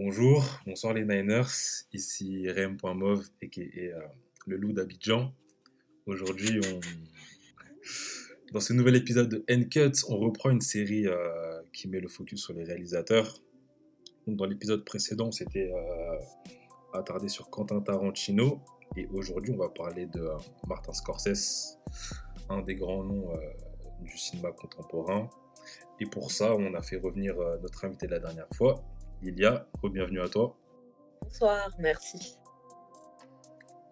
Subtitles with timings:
[0.00, 3.50] Bonjour, bonsoir les Niners, ici Rem.mov et
[3.92, 4.00] euh,
[4.46, 5.32] le loup d'Abidjan.
[6.06, 6.60] Aujourd'hui,
[8.52, 12.44] dans ce nouvel épisode de N-Cut, on reprend une série euh, qui met le focus
[12.44, 13.42] sur les réalisateurs.
[14.28, 16.16] Dans l'épisode précédent, on s'était euh,
[16.92, 18.60] attardé sur Quentin Tarantino
[18.96, 20.28] et aujourd'hui, on va parler de
[20.68, 21.76] Martin Scorsese,
[22.48, 23.32] un des grands noms
[24.02, 25.28] du cinéma contemporain.
[25.98, 28.84] Et pour ça, on a fait revenir notre invité de la dernière fois,
[29.22, 30.56] Lilia, bienvenue à toi.
[31.22, 32.36] Bonsoir, merci.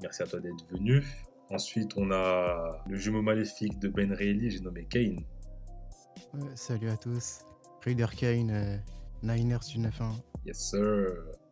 [0.01, 1.05] Merci à toi d'être venu.
[1.51, 5.19] Ensuite, on a le jumeau maléfique de Ben Reilly, j'ai nommé Kane.
[6.55, 7.41] salut à tous.
[7.85, 8.77] Raider Kane, euh,
[9.23, 10.13] Niners du 9-1.
[10.45, 11.09] Yes, sir.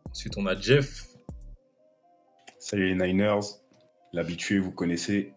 [0.09, 1.09] Ensuite, on a Jeff.
[2.59, 3.41] Salut les Niners.
[4.13, 5.35] L'habitué, vous connaissez.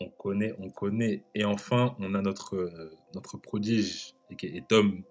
[0.00, 1.24] On connaît, on connaît.
[1.34, 5.02] Et enfin, on a notre, euh, notre prodige, qui est Tom.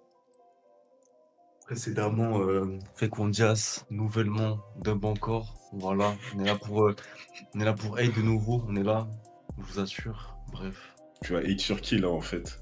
[1.68, 5.54] Précédemment, euh, Fecondias, nouvellement Dub encore.
[5.74, 6.96] Voilà, on est là pour, euh,
[7.54, 8.64] on est là pour de nouveau.
[8.70, 9.10] On est là,
[9.58, 10.38] je vous assure.
[10.54, 10.96] Bref.
[11.22, 12.62] Tu vas hate sur qui là en fait?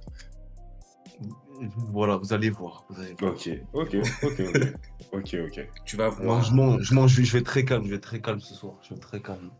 [1.90, 2.88] Voilà, vous allez voir.
[2.90, 3.34] Vous allez voir.
[3.34, 4.74] Ok, ok, ok, ok,
[5.14, 5.70] ok, ok.
[5.86, 6.42] Tu vas voir.
[6.42, 8.56] je, mange, je, mange, je vais être très calme, je vais être très calme ce
[8.56, 8.74] soir.
[8.82, 9.52] Je vais très calme.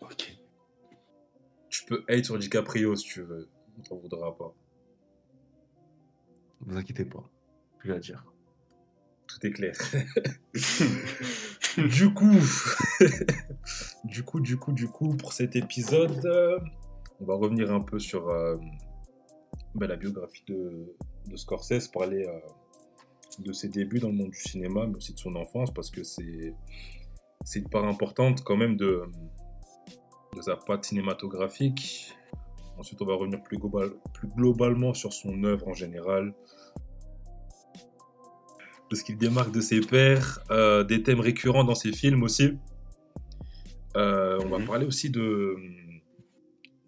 [0.00, 0.38] Ok.
[1.68, 3.50] Tu peux hate sur DiCaprio si tu veux.
[3.78, 4.54] On t'en voudra pas.
[6.62, 7.28] Vous inquiétez pas.
[7.78, 8.24] Plus à dire
[9.38, 9.74] tout est clair.
[11.78, 12.38] du coup,
[14.04, 16.26] du coup, du coup, du coup, pour cet épisode,
[17.20, 18.56] on va revenir un peu sur euh,
[19.74, 20.94] ben, la biographie de,
[21.26, 22.40] de Scorsese, parler euh,
[23.40, 26.02] de ses débuts dans le monde du cinéma, mais aussi de son enfance, parce que
[26.02, 26.54] c'est
[27.44, 29.04] c'est une part importante quand même de,
[30.36, 32.14] de sa patte cinématographique.
[32.76, 36.34] Ensuite, on va revenir plus, global, plus globalement sur son œuvre en général,
[38.88, 42.56] parce qu'il démarque de ses pairs, euh, des thèmes récurrents dans ses films aussi.
[43.96, 44.66] Euh, on va mhm.
[44.66, 45.56] parler aussi de,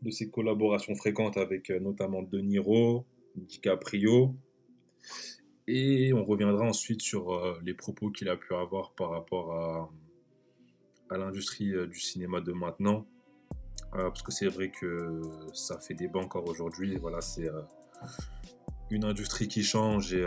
[0.02, 4.34] de ses collaborations fréquentes avec euh, notamment De Niro, DiCaprio.
[5.66, 9.90] Et on reviendra ensuite sur les propos qu'il a pu avoir par rapport à,
[11.14, 13.06] à l'industrie du cinéma de maintenant.
[13.92, 16.96] parce que c'est vrai que ça fait débat encore aujourd'hui.
[16.96, 17.48] Voilà, c'est
[18.90, 20.26] une industrie qui change et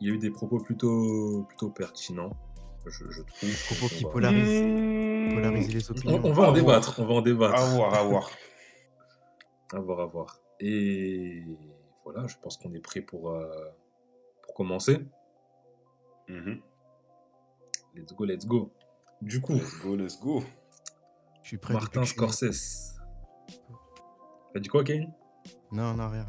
[0.00, 2.36] il y a eu des propos plutôt, plutôt pertinents,
[2.86, 3.48] je, trouve.
[3.48, 6.20] Des propos qui polarisent, les opinions.
[6.24, 7.54] On, va en débattre, on va en débattre.
[7.54, 8.30] À voir, à voir.
[9.72, 10.40] à voir, à voir.
[10.60, 11.44] Et
[12.04, 13.48] voilà, je pense qu'on est prêt pour, euh,
[14.42, 15.06] pour commencer.
[16.28, 16.60] Mm-hmm.
[17.94, 18.72] Let's go, let's go.
[19.20, 20.42] Du coup, let's go, let's go.
[21.42, 21.74] Je suis prêt.
[21.74, 22.94] Martin Scorsese.
[24.52, 25.12] T'as dit quoi, Kane?
[25.72, 26.26] Non, non, rien.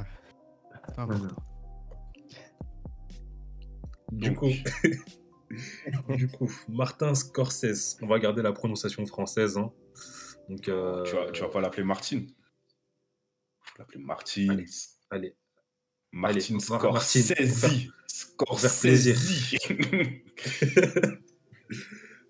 [4.12, 4.50] Du coup,
[6.10, 7.98] du coup, Martin Scorsese.
[8.02, 9.58] On va garder la prononciation française.
[9.58, 9.72] Hein.
[10.48, 11.04] Donc, euh...
[11.04, 12.28] tu, vas, tu vas pas l'appeler Martine.
[12.28, 14.52] Vas l'appeler Martine.
[14.52, 14.66] Allez,
[15.10, 15.36] allez.
[16.12, 17.34] Martine Scorsese.
[18.82, 19.18] Plaisir.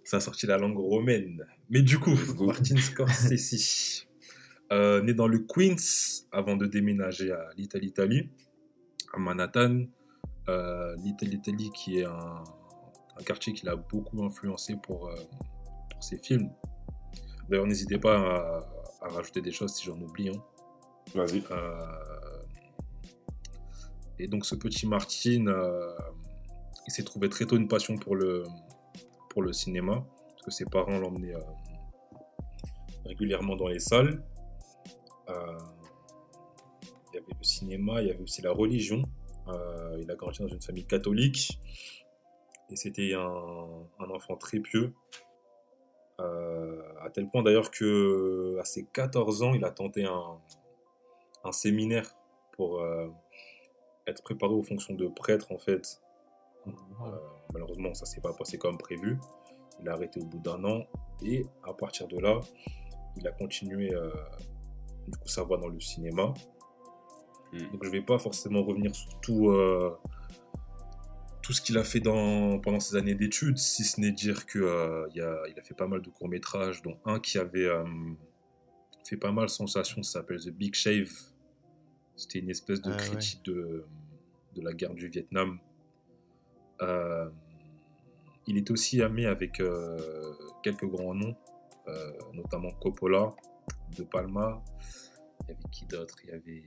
[0.04, 1.46] Ça a sorti la langue romaine.
[1.70, 4.06] Mais du coup, Martin Scorsese.
[4.72, 8.30] Euh, né dans le Queens avant de déménager à l'Italie,
[9.12, 9.86] à Manhattan,
[10.50, 12.44] euh, Little Italy, qui est un,
[13.26, 15.16] quartier qui l'a beaucoup influencé pour, euh,
[16.00, 16.50] ses films.
[17.50, 18.16] D'ailleurs, n'hésitez pas
[19.02, 20.30] à, rajouter des choses si j'en oublie.
[20.30, 20.42] Hein.
[21.14, 21.44] Vas-y.
[21.52, 22.42] Euh,
[24.18, 25.46] et donc, ce petit Martin,
[26.88, 28.44] il s'est trouvé très tôt une passion pour le,
[29.30, 31.36] pour le cinéma, parce que ses parents l'emmenaient
[33.06, 34.22] régulièrement dans les salles.
[35.28, 35.34] il
[37.14, 39.04] y avait le cinéma, il y avait aussi la religion.
[39.54, 41.60] Euh, il a grandi dans une famille catholique
[42.70, 44.94] et c'était un, enfant très pieux.
[46.20, 50.40] Euh, à tel point d'ailleurs que à ses 14 ans, il a tenté un,
[51.52, 52.16] séminaire
[52.52, 53.08] pour euh,
[54.06, 56.02] être préparé aux fonctions de prêtre en fait.
[57.54, 59.18] malheureusement, ça s'est pas passé comme prévu.
[59.82, 60.84] Il a arrêté au bout d'un an
[61.24, 62.40] et à partir de là,
[63.16, 63.90] il a continué
[65.08, 66.34] du coup sa voie dans le cinéma.
[67.54, 67.72] Mm.
[67.72, 69.96] Donc je vais pas forcément revenir sur tout, euh,
[71.42, 74.62] tout ce qu'il a fait dans, pendant ses années d'études, si ce n'est dire qu'il
[74.62, 77.84] euh, a, il a fait pas mal de courts-métrages, dont un qui avait euh,
[79.04, 81.12] fait pas mal sensation, ça s'appelle The Big Shave.
[82.16, 83.86] C'était une espèce de ah, critique de,
[84.56, 85.60] de la guerre du Vietnam.
[88.46, 89.62] il est aussi ami avec
[90.62, 91.36] quelques grands noms,
[92.34, 93.32] notamment Coppola,
[93.96, 94.62] De Palma.
[95.44, 96.18] Il y avait qui d'autre?
[96.26, 96.64] Il y avait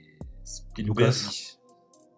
[0.78, 1.58] Lucas.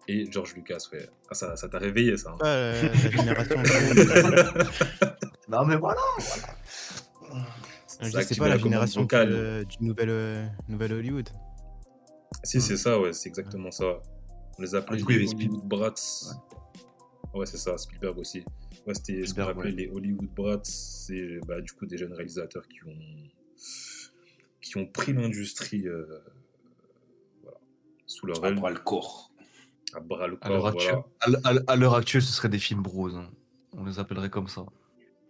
[0.07, 1.09] Et George Lucas, ouais.
[1.29, 2.31] Ah, ça ça t'a réveillé, ça.
[2.31, 2.37] hein.
[2.43, 3.55] Euh, la génération.
[5.47, 6.01] Non, mais voilà.
[8.01, 9.29] Je dis, c'est active pas la génération vocale.
[9.29, 11.29] de- du nouvel, euh, nouvel Hollywood.
[12.43, 14.01] Si, c'est ça, ouais, c'est exactement ça.
[14.57, 15.93] On les appelait Ah, du les avait Spiel- Hollywood Brats.
[17.33, 18.43] Ouais, c'est ça, Spielberg aussi.
[18.87, 19.75] Ouais, c'était ce qu'on Spielberg, appelait ouais.
[19.77, 20.59] les Hollywood Brats.
[20.63, 23.29] C'est bah, du coup des jeunes réalisateurs qui ont,
[24.61, 26.23] qui ont pris l'industrie euh, voilà,
[28.05, 29.31] sous leur À bras le corps.
[29.95, 30.67] à bras le À l'heure corps.
[30.71, 31.03] actuelle,
[31.43, 31.61] Voilà.
[31.67, 33.09] à l'heure actuelle, ce serait des films bros.
[33.15, 33.29] hein.
[33.77, 34.65] On les appellerait comme ça.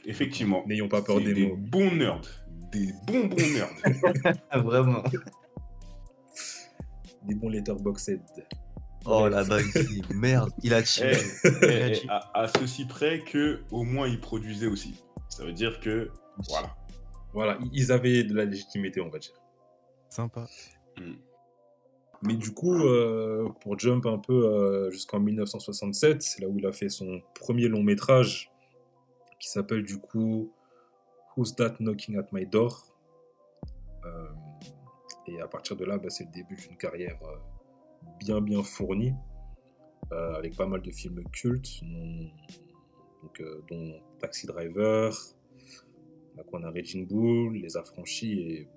[0.05, 0.63] Effectivement.
[0.67, 1.55] N'ayons pas peur des des mots.
[1.57, 2.21] bons nerds.
[2.71, 3.71] Des bons bons nerds.
[4.63, 5.03] Vraiment.
[7.23, 8.21] Des bons letterboxed.
[9.05, 9.65] Oh la dingue.
[10.13, 11.17] Merde, il a Eh, tiré.
[11.63, 14.93] eh, eh, à, à ceci près que au moins ils produisaient aussi.
[15.29, 16.11] Ça veut dire que
[16.49, 16.75] voilà.
[17.33, 19.33] Voilà, ils avaient de la légitimité, on va dire.
[20.09, 20.47] Sympa.
[22.21, 26.65] Mais du coup, euh, pour jump un peu euh, jusqu'en 1967, c'est là où il
[26.65, 28.51] a fait son premier long métrage
[29.39, 30.51] qui s'appelle du coup
[31.35, 32.95] Who's That Knocking at My Door?
[34.05, 34.27] Euh,
[35.27, 37.19] Et à partir de là, bah, c'est le début d'une carrière
[38.19, 39.13] bien bien fournie
[40.11, 41.81] avec pas mal de films cultes,
[43.67, 45.11] dont, Taxi Driver,
[46.37, 48.67] là, on a Raging Bull, Les Affranchis et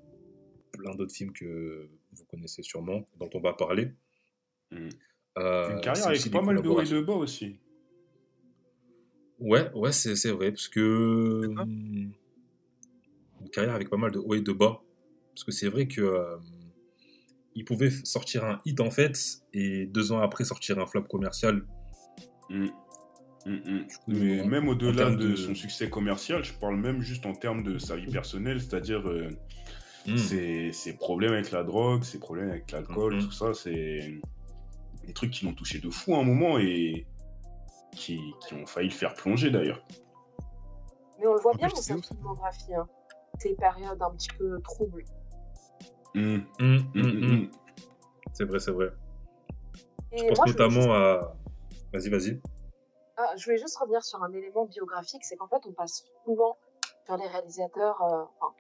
[0.73, 3.93] plein d'autres films que vous connaissez sûrement, dont on va parler.
[4.73, 7.59] Euh, Une carrière avec pas mal de hauts et de bas aussi.
[9.39, 11.49] Ouais, ouais, c'est c'est vrai, parce que.
[13.41, 14.83] Une carrière avec pas mal de hauts et de bas.
[15.35, 16.01] Parce que c'est vrai que.
[16.01, 16.37] euh,
[17.55, 19.19] il pouvait sortir un hit en fait,
[19.53, 21.65] et deux ans après sortir un flop commercial.
[22.51, 22.67] Mm.
[23.47, 23.87] Mm, mm.
[23.87, 27.63] coup, Mais en- même au-delà de- son succès commercial, je parle même juste en termes
[27.65, 29.31] de sa vie personnelle, c'est-à-dire euh,
[30.09, 33.21] Hum, ses, ses problèmes avec la drogue, ses problèmes avec l'alcool, Mhm.
[33.25, 34.21] tout ça, c'est
[35.05, 37.07] des trucs qui l'ont touché de fou à un moment et
[37.93, 39.83] qui, qui ont failli le faire plonger d'ailleurs.
[41.19, 42.87] Mais on le voit En bien dans sa filmographie, hein.
[43.39, 45.05] ces périodes un petit peu troubles.
[46.15, 47.51] Mm, mm, mm.
[48.33, 48.91] C'est vrai, c'est vrai.
[50.13, 51.35] Et Je pense moi, je voulais notamment juste- à.
[51.93, 52.41] Vas-y, vas-y.
[53.17, 56.57] Ah, je voulais juste revenir sur un élément biographique, c'est qu'en fait, on passe souvent
[57.05, 58.55] sur les réalisateurs, euh, enfin,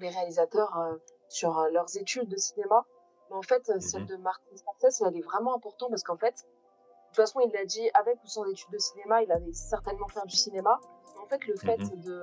[0.00, 0.96] les réalisateurs euh,
[1.28, 2.84] sur euh, leurs études de cinéma.
[3.30, 4.08] Mais en fait, euh, celle Mhm.
[4.08, 7.64] de Martin Scorsese, elle est vraiment importante parce qu'en fait, de toute façon, il l'a
[7.64, 10.78] dit, avec ou sans études de cinéma, il avait certainement fait du cinéma.
[11.14, 12.00] Mais en fait, le fait Mhm.
[12.02, 12.22] de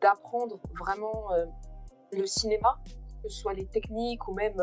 [0.00, 1.44] d'apprendre vraiment euh,
[2.12, 2.78] le cinéma,
[3.22, 4.56] que ce soit les techniques ou même,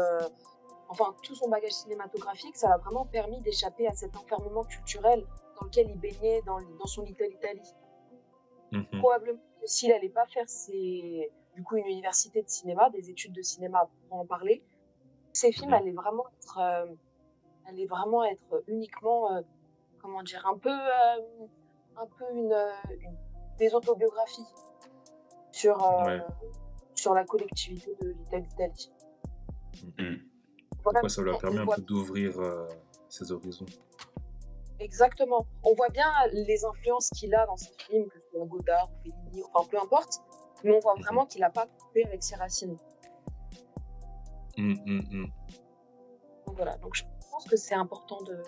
[0.90, 5.24] enfin, tout son bagage cinématographique, ça l'a vraiment permis d'échapper à cet enfermement culturel
[5.60, 7.62] dans lequel il baignait dans, dans son Little Italy.
[8.72, 9.00] Mhm.
[9.00, 13.34] Probablement que s'il n'allait pas faire ses, du coup, une université de cinéma, des études
[13.34, 14.64] de cinéma pour en parler,
[15.34, 15.74] ces films Mhm.
[15.74, 16.86] allaient vraiment être, euh,
[17.68, 19.42] allaient vraiment être uniquement, euh,
[20.00, 21.48] comment dire, un peu, euh,
[21.98, 22.56] un peu une,
[23.02, 23.18] une-
[23.58, 24.46] des autobiographies
[25.52, 26.22] sur, euh, Ouais.
[26.94, 28.92] sur la collectivité de Little Italy.
[29.98, 30.16] Mm.
[30.84, 32.68] Voilà, Ouais, ça lui a on- permis on un voit peu d'ouvrir euh,
[33.10, 33.66] ses horizons.
[34.80, 35.48] Exactement.
[35.64, 38.98] On voit bien les influences qu'il a dans ses films, que ce soit Godard ou
[39.02, 40.20] Fellini, enfin peu importe,
[40.64, 41.02] mais on voit Mhm.
[41.04, 42.78] vraiment qu'il n'a pas coupé avec ses racines.
[44.58, 45.32] Hum, hum, hum.
[46.46, 48.42] Donc voilà, donc je pense que c'est important de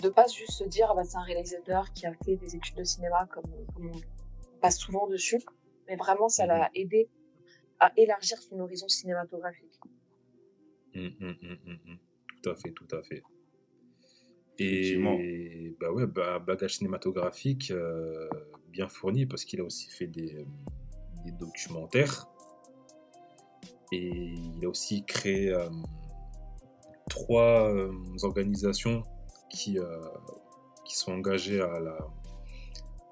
[0.00, 2.76] de pas juste se dire ah bah, c'est un réalisateur qui a fait des études
[2.76, 3.44] de cinéma comme,
[3.74, 5.40] comme on passe souvent dessus,
[5.86, 7.08] mais vraiment ça l'a aidé
[7.80, 9.80] à élargir son horizon cinématographique.
[10.96, 11.98] Hum, hum, hum, hum, hum.
[12.42, 13.22] Tout à fait, tout à fait.
[14.58, 18.28] Et bah ouais, bah, bagage cinématographique euh,
[18.68, 20.44] bien fourni parce qu'il a aussi fait des, euh,
[21.24, 22.28] des documentaires.
[23.92, 25.68] Et il a aussi créé euh,
[27.08, 29.02] trois euh, organisations
[29.50, 30.00] qui, euh,
[30.84, 31.98] qui sont engagées à la,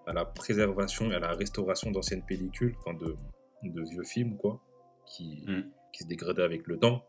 [0.06, 3.16] à la préservation et à la restauration d'anciennes pellicules, enfin de,
[3.62, 4.60] de vieux films, quoi,
[5.06, 5.70] qui, Mm.
[5.92, 7.04] qui se dégradaient avec le temps.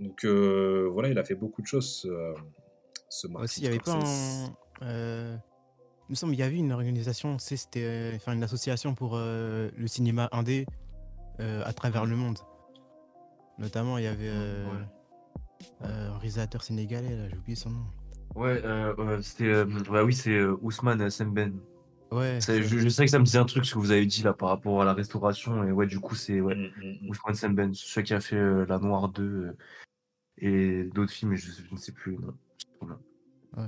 [0.00, 2.34] Donc euh, voilà, il a fait beaucoup de choses, ce, euh,
[3.08, 4.50] ce Martin Aussi, il y avait pas Scorsese.
[4.80, 5.38] un.
[6.14, 9.68] Il me semble qu'il y avait une organisation, c'était euh, enfin, une association pour euh,
[9.76, 10.64] le cinéma indé
[11.40, 12.38] euh, à travers le monde.
[13.58, 14.78] Notamment, il y avait euh, Ouais.
[15.82, 17.84] euh, un réalisateur sénégalais, là, j'ai oublié son nom.
[18.36, 19.48] Ouais, euh, ouais, c'était.
[19.48, 21.58] euh, bah oui, c'est euh, Ousmane Semben.
[22.12, 24.06] Ouais, C'est- Je, je sais que ça me disait un truc ce que vous avez
[24.06, 25.64] dit là par rapport à la restauration.
[25.64, 27.10] Et ouais, du coup, c'est ouais, Mm, mm, mm.
[27.10, 29.56] Ousmane Semben, celui qui a fait euh, La Noire 2 euh,
[30.38, 32.16] et d'autres films, je, je ne sais plus.
[32.82, 32.98] non.
[33.56, 33.66] ouais.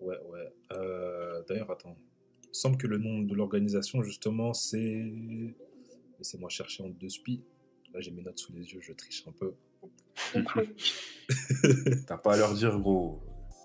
[0.00, 0.52] Ouais, ouais.
[0.72, 1.96] Euh, D'ailleurs, attends.
[2.44, 5.12] Il me semble que le nom de l'organisation, justement, c'est.
[6.18, 7.42] Laissez-moi chercher en deux spies.
[7.94, 9.54] Là, j'ai mes notes sous les yeux, je triche un peu.
[12.06, 13.20] T'as pas à leur dire, gros.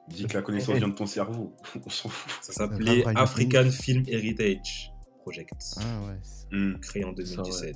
[0.08, 1.54] Dis que la connaissance vient de ton cerveau.
[1.86, 2.32] On s'en fout.
[2.44, 3.04] Ça s'appelait.
[3.16, 6.20] African Film Heritage Project, Ah ouais.
[6.58, 6.80] Hmm.
[6.80, 7.76] créé en Ça, 2017.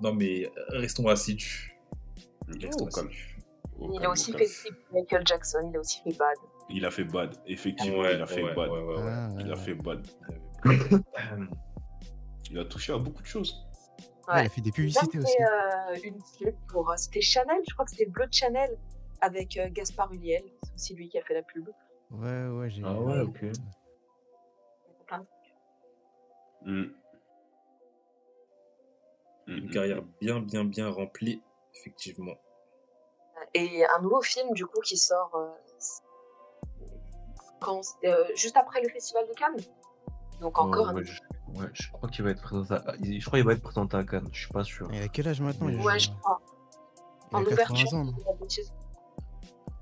[0.00, 1.76] Non mais euh, restons assidus.
[2.48, 3.10] Oh, comme-
[3.80, 4.46] oh, Il a aussi fait
[4.92, 6.36] Michael Jackson, il a aussi fait Bad.
[6.72, 7.34] Il a fait bad.
[7.46, 8.70] Effectivement, Ouais, il a fait ouais, bad.
[8.70, 9.02] ouais, ouais, ouais.
[9.10, 10.06] Ah, Il a fait bad.
[10.66, 10.98] Euh,
[12.50, 13.66] Il a touché à beaucoup de choses.
[14.28, 14.42] Ouais, Ouais.
[14.42, 15.36] il a fait des Il a publicités fait aussi.
[15.42, 16.90] euh, une pub pour.
[16.90, 18.76] euh, C'était Chanel, je crois que c'était le bleu de Chanel
[19.20, 20.42] avec euh, Gaspard Ulliel.
[20.64, 21.68] C'est aussi lui qui a fait la pub.
[22.10, 22.82] Ouais, ouais, j'ai.
[22.84, 23.40] Ah ouais, ok.
[25.06, 25.26] Plein de-
[26.62, 26.92] Hmm.
[29.46, 31.42] Une carrière bien, bien, bien remplie,
[31.74, 32.36] effectivement.
[33.54, 35.48] Et un nouveau film, du coup, qui sort euh,
[37.60, 39.64] quand, euh, juste après le Festival de Cannes.
[40.40, 42.74] Donc encore ouais, un ouais, je, ouais, je crois qu'il va être présenté.
[42.74, 42.94] À...
[43.02, 44.28] Je crois qu'il va être présenté à Cannes.
[44.32, 44.88] Je suis pas sûr.
[44.92, 46.40] Il a quel âge maintenant Ouais, je crois.
[47.32, 48.64] il En 80 ouverture.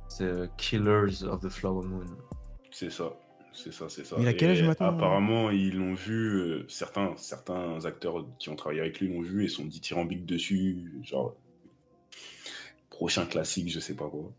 [0.08, 2.04] C'est euh, Killers of the Flower Moon.
[2.72, 3.12] C'est ça.
[3.52, 4.16] C'est ça, c'est ça.
[4.18, 6.38] Il a quel âge maintenant Apparemment, ils l'ont vu.
[6.40, 11.00] euh, certains, certains acteurs qui ont travaillé avec lui l'ont vu et sont dithyrambiques dessus.
[11.02, 11.34] Genre.
[12.90, 14.32] Prochain classique, je sais pas quoi.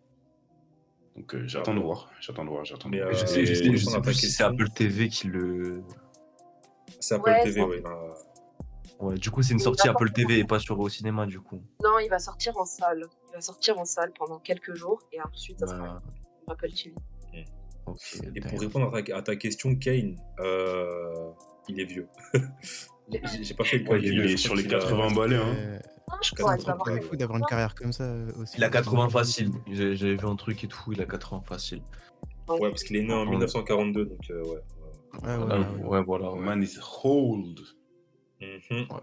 [1.15, 2.09] Donc euh, j'attends de voir.
[2.21, 2.65] J'attends de voir.
[2.65, 3.09] J'attends de voir.
[3.09, 4.43] euh, je sais, je je plus si c'est.
[4.43, 5.83] Apple TV qui le.
[6.99, 9.15] C'est Apple Ouais, TV, c'est- ouais.
[9.17, 11.61] du coup, c'est une Il sortie Apple TV et pas sur au cinéma, du coup.
[11.83, 13.05] Non, il va sortir en salle.
[13.29, 16.01] Il va sortir en salle pendant quelques jours et ensuite ça sera Bah,
[16.43, 16.95] sur Apple TV.
[17.86, 18.21] Ok.
[18.36, 21.31] Et pour répondre à ta, à ta question, Kane, euh,
[21.67, 22.07] il est vieux.
[23.41, 24.13] J'ai pas fait le Ouais, calcul.
[24.25, 25.36] il est sur les qu'il a- 80 balais.
[25.38, 25.55] Hein.
[25.57, 26.57] Euh, Non, je crois.
[26.57, 28.55] C'est fou d'avoir une carrière comme ça euh, aussi.
[28.57, 29.51] Il a 80 facile.
[29.71, 31.81] J'ai j'ai vu un truc et tout, il a 80 facile.
[32.48, 33.31] Ouais, parce qu'il est né en Ouais.
[33.31, 34.50] 1942, donc euh, ouais.
[34.50, 34.59] ouais.
[35.24, 36.31] Ouais, ouais, Ah, ouais, ouais, voilà.
[36.31, 36.39] Ouais.
[36.39, 37.59] Man is old.
[38.41, 38.88] Mhm.
[38.91, 39.01] Ouais.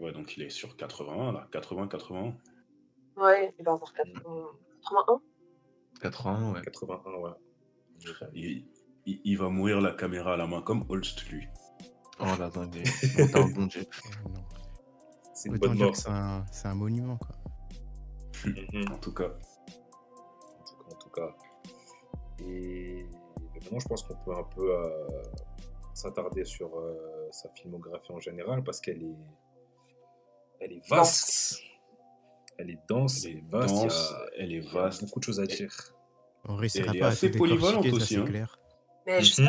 [0.00, 1.46] Ouais, donc il est sur 81 là.
[1.52, 2.34] 80, 81.
[3.16, 5.20] Ouais, il va avoir 81.
[6.02, 6.60] 80, ouais.
[6.62, 7.30] 81, ouais.
[8.34, 8.66] Il,
[9.06, 11.46] il- il va mourir la caméra à la main comme Holst lui.
[12.20, 12.82] Oh la dingue.
[15.34, 15.96] C'est une bonne mort.
[15.96, 17.34] c'est un, monument, quoi.
[18.44, 18.92] Mhm.
[18.92, 19.24] En tout cas.
[19.30, 21.36] En tout cas, en tout cas.
[22.40, 23.06] Et, et
[23.54, 25.08] maintenant, je pense qu'on peut un peu euh,
[25.94, 29.16] s'attarder sur euh, sa filmographie en général parce qu'elle est,
[30.60, 31.60] elle est vaste.
[32.62, 33.74] Elle est dense, elle est vaste.
[33.74, 35.04] il y a- dense, elle est vaste.
[35.04, 35.72] beaucoup de choses à dire.
[36.44, 38.24] On réussira Elle est pas à assez tout polyvalente décortiquer, ça, aussi, c'est hein.
[38.24, 38.58] clair.
[39.06, 39.42] Mais je sais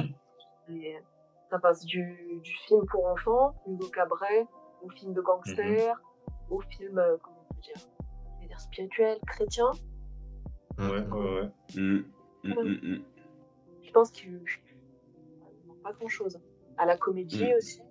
[0.67, 0.75] Mhm.
[0.77, 0.98] Et
[1.51, 4.48] ça passe du, du film pour enfants, Hugo Cabret,
[4.82, 6.01] au film de gangster,
[6.50, 9.70] au film, euh, comment on peut dire, je vais dire spirituel, chrétien.
[10.79, 11.50] Ouais, ouais, ouais.
[11.77, 12.05] Hum,
[12.46, 13.03] hum, hum, hum.
[13.84, 16.39] Je pense qu'il il manque pas grand chose.
[16.77, 17.58] À la comédie Mm.
[17.58, 17.82] aussi,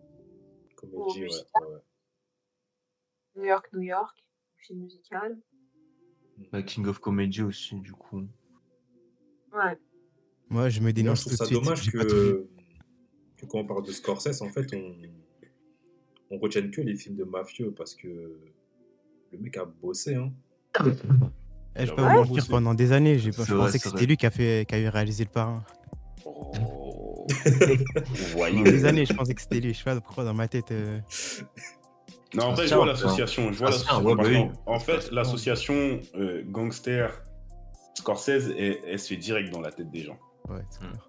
[0.76, 1.79] Comédie, ouais, ouais.
[3.37, 4.17] New York, New York,
[4.71, 5.37] musical.
[6.52, 8.26] La King of Comedy aussi, du coup.
[9.52, 9.78] Ouais.
[10.49, 11.62] Moi, je me dénonce trouve tout ça de suite.
[11.62, 12.49] dommage pas que,
[13.38, 14.97] que quand on parle de Scorsese, en fait, on,
[16.31, 20.14] on retienne que les films de mafieux parce que le mec a bossé.
[20.14, 20.33] Hein.
[20.81, 23.78] Eh, je Ouais, peux pas vous mentir, pendant des années, j'ai C'est je vrai, pensais
[23.78, 25.64] que c'était lui qui a, fait, qui a eu réalisé le parrain.
[26.25, 27.26] Oh.
[28.37, 29.73] Pendant des années, je pensais que c'était lui.
[29.73, 30.71] Je sais pas pourquoi dans ma tête.
[30.73, 30.99] euh,
[32.34, 33.52] Non, en fait, je vois l'association.
[33.52, 34.22] Je vois Ah, tiens, l'association.
[34.42, 37.22] ouais, bah En fait, l'association euh, gangster
[37.94, 40.18] Scorsese, elle, elle se fait direct dans la tête des gens.
[40.48, 41.08] Ouais, c'est clair.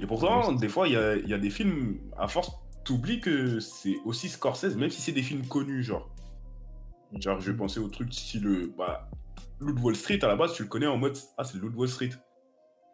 [0.00, 2.50] Et pourtant, des fois, il y a, il y a des films, à force,
[2.84, 6.08] t'oublies que c'est aussi Scorsese, même si c'est des films connus, genre.
[7.20, 8.70] Genre, je vais penser au truc style.
[8.76, 9.10] Bah,
[9.60, 11.88] de Wall Street, à la base, tu le connais en mode Ah, c'est de Wall
[11.88, 12.10] Street.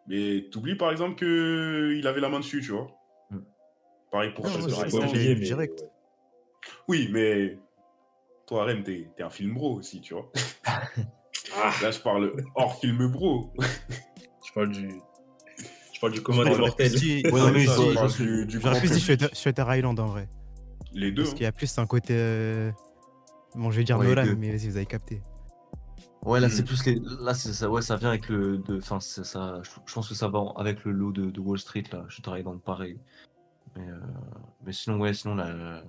[0.07, 2.87] Mais t'oublies par exemple qu'il avait la main dessus, tu vois.
[3.31, 3.37] Mm.
[4.11, 5.11] Pareil pour Non, Shutter Island.
[5.13, 5.83] mais direct.
[6.89, 7.57] Oui, mais.
[8.47, 10.29] Toi, Rem, t'es t'es un film bro aussi, tu vois.
[10.65, 13.53] Ah, Là, je parle hors film bro.
[13.59, 14.89] je parle du.
[15.93, 16.97] Je parle du commun des parle- mortels.
[16.97, 18.99] Si- Ouais, non, mais Ça, si, je parle je- du, du J'aurais grand plus dit
[19.01, 19.21] public.
[19.21, 20.27] Shutter, Shutter Island en vrai.
[20.93, 21.21] Les deux.
[21.21, 21.37] Parce hein.
[21.37, 22.13] qu'il y a plus un côté.
[22.17, 22.71] euh,
[23.55, 25.21] Bon, je vais dire Ouais, Nolan, mais vas-y, vous avez capté.
[26.23, 26.51] Ouais, là, Mm.
[26.51, 26.99] c'est plus les.
[27.21, 28.57] Là, c'est ça, ouais, ça vient avec le.
[28.57, 29.61] de- Enfin, c'est ça.
[29.63, 32.05] Je je pense que ça va avec le lot de, de Wall Street, là.
[32.07, 32.97] Je travaille dans le pareil.
[33.75, 33.99] Mais, euh,
[34.65, 35.83] mais sinon, ouais, sinon, là.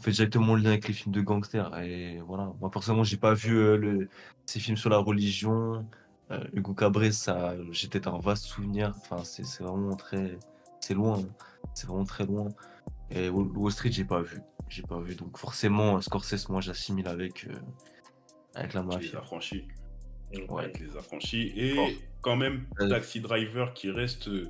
[0.00, 1.78] On fait directement le lien avec les films de gangsters.
[1.82, 2.50] Et voilà.
[2.58, 4.08] Moi, personnellement, j'ai pas vu euh, le...
[4.46, 5.84] ces films sur la religion.
[6.30, 7.54] Euh, Hugo Cabret, ça.
[7.90, 8.94] Peut-être un vaste souvenir.
[8.96, 10.38] Enfin, c'est vraiment très.
[10.80, 11.18] C'est loin.
[11.18, 11.26] hein.
[11.74, 12.48] C'est vraiment très loin.
[13.10, 14.40] Et Wall Wall Street, j'ai pas vu.
[14.70, 15.14] J'ai pas vu.
[15.16, 17.46] Donc, forcément, Scorsese, moi, j'assimile avec.
[17.46, 17.52] euh,
[18.54, 19.18] avec la les mafia.
[19.18, 19.68] a franchis.
[20.48, 20.64] Ouais.
[20.64, 21.52] Avec les affranchis.
[21.56, 21.88] Et Fort.
[22.22, 22.88] quand même, Euh.
[22.88, 24.48] Taxi Driver qui reste, euh,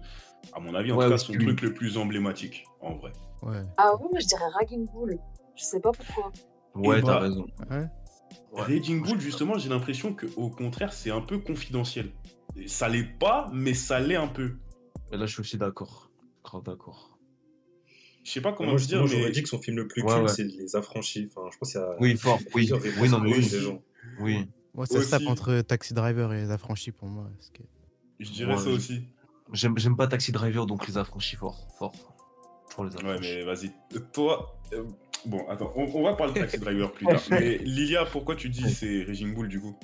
[0.52, 1.45] à mon avis, en Ouais, tout cas, son lui.
[1.45, 3.12] truc le plus emblématique, en vrai.
[3.42, 3.62] Ouais.
[3.78, 5.16] Ah oui, moi je dirais Ragging Bull.
[5.61, 6.33] Je sais pas pourquoi.
[6.75, 7.47] Ouais, t'as bah- raison.
[7.71, 7.76] Ouais.
[8.52, 8.62] Ouais.
[8.62, 12.11] Raging Bull, justement, j'ai l'impression que au contraire, c'est un peu confidentiel.
[12.57, 14.57] Et Ça l'est pas, mais ça l'est un peu.
[15.12, 16.11] Et là, je suis aussi d'accord.
[16.45, 17.19] Grave d'accord.
[18.25, 19.88] Je sais pas comment Moi, je dire, justement, j'aurais mais dit que son film le
[19.88, 20.35] plus Ouais, culte, ouais.
[20.35, 21.29] c'est Les Affranchis.
[21.35, 22.71] Enfin, je pense qu'il y a Oui, fort, oui.
[23.00, 23.49] Oui, non, mais oui.
[23.49, 23.83] des gens.
[24.21, 24.49] Oui.
[24.75, 25.31] Moi, ça se tape Aussi.
[25.31, 27.29] entre Taxi Driver et Les Affranchis pour moi.
[27.37, 27.62] parce que-
[28.19, 29.02] je dirais Ouais, ça aussi.
[29.52, 31.67] J'aime j'aime pas Taxi Driver, donc les affranchis fort.
[31.79, 31.93] Fort.
[32.71, 33.21] Pour les Ouais, affranchis.
[33.37, 33.73] mais vas-y.
[34.12, 34.60] Toi.
[34.73, 34.85] Euh,
[35.27, 37.21] Bon, attends, on, on va parler de Taxi Driver plus tard.
[37.31, 39.77] Mais Lilia, pourquoi tu dis c'est Raging Bull du coup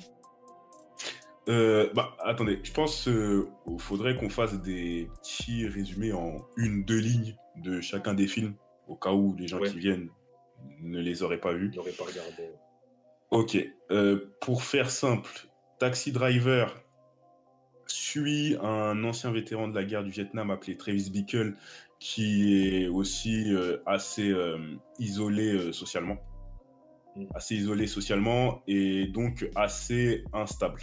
[1.49, 6.99] Euh, Bah, attendez, je pense qu'il faudrait qu'on fasse des petits résumés en une, deux
[6.99, 8.55] lignes de chacun des films,
[8.87, 9.69] au cas où les gens Ouais.
[9.69, 10.09] qui viennent
[10.81, 11.69] ne les auraient pas vus.
[11.71, 12.49] Il n'aurait pas regardé.
[13.29, 13.57] Ok,
[13.91, 15.29] euh, pour faire simple,
[15.79, 16.73] Taxi Driver
[17.85, 21.55] suit un ancien vétéran de la guerre du Vietnam appelé Travis Bickle,
[21.99, 24.57] qui est aussi euh, assez euh,
[24.99, 26.17] isolé euh, socialement.
[27.15, 27.25] Mm.
[27.33, 30.81] Assez isolé socialement et donc assez instable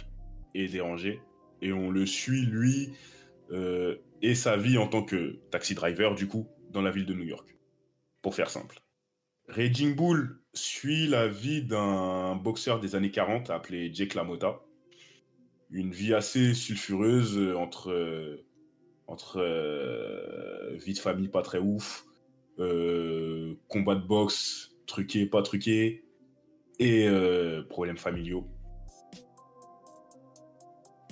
[0.53, 1.21] et dérangé.
[1.61, 2.93] Et on le suit, lui,
[4.21, 7.23] et sa vie en tant que taxi driver, du coup, dans la ville de New
[7.23, 7.57] York.
[8.21, 8.81] Pour faire simple.
[9.47, 14.61] Raging Bull suit la vie d'un boxeur des années 40 appelé Jake LaMotta.
[15.71, 17.91] Une vie assez sulfureuse entre,
[19.07, 22.05] entre euh, vie de famille pas très ouf,
[22.59, 26.05] euh, combat de boxe truqué, pas truqué,
[26.79, 28.47] et euh, problèmes familiaux.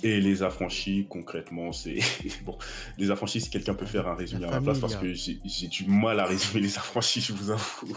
[0.02, 1.98] Et les affranchis, concrètement, c'est.
[2.44, 2.58] bon,
[2.98, 5.68] les affranchis, si quelqu'un peut faire un résumé La à ma place, parce que j'ai
[5.68, 7.96] du mal à résumer les affranchis, je vous avoue.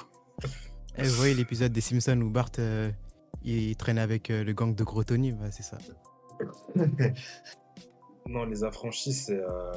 [0.97, 2.91] Eh, vous voyez l'épisode des Simpsons où Bart euh,
[3.43, 5.77] il traîne avec euh, le gang de Gros Tony bah, C'est ça.
[8.27, 9.39] Non, Les Affranchis, c'est.
[9.39, 9.71] euh,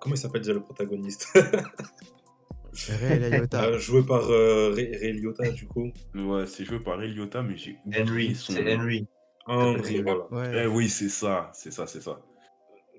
[0.00, 1.28] Comment il s'appelle déjà le protagoniste?
[2.88, 3.64] Ray Liotta.
[3.66, 5.92] Euh, Joué par euh, Ray, Ray Liotta, du coup.
[6.14, 8.82] Ouais, c'est joué par Eliota, mais j'ai oublié Henry, son c'est nom.
[8.82, 9.06] Henry.
[9.46, 10.32] Henry, voilà.
[10.32, 10.64] Ouais.
[10.64, 12.20] Eh oui, c'est ça, c'est ça, c'est ça.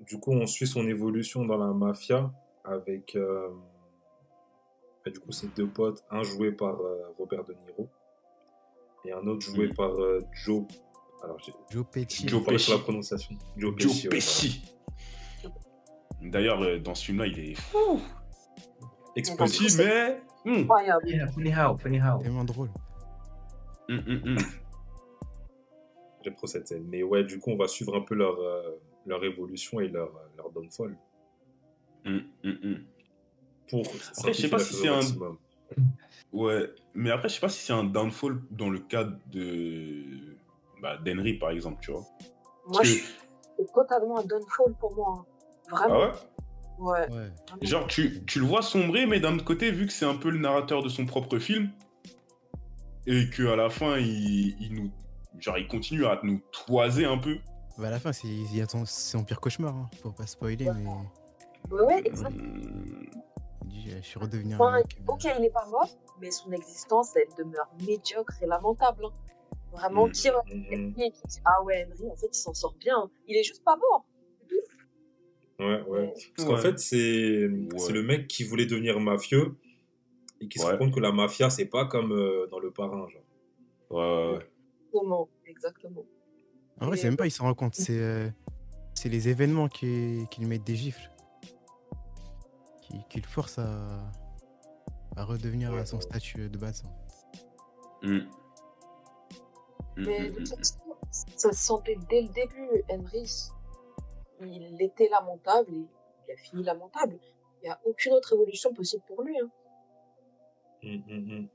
[0.06, 2.32] Du coup, on suit son évolution dans la mafia
[2.64, 3.14] avec.
[3.16, 3.48] euh,
[5.04, 7.88] bah, du coup, ses deux potes, un joué par euh, Robert De Niro
[9.04, 10.64] et un autre joué par euh, Joe.
[11.22, 11.38] Alors,
[11.70, 12.28] Joe Pesci.
[12.28, 12.78] Joe la Pesci.
[12.78, 13.36] prononciation.
[13.56, 14.06] Joe Joe Pesci.
[14.06, 14.62] ouais, Pesci.
[16.22, 18.00] D'ailleurs, euh, dans ce film-là, il est voilà.
[19.16, 19.76] Explosif.
[19.78, 20.22] mais.
[20.46, 21.08] Incroyable.
[21.08, 22.18] Yeah, funny how, funny how.
[22.22, 22.70] Tellement drôle.
[23.88, 24.36] hum, hum.
[26.24, 26.84] J'aime trop cette scène.
[26.88, 30.08] Mais ouais, du coup, on va suivre un peu leur, euh, leur évolution et leur,
[30.16, 30.96] euh, leur downfall.
[33.68, 33.82] Pour
[34.18, 35.38] Après, je sais pas si c'est un- maximum.
[36.32, 40.35] Ouais, mais après, je sais pas si c'est un downfall dans le cadre de.
[40.86, 42.04] Bah, d'Henry, par exemple, tu vois.
[42.68, 43.02] Moi, que- je
[43.58, 45.16] c'est totalement un downfall pour moi.
[45.18, 45.24] hein.
[45.72, 45.98] Ah Vraiment.
[45.98, 46.12] ouais
[46.78, 47.08] ouais.
[47.10, 47.32] Ouais.
[47.62, 50.30] Genre, tu, tu le vois sombrer, mais d'un autre côté, vu que c'est un peu
[50.30, 51.70] le narrateur de son propre film,
[53.06, 54.90] et qu'à la fin, il, il nous.
[55.40, 57.38] Genre, il continue à nous toiser un peu.
[57.78, 60.70] Bah, à la fin, c'est il y a son, pire cauchemar, hein, pour pas spoiler,
[60.76, 60.86] mais
[61.70, 62.30] Ouais, ouais, exact.
[62.32, 63.06] Hum,
[63.68, 64.98] Je suis redevenu un mec.
[65.00, 65.88] euh, ok, il n'est pas mort,
[66.20, 69.06] mais son existence, elle demeure médiocre et lamentable.
[69.06, 69.10] hein.
[69.76, 70.12] Vraiment, Mm.
[70.12, 70.64] qui regarde Mhm.
[70.94, 73.10] Henry et qui dit Ah ouais, Henry, en fait, il s'en sort bien.
[73.28, 74.04] Il est juste pas mort.
[75.58, 76.12] Ouais, ouais.
[76.36, 76.54] Parce Ouais.
[76.54, 79.56] qu'en fait, c'est c'est le mec qui voulait devenir mafieux
[80.40, 80.72] et qui se Ouais.
[80.72, 83.08] rend compte que la mafia, c'est pas comme euh, dans le parrain.
[83.08, 83.22] Genre.
[83.90, 84.50] Ouais, ouais, ouais.
[84.92, 86.04] Exactement, exactement.
[86.80, 87.74] En vrai, c'est même pas, il s'en rend compte.
[87.90, 88.28] C'est euh,
[88.94, 91.10] c'est les événements qui, qui lui mettent des gifles.
[92.82, 94.10] Qui, qui le forcent à,
[95.16, 96.02] à redevenir Ouais, à son ouais.
[96.02, 96.82] statut de base.
[98.02, 98.26] Hum,
[99.96, 100.78] Mais hum, de hum, toute façon,
[101.10, 102.84] ça se sentait dès le début.
[102.90, 103.30] Henry,
[104.40, 105.86] il était lamentable et
[106.28, 107.18] il a fini lamentable.
[107.62, 109.38] Il n'y a aucune autre évolution possible pour lui.
[109.40, 109.50] hein.
[110.82, 111.48] Mhm, mhm.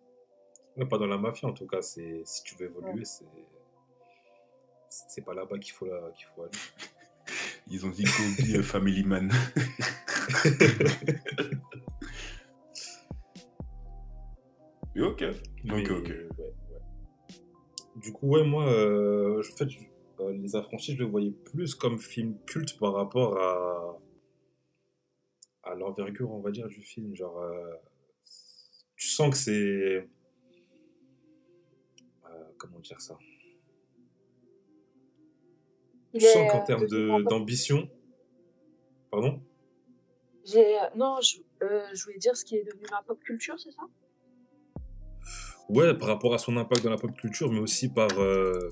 [0.77, 1.81] Ouais, pas dans la mafia, en tout cas.
[1.81, 3.25] C'est Si tu veux évoluer, c'est
[4.89, 6.51] c'est pas là-bas qu'il faut, la- qu'il faut aller.
[7.67, 9.31] Ils ont dit go be a family man.
[14.99, 15.23] Ok.
[15.63, 16.07] Mais, Ok, ok.
[16.37, 16.53] ouais.
[17.95, 19.79] Du coup, ouais, moi, euh, en fait, je-
[20.19, 23.99] euh, Les Affranchis, je le voyais plus comme film culte par rapport à,
[25.63, 27.15] à l'envergure, on va dire, du film.
[27.15, 27.73] Genre, euh,
[28.95, 30.07] tu sens que c'est.
[32.57, 33.17] comment dire ça?
[36.13, 36.87] Il Tu sens qu'en termes
[37.23, 37.89] d'ambition.
[39.09, 39.41] Pardon?
[40.45, 41.37] J'ai, euh, non, je,
[41.93, 43.83] je voulais dire ce qui est devenu la pop culture, c'est ça?
[45.69, 48.71] Ouais, par rapport à son impact dans la pop culture, mais aussi par euh,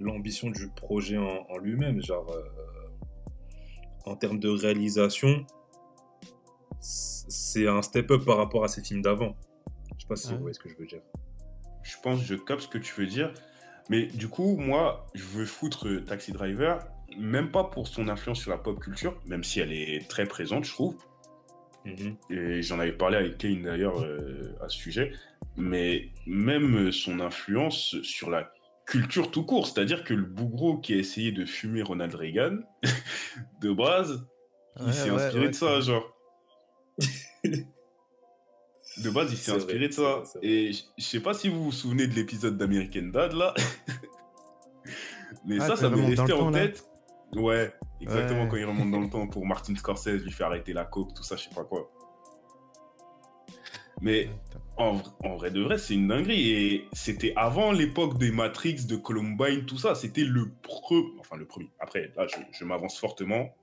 [0.00, 2.02] l'ambition du projet en, en lui-même.
[2.02, 2.42] Genre, euh,
[4.04, 5.46] en termes de réalisation,
[6.80, 9.36] c'est un step-up par rapport à ses films d'avant.
[9.98, 10.34] sais pas si Ouais.
[10.34, 11.02] vous voyez ce que je veux dire.
[11.82, 13.32] Je pense que je capte ce que tu veux dire.
[13.90, 16.86] Mais du coup, moi, je veux foutre euh, Taxi Driver,
[17.18, 20.64] même pas pour son influence sur la pop culture, même si elle est très présente,
[20.64, 20.96] je trouve.
[21.84, 22.16] Mhm.
[22.30, 25.12] Et j'en avais parlé avec Kane d'ailleurs euh, à ce sujet.
[25.56, 28.50] Mais même son influence sur la
[28.86, 29.66] culture tout court.
[29.66, 32.58] C'est-à-dire que le bougro qui a essayé de fumer Ronald Reagan,
[33.60, 34.26] de base,
[34.84, 36.10] il s'est ouais, inspiré ouais, de ça, genre.
[39.02, 40.02] De base, il s'est vrai, inspiré de ça.
[40.02, 40.24] vrai.
[40.42, 43.54] Et je sais pas si vous vous souvenez de l'épisode d'American Dad, là.
[45.46, 46.60] Mais Ah, ça, ça m'est resté en temps, là.
[46.68, 46.84] tête.
[47.34, 47.72] Ouais,
[48.04, 48.48] exactement, Ouais.
[48.48, 51.22] quand il remonte dans le temps pour Martin Scorsese, lui faire arrêter la coke, tout
[51.22, 51.90] ça, je sais pas quoi.
[54.00, 54.28] Mais
[54.76, 54.96] en,
[55.36, 56.50] vrai de vrai, c'est une dinguerie.
[56.50, 59.94] Et c'était avant l'époque des Matrix, de Columbine, tout ça.
[59.94, 61.12] C'était le premier.
[61.20, 61.70] Enfin, le premier.
[61.80, 63.54] Après, là, je, je m'avance fortement.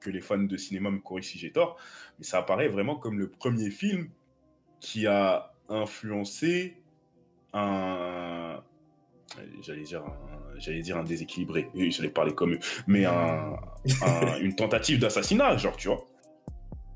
[0.00, 1.78] Que les fans de cinéma me corrigent si j'ai tort.
[2.18, 4.10] Mais ça apparaît vraiment comme le premier film
[4.80, 6.76] qui a influencé
[7.54, 8.62] un.
[9.62, 11.68] J'allais dire un, j'allais dire un déséquilibré.
[11.74, 12.58] Oui, J'allais parler comme eux.
[12.86, 13.56] Mais un,
[14.02, 16.06] un- une tentative d'assassinat, genre, tu vois.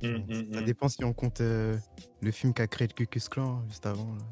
[0.03, 0.65] Mhm, Ça mhm.
[0.65, 1.77] dépend si on compte euh,
[2.23, 4.15] le film qu'a créé le Cucus Clan juste avant.
[4.15, 4.23] là.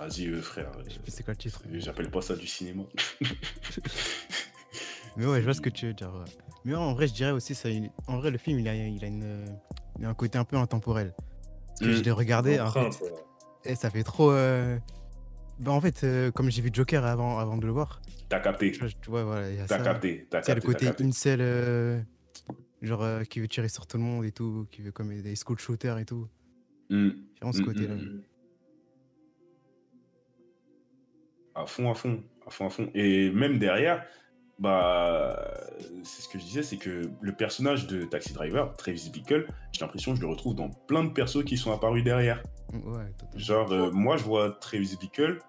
[0.00, 0.72] Vas-y, euh, frère.
[0.86, 1.62] Je sais plus c'est quoi le titre.
[1.66, 2.82] euh, J'appelle pas ça du cinéma.
[5.16, 6.12] Mais ouais, je vois ce que tu veux dire.
[6.12, 6.30] ouais.
[6.64, 9.04] Mais en vrai, je dirais aussi, ça, une- en vrai, le film, il a, il
[9.04, 9.46] a, une, euh,
[9.98, 11.14] il a un côté un peu intemporel.
[11.68, 11.92] Parce que Mm.
[11.92, 13.12] je l'ai regardé, en fait, Empreinte, ouais.
[13.64, 14.30] et ça fait trop.
[14.32, 14.76] euh,
[15.60, 18.72] Bah, en fait, euh, comme j'ai vu Joker avant, avant de le voir, T'as capté.
[18.72, 19.84] tu vois, voilà, il y a T'as ça.
[19.84, 20.26] capté.
[20.28, 20.72] T'as sais, le capté.
[20.72, 21.04] côté capté.
[21.04, 22.00] incel, euh,
[22.82, 25.36] genre euh, qui veut tirer sur tout le monde et tout, qui veut comme des
[25.36, 26.26] school shooters et tout.
[26.90, 27.10] Mm.
[27.40, 27.94] Vraiment ce Mm, côté-là.
[27.94, 28.22] mm, mm.
[31.54, 32.90] À fond, à fond, à fond, à fond.
[32.94, 34.04] Et même derrière,
[34.58, 35.36] bah,
[36.04, 39.80] c'est ce que je disais, c'est que le personnage de Taxi Driver, Travis Bickle, j'ai
[39.80, 42.42] l'impression que je le retrouve dans plein de persos qui sont apparus derrière.
[42.72, 43.38] Mm, Ouais, totalement.
[43.38, 45.40] Genre, euh, moi, je vois Travis Bickle,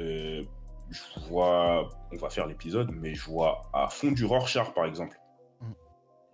[0.00, 0.42] euh,
[0.90, 5.18] je vois, on va faire l'épisode, mais je vois à fond du Rorschach, par exemple.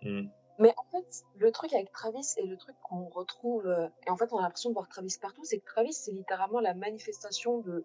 [0.02, 0.30] Mhm.
[0.58, 4.16] Mais en fait, le truc avec Travis et le truc qu'on retrouve, euh, et en
[4.16, 7.60] fait, on a l'impression de voir Travis partout, c'est que Travis, c'est littéralement la manifestation
[7.60, 7.84] de,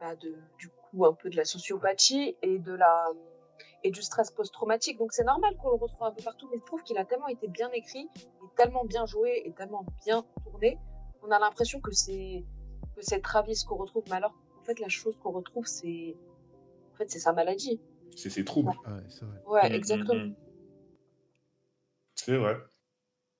[0.00, 3.06] bah, de, du coup, un peu de la sociopathie et de la,
[3.84, 4.98] et du stress post-traumatique.
[4.98, 7.28] Donc, c'est normal qu'on le retrouve un peu partout, mais je trouve qu'il a tellement
[7.28, 10.78] été bien écrit, et tellement bien joué, et tellement bien tourné,
[11.22, 12.44] on a l'impression que c'est,
[12.96, 14.04] que c'est Travis qu'on retrouve.
[14.08, 16.16] Mais alors, en fait, la chose qu'on retrouve, c'est,
[16.92, 17.80] en fait, c'est sa maladie.
[18.16, 18.70] C'est ses troubles.
[18.86, 19.40] Ouais, vrai.
[19.46, 20.14] Ouais, Mhm, exactement.
[20.14, 20.34] mhm.
[22.14, 22.56] C'est vrai.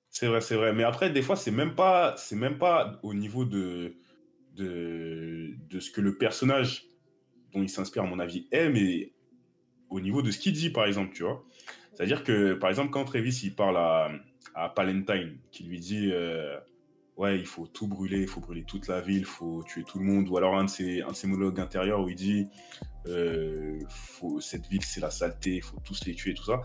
[0.09, 0.73] C'est vrai, c'est vrai.
[0.73, 3.95] Mais après, des fois, c'est même pas, c'est même pas au niveau de,
[4.51, 6.87] de, de ce que le personnage
[7.53, 9.12] dont il s'inspire, à mon avis, est, mais
[9.93, 11.43] au niveau de ce qu'il dit, par exemple, tu vois.
[11.93, 14.09] C'est-à-dire que, par exemple, quand Travis, il parle à,
[14.55, 16.57] à Palentine, qui lui dit, euh,
[17.17, 19.99] ouais, il faut tout brûler, il faut brûler toute la ville, il faut tuer tout
[19.99, 22.47] le monde, ou alors un de ses, un de ses monologues intérieurs où il dit,
[23.07, 26.61] euh, faut, cette ville, c'est la saleté, il faut tous les tuer, tout ça.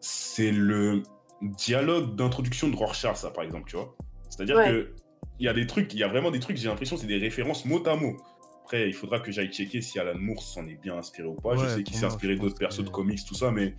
[0.00, 1.02] C'est le
[1.42, 3.94] dialogue d'introduction de Rorschach, ça, par exemple, tu vois.
[4.30, 4.70] C'est-à-dire Ouais.
[4.70, 4.94] que
[5.40, 7.18] il y a des trucs, il y a vraiment des trucs, j'ai l'impression, c'est des
[7.18, 8.16] références mot à mot.
[8.64, 11.54] Après, il faudra que j'aille checker si Alan Moore s'en est bien inspiré ou pas.
[11.54, 13.74] je sais qu'il pour s'est inspiré d'autres persos que- de comics, tout ça, mais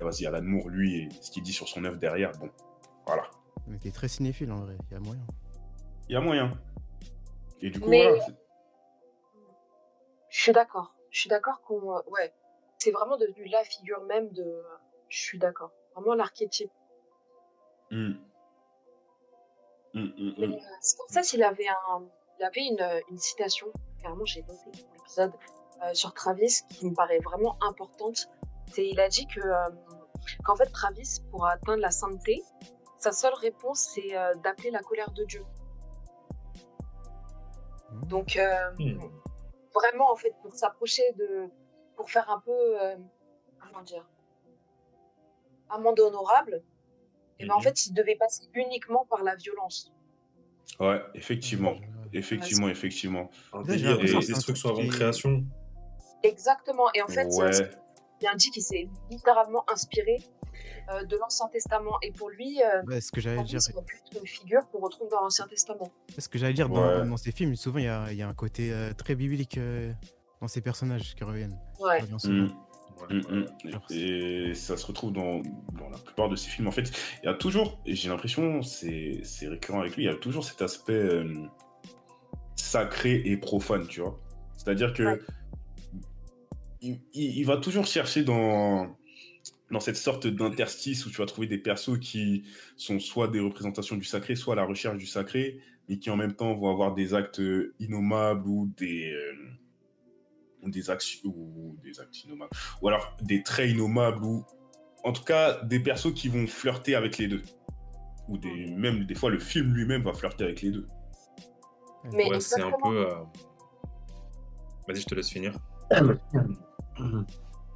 [0.00, 2.50] eh, vas-y, Alan Moore, lui, et ce qu'il dit sur son œuvre derrière, bon,
[3.06, 3.30] voilà.
[3.68, 5.22] Mais t'es très cinéphile en vrai, il y a moyen.
[6.08, 6.50] Il y a moyen.
[7.60, 8.24] Et du coup, Mais- voilà.
[8.24, 8.34] c'est-
[10.30, 10.94] Je suis d'accord.
[11.10, 12.34] Je suis d'accord qu'on, ouais,
[12.78, 14.62] c'est vraiment devenu la figure même de.
[15.08, 15.70] Je suis d'accord.
[15.94, 16.70] Vraiment l'archétype.
[17.92, 18.12] Hmm.
[19.94, 20.52] Hmm, hmm, Mais hmm.
[20.54, 22.02] euh, Scorsese, il avait un,
[22.38, 23.68] il avait une, une citation.
[24.02, 25.32] Carrément, j'ai noté pour l'épisode
[25.82, 28.28] euh, sur Travis qui me paraît vraiment importante.
[28.72, 29.68] C'est, il a dit que, euh,
[30.44, 32.42] qu'en fait, Travis, pour atteindre la sainteté,
[32.98, 35.44] sa seule réponse, c'est euh, d'appeler la colère de Dieu.
[37.90, 38.04] Hmm.
[38.06, 39.00] Donc, euh, Hmm.
[39.74, 41.48] vraiment, en fait, pour s'approcher de.
[41.96, 42.52] pour faire un peu.
[42.82, 42.96] euh,
[43.60, 44.06] comment dire
[45.70, 46.62] Amende honorable,
[47.38, 47.62] et ben, en Mhm.
[47.64, 49.92] fait, il devait passer uniquement par la violence.
[50.80, 51.74] Ouais, effectivement.
[52.12, 53.30] Ouais, Effectivement, effectivement.
[53.52, 55.44] Un délire et que c'est un destruction truc avant qui- création.
[56.22, 56.88] Exactement.
[56.94, 57.50] Et en fait, Ouais.
[58.20, 60.16] il a dit qu'il s'est littéralement inspiré
[60.90, 61.98] euh, de l'Ancien Testament.
[62.02, 65.08] Et pour lui, euh, Ouais, ce que j'allais dire, pu être une figure qu'on retrouve
[65.10, 65.90] dans l'Ancien Testament.
[66.16, 67.06] ce que j'allais dire dans, Ouais.
[67.06, 69.92] dans ces films, souvent il y a, y un côté euh, très biblique euh,
[70.40, 71.58] dans ces personnages qui reviennent.
[71.78, 71.98] Ouais.
[71.98, 72.34] qui revient souvent.
[72.34, 72.48] Hmm.
[73.00, 73.46] Ouais, Mm, ouais.
[73.64, 73.70] mm.
[73.70, 75.40] Genre, Et ça se retrouve dans,
[75.78, 76.66] dans la plupart de ses films.
[76.66, 76.90] En fait,
[77.22, 80.16] il y a toujours, et j'ai l'impression, c'est c'est récurrent avec lui, il y a
[80.16, 81.32] toujours cet aspect euh,
[82.58, 84.18] sacré et profane, tu vois.
[84.56, 85.18] C'est-à-dire que Ouais.
[86.82, 88.96] il, il- il va toujours chercher dans,
[89.70, 92.44] dans cette sorte d'interstice où tu vas trouver des persos qui
[92.76, 96.16] sont soit des représentations du sacré, soit à la recherche du sacré, mais qui en
[96.16, 97.40] même temps vont avoir des actes
[97.80, 102.50] innommables ou des, euh, des actions ou des actes innommables,
[102.82, 104.44] ou alors des traits innommables ou
[105.04, 107.42] en tout cas des persos qui vont flirter avec les deux,
[108.28, 110.86] ou des même des fois le film lui-même va flirter avec les deux.
[112.12, 113.06] Mais Ouais, c'est un peu.
[113.06, 113.14] euh,
[114.86, 115.54] Vas-y, je te laisse finir.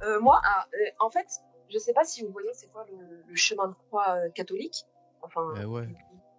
[0.03, 1.27] Euh, moi, ah, euh, en fait,
[1.69, 4.85] je sais pas si vous voyez c'est quoi le, le chemin de croix euh, catholique,
[5.21, 5.87] enfin ouais.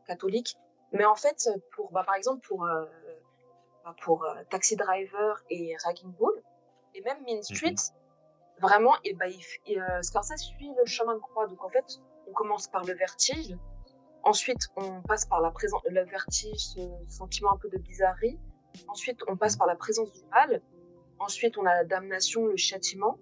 [0.07, 0.57] catholique,
[0.93, 2.85] mais en fait, pour bah, par exemple pour euh,
[3.85, 6.35] bah, pour euh, Taxi Driver et Ragging Bull
[6.95, 7.75] et même Mean Street,
[8.61, 11.47] vraiment, et bah, il, et, euh, Scorsese suit le chemin de croix.
[11.47, 13.57] Donc en fait, on commence par le vertige,
[14.25, 18.39] ensuite on passe par la présence, le vertige, ce sentiment un peu de bizarrerie.
[18.89, 20.61] Ensuite, on passe par la présence du mal.
[21.21, 23.19] Ensuite, on a la damnation, le châtiment.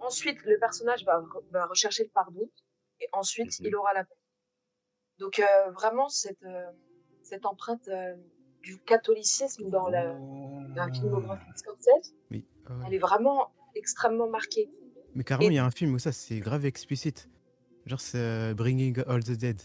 [0.00, 2.50] Ensuite, le personnage va, re- va rechercher le pardon.
[3.00, 3.66] Et ensuite, Mhm.
[3.66, 4.16] il aura la paix.
[5.18, 6.66] Donc, euh, vraiment, cette, euh,
[7.22, 8.14] cette empreinte euh,
[8.62, 10.16] du catholicisme dans la,
[10.74, 12.44] la filmographie de Scorsese, Oui.
[12.86, 14.68] elle est vraiment extrêmement marquée.
[15.14, 17.28] Mais carrément, Et- il y a un film où ça, c'est grave explicite.
[17.86, 19.60] Genre, c'est Bringing All the Dead.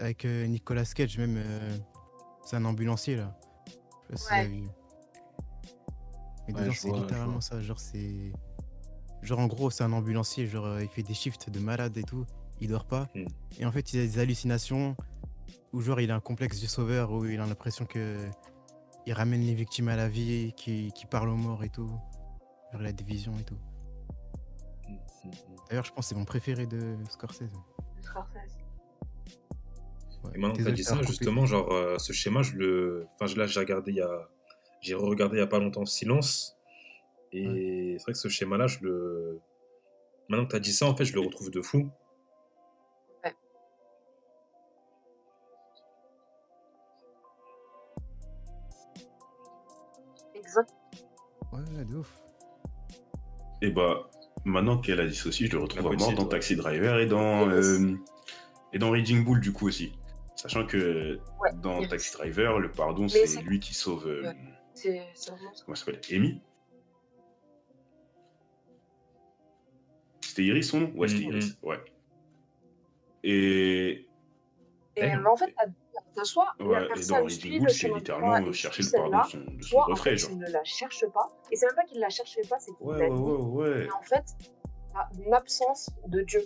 [0.00, 1.36] Avec euh, Nicolas Cage, même.
[1.36, 1.76] euh,
[2.44, 3.36] c'est un ambulancier, là.
[3.66, 3.78] Je sais
[4.08, 4.40] pas si vous Ouais.
[4.40, 4.68] avez vu.
[6.48, 7.60] Et Ouais, c'est littéralement ça.
[7.62, 8.32] Genre, c'est.
[9.22, 10.46] Genre, en gros, c'est un ambulancier.
[10.46, 12.26] Genre, euh, il fait des shifts de malade et tout.
[12.60, 13.08] Il dort pas.
[13.14, 13.24] Mm.
[13.60, 14.96] Et en fait, il a des hallucinations.
[15.72, 18.18] Ou genre, il a un complexe du sauveur où il a l'impression que.
[19.06, 21.88] Il ramène les victimes à la vie, qui, qui parle aux morts et tout.
[22.72, 23.58] Genre, il a des visions et tout.
[25.68, 27.40] D'ailleurs, je pense que c'est mon préféré de Scorsese.
[27.50, 28.43] de Scorsese.
[30.24, 30.30] Ouais.
[30.34, 33.06] Et maintenant que t'as Désolé dit ça, justement, genre, euh, ce schéma, je le.
[33.14, 34.28] Enfin, je- là, j'ai regardé il y a.
[34.80, 36.56] J'ai re-regardé il y a pas longtemps Silence.
[37.32, 39.40] Et c'est vrai que ce schéma-là, je le.
[40.28, 41.90] Maintenant que t'as dit ça, en fait, je le retrouve de fou.
[50.34, 50.70] Exact.
[51.52, 52.12] Ouais, de ouf.
[53.62, 54.08] Et bah,
[54.44, 56.28] maintenant qu'elle a dit ceci, je le retrouve vraiment dans ouais.
[56.28, 57.94] Taxi Driver et dans, euh,
[58.72, 59.92] et dans Raging Bull, du coup, aussi.
[60.36, 61.86] Sachant que Ouais, dans.
[61.86, 64.06] Taxi Driver, le pardon, c'est- lui qui sauve.
[64.08, 64.36] euh, Ouais.
[64.74, 65.02] C'est.
[65.64, 66.40] Comment ça s'appelle Amy?
[70.20, 70.92] C'était Iris son nom?
[70.96, 71.32] Ouais, c'était Mhm.
[71.32, 71.84] Iris, ouais.
[73.22, 74.08] Et.
[74.96, 75.54] Mais en fait,
[76.24, 79.62] soit Ouais, la personne suit le c'est chemin littéralement chercher le pardon de son, de
[79.62, 80.30] son soit en refrain, fait, genre.
[80.32, 81.28] il ne la cherche pas.
[81.50, 83.22] Et c'est même pas qu'il ne la cherchait pas, c'est qu'il Ouais, l'a ouais, dit.
[83.22, 83.84] ouais, ouais.
[83.84, 84.24] Mais en fait,
[84.92, 86.44] t'as une absence de Dieu,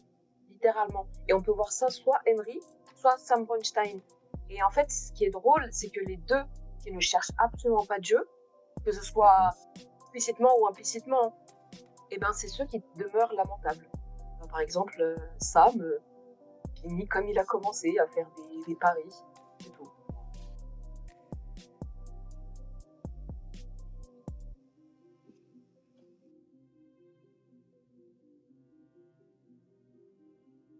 [0.51, 1.07] littéralement.
[1.29, 2.59] Et on peut voir ça soit Henry,
[2.99, 4.01] soit Sam Bronstein.
[4.51, 6.43] Et en fait, ce qui est drôle, c'est que les deux
[6.83, 8.29] qui ne cherchent absolument pas Dieu,
[8.85, 9.51] que ce soit
[10.01, 11.35] explicitement ou implicitement,
[12.11, 13.87] et ben c'est ceux qui demeurent lamentables.
[14.51, 15.99] Par exemple, euh, Sam euh,
[16.81, 18.27] finit comme il a commencé à faire
[18.67, 19.03] des, paris,
[19.61, 19.91] c'est tout.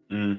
[0.09, 0.37] Hmm,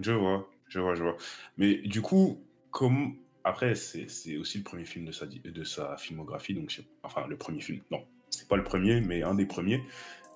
[0.00, 1.16] Je vois, je vois, je vois.
[1.58, 6.54] Mais du coup, comme après, c'est aussi le premier film de sa, de sa filmographie,
[6.54, 7.82] donc enfin le premier film.
[7.90, 9.82] Non, c'est pas le premier, mais un des premiers.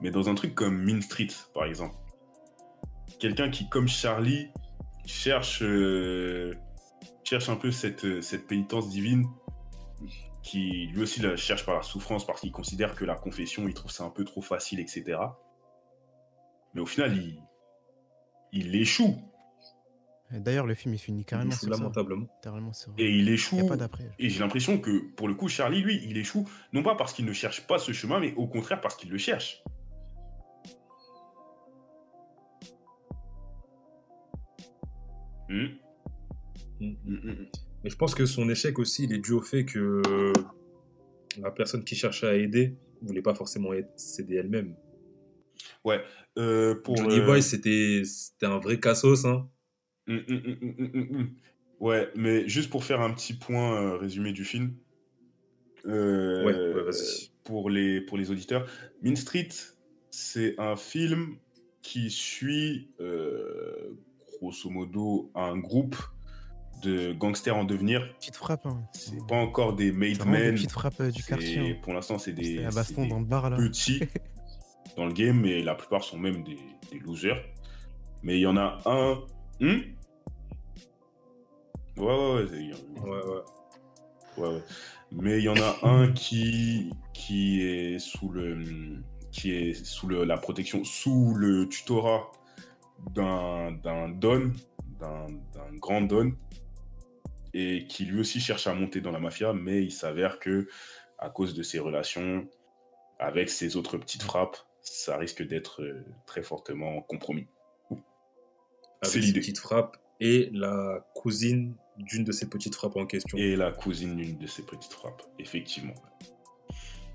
[0.02, 1.94] Mais dans un truc comme Mean Street, par exemple,
[3.18, 4.48] quelqu'un qui, comme Charlie,
[5.06, 6.52] cherche euh,
[7.24, 9.24] cherche un peu cette cette pénitence divine,
[10.42, 13.72] qui lui aussi la cherche par la souffrance parce qu'il considère que la confession, il
[13.72, 15.18] trouve ça un peu trop facile, etc.
[16.74, 17.40] Mais au final, il
[18.52, 19.16] il échoue.
[20.32, 21.80] D'ailleurs, le film il finit carrément Il sur ça.
[21.80, 22.72] lamentablement.
[22.72, 22.92] Sur.
[22.98, 23.60] Et il échoue.
[23.70, 23.98] a pas.
[24.18, 27.24] Et j'ai l'impression que, pour le coup, Charlie, lui, il échoue, non pas parce qu'il
[27.26, 29.62] ne cherche pas ce chemin, mais au contraire parce qu'il le cherche.
[35.48, 35.66] Hmm.
[36.80, 36.86] Mm.
[36.86, 37.46] Hmm, hmm, hmm.
[37.84, 40.02] Mais je pense que son échec aussi, il est dû au fait que
[41.40, 44.74] la personne qui cherchait à aider ne voulait pas forcément aide- s'aider elle-même.
[46.38, 49.24] Euh, pour, Johnny euh, Boy, c'était c'était un vrai cassos.
[49.24, 49.48] Hein.
[50.14, 51.26] Hmm, hmm, hmm.
[51.80, 54.74] Ouais, mais juste pour faire un petit point euh, résumé du film.
[55.86, 57.30] euh, Ouais, ouais, vas-y.
[57.44, 58.66] pour, les, pour les auditeurs,
[59.02, 59.48] Mean Street,
[60.10, 61.36] c'est un film
[61.82, 63.94] qui suit, euh,
[64.40, 65.96] grosso modo, un groupe
[66.82, 68.14] de gangsters en devenir.
[68.18, 68.66] Petite frappe.
[68.66, 68.82] Hein.
[68.92, 70.54] C'est pas encore des made men.
[70.54, 71.58] petites frappes euh, du quartier.
[71.58, 71.76] hein.
[71.82, 73.56] Pour l'instant, c'est des, la baston des dans le bar là.
[73.56, 74.00] petits
[74.96, 76.58] dans le game, mais la plupart sont même des,
[76.90, 77.42] des losers.
[78.22, 79.20] Mais il y en a un.
[79.60, 79.80] Hmm?
[81.96, 82.44] Ouais, ouais,
[83.04, 83.42] ouais.
[84.36, 84.62] Ouais, ouais.
[85.12, 90.24] Mais il y en a un qui, qui est sous le qui est sous le,
[90.24, 92.30] la protection, sous le tutorat
[93.14, 94.52] d'un d'un don,
[95.00, 96.32] d'un d'un grand don.
[97.54, 100.68] et qui lui aussi cherche à monter dans la mafia, mais il s'avère que
[101.18, 102.46] à cause de ses relations
[103.18, 107.46] avec ses autres petites frappes, ça risque d'être euh, très fortement compromis.
[109.02, 109.40] Avec C'est l'idée.
[109.40, 113.36] petites frappes et la cousine d'une de ces petites frappes en question.
[113.38, 115.94] Et la cousine d'une de ses petites frappes, effectivement.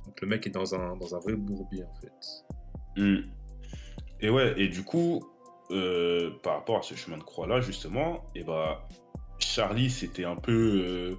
[0.06, 3.02] Donc le mec est dans un, dans un vrai bourbier en fait.
[3.02, 3.22] Hmm.
[4.20, 5.24] Et ouais, et du coup,
[5.72, 8.88] euh, par rapport à ce chemin de croix-là, justement, et bah,
[9.40, 11.16] Charlie, c'était un peu euh,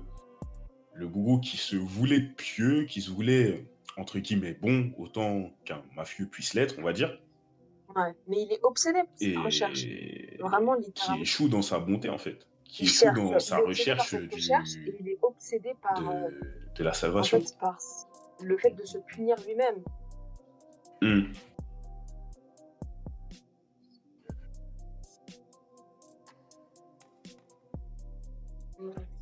[0.95, 6.27] le gourou qui se voulait pieux, qui se voulait, entre guillemets, bon, autant qu'un mafieux
[6.27, 7.19] puisse l'être, on va dire,
[7.97, 8.13] Ouais.
[8.27, 9.87] Mais il est obsédé par et cette recherche.
[10.41, 11.23] Vraiment, qui littéralement.
[11.23, 13.67] échoue dans sa bonté, en fait, qui Il échoue cherche, dans sa est obsédé par
[13.69, 16.41] recherche du- recherche et il est obsédé par, euh, de,
[16.77, 17.41] de la en salvation.
[17.41, 17.77] fait, par
[18.41, 19.83] le fait de se punir lui-même.
[21.03, 21.33] Hmm.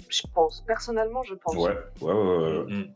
[0.08, 0.62] Je pense.
[0.66, 1.54] Personnellement, je pense.
[1.54, 2.58] Ouais, ouais, ouais, ouais.
[2.58, 2.74] ouais.
[2.74, 2.92] Mm.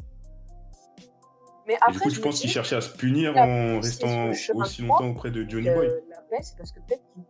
[1.67, 4.29] Mais Et après, du coup, je penses dis, qu'il cherchait à se punir en restant
[4.55, 5.89] aussi de longtemps auprès de Johnny euh, Boy?
[6.11, 7.23] la paix, c'est parce que peut-être qu'il.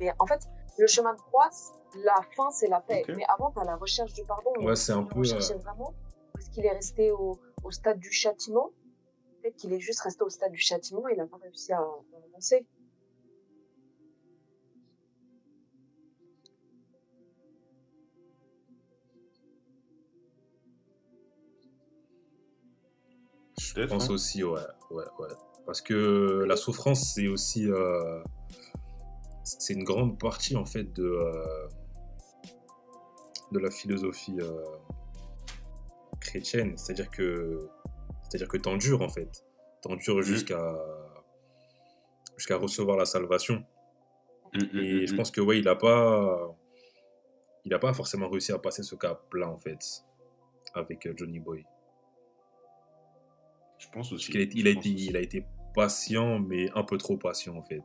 [0.00, 0.40] Mais en fait,
[0.78, 1.50] le chemin de croix,
[1.96, 3.04] la fin, c'est la paix.
[3.08, 4.52] Mais avant, tu as la recherche du pardon.
[4.60, 5.94] Ouais, c'est un peu, recherchait euh, vraiment
[6.32, 8.70] Parce qu'il est resté au, au stade du châtiment.
[9.42, 11.78] Peut-être qu'il est juste resté au stade du châtiment et il n'a pas réussi à,
[11.78, 12.66] à avancer.
[23.58, 24.12] Je pense hein.
[24.12, 25.28] aussi, ouais, ouais, ouais.
[25.64, 28.22] Parce que la souffrance, c'est aussi, euh,
[29.44, 31.68] c'est une grande partie en fait de euh,
[33.52, 34.64] de la philosophie euh,
[36.20, 36.76] chrétienne.
[36.76, 37.68] C'est-à-dire que,
[38.22, 39.44] c'est-à-dire que t'endures en fait,
[39.82, 40.78] t'endures jusqu'à
[42.36, 43.64] jusqu'à recevoir la salvation.
[44.54, 45.16] Mm, mm, Et mm, je mm.
[45.16, 46.56] pense que ouais, il a pas,
[47.64, 50.04] il a pas forcément réussi à passer ce cap-là en fait
[50.74, 51.64] avec euh, Johnny Boy.
[53.78, 54.36] Je pense aussi.
[54.36, 57.62] A, il a pense été, il a été patient, mais un peu trop patient en
[57.62, 57.82] fait.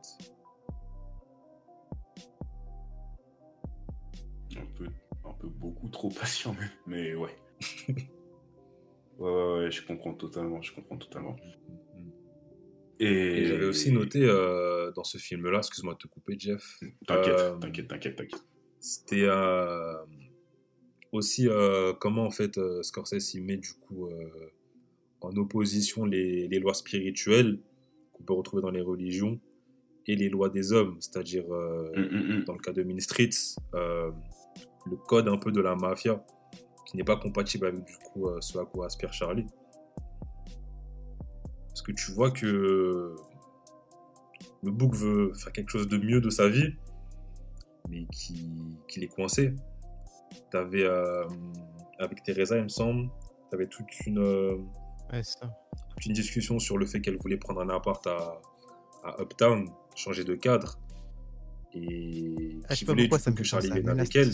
[4.60, 4.86] Un peu,
[5.24, 6.70] un peu beaucoup trop patient, même.
[6.86, 7.36] Mais ouais.
[7.88, 7.96] ouais,
[9.18, 10.60] ouais, ouais, je comprends totalement.
[10.62, 11.36] Je comprends totalement.
[13.00, 16.80] Et, Et j'avais aussi noté euh, dans ce film-là, excuse-moi de te couper, Jeff.
[17.06, 18.44] T'inquiète, euh, t'inquiète, t'inquiète, t'inquiète.
[18.80, 19.94] C'était euh,
[21.12, 21.48] aussi
[22.00, 24.08] comment en fait Scorsese il met du coup
[25.20, 27.58] en opposition les, les lois spirituelles
[28.12, 29.40] qu'on peut retrouver dans les religions
[30.08, 32.44] et les lois des hommes, c'est-à-dire euh, Mm, mm, mm.
[32.44, 34.10] dans le cas de Streets, euh,
[34.90, 36.24] le code un peu de la mafia
[36.86, 39.46] qui n'est pas compatible avec du coup euh, ce à quoi aspire Charlie.
[41.68, 43.14] Parce que tu vois que
[44.62, 46.74] le bouc veut faire quelque chose de mieux de sa vie,
[47.88, 49.54] mais qui- qu'il est coincé.
[50.50, 51.26] T'avais euh,
[51.98, 53.08] avec Teresa, il me semble,
[53.50, 54.56] t'avais toute une euh,
[55.12, 55.50] Ouais, c'est ça.
[55.90, 58.40] toute une discussion sur le fait qu'elle voulait prendre un appart à,
[59.04, 60.78] à Uptown, changer de cadre,
[61.74, 64.32] et Ah, je qui sais pas voulait pourquoi ça que Charlie Menace avec elle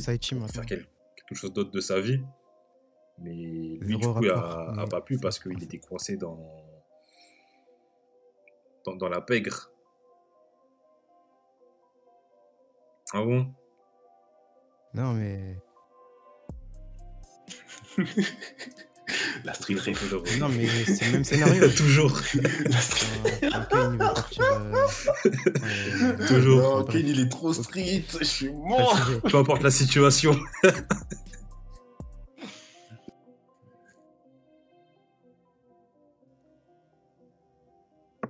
[0.48, 2.22] faire quel- quelque chose d'autre de sa vie.
[3.18, 3.32] Mais
[3.80, 6.38] lui, Zéro du coup, a, pas pu parce qu'il était coincé dans,
[8.84, 9.70] dans, dans la pègre.
[13.12, 13.52] Ah bon?
[14.94, 15.56] Non, mais.
[19.44, 20.38] La street ref.
[20.38, 21.68] Non, mais c'est le même scénario.
[21.76, 22.18] Toujours.
[22.64, 23.40] La street-
[23.74, 23.98] euh,
[26.02, 26.60] euh, Toujours.
[26.60, 28.04] Non, il est trop street.
[28.18, 28.98] Je suis mort.
[29.28, 30.34] Peu importe la situation.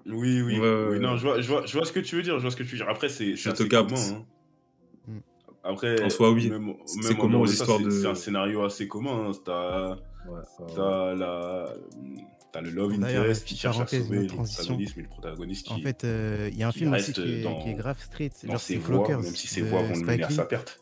[0.06, 1.00] Oui, oui, Ouais, ouais, oui.
[1.00, 2.36] Non, je vois, je, vois, je vois ce que tu veux dire.
[2.36, 2.88] Je vois ce que tu veux dire.
[2.88, 3.90] Après, c'est Je te assez capte.
[3.90, 4.02] commun.
[4.18, 4.24] hein.
[5.08, 5.18] Mm.
[5.64, 6.50] Après, En soi, oui.
[6.50, 9.30] Même, C'est dehors aux de c'est- de- C'est un scénario assez commun.
[9.30, 9.32] hein.
[9.44, 10.72] T'as Ouais, ouais.
[10.74, 11.68] t'as la,
[12.52, 14.62] t'as le love interest qui cherche à sauver le transition.
[14.64, 17.34] protagoniste, mais le protagoniste En fait, euh, il y a un film aussi reste qui
[17.40, 18.30] est, dans- qui est grave street.
[18.44, 19.22] dans Genre, ses c'est voies, Clockers.
[19.22, 20.80] même si ses voies vont le mener à sa perte.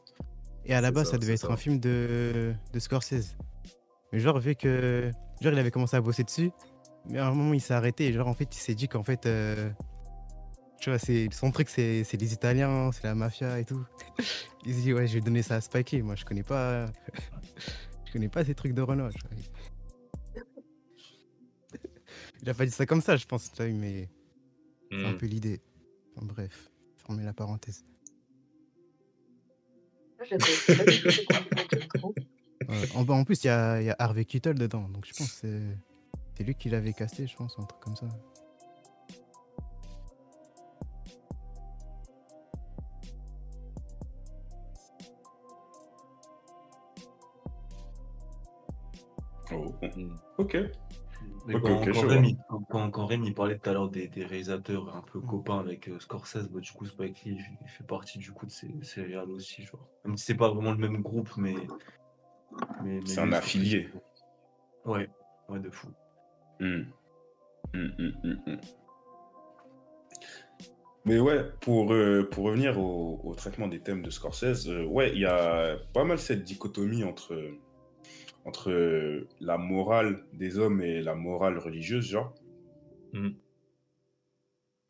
[0.64, 1.52] Et à la base, ça, ça devait être ça.
[1.52, 3.36] un film de, de Scorsese.
[4.12, 5.10] Mais genre, vu que.
[5.40, 6.50] Genre, il avait commencé à bosser dessus.
[7.10, 8.06] Mais à un moment, il s'est arrêté.
[8.06, 9.26] Et genre, en fait, il s'est dit qu'en fait.
[9.26, 9.70] euh,
[10.80, 13.84] tu vois, c'est, son truc, c'est, c'est les Italiens, c'est la mafia et tout.
[14.66, 16.02] Il s'est dit, ouais, je vais donner ça à Spike Lee.
[16.02, 16.86] Moi, je connais pas.
[18.12, 19.08] Je connais pas ces trucs de Renault.
[22.42, 24.10] Il a pas dit ça comme ça, je pense, mais
[24.90, 25.16] c'est un Hmm.
[25.16, 25.62] peu l'idée.
[26.14, 27.86] Enfin, bref, fermez la parenthèse.
[32.94, 35.40] En, en plus, il y a, il y a Harvey Keitel dedans, donc je pense
[35.40, 35.62] que
[36.36, 38.06] c'est, lui qui l'avait casté, je pense, un truc comme ça.
[49.54, 49.74] Oh.
[49.96, 50.14] Mm.
[50.38, 50.56] Ok.
[51.46, 52.08] Mais quand, ok, quand je vois.
[52.14, 55.58] Rémi, quand, quand- quand Rémi parlait tout à l'heure des, des réalisateurs un peu copains
[55.58, 58.72] avec euh, Scorsese, bah, du coup Spike Lee il fait partie du coup de ces,
[58.82, 59.88] ces réals aussi, genre.
[60.04, 61.54] Même si c'est pas vraiment le même groupe, mais.
[62.82, 63.88] mais, mais C'est un il affilié.
[64.84, 65.08] Ouais,
[65.48, 65.88] ouais, de fou.
[66.60, 66.82] Hmm,
[67.74, 68.56] hmm.
[71.04, 75.10] Mais ouais, pour, euh, pour revenir au, au traitement des thèmes de Scorsese, euh, ouais,
[75.12, 77.34] il y a pas mal cette dichotomie entre,
[78.44, 82.34] entre euh, la morale des hommes et la morale religieuse, genre.
[83.12, 83.34] Mhm.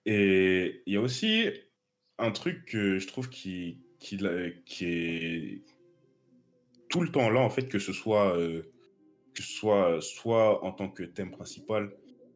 [0.07, 1.51] Et il y a aussi
[2.19, 5.63] un truc que je trouve qui, qui, est
[6.89, 8.63] tout le temps là, en fait, que ce soit, euh,
[9.35, 11.93] que ce soit soit en tant que thème principal,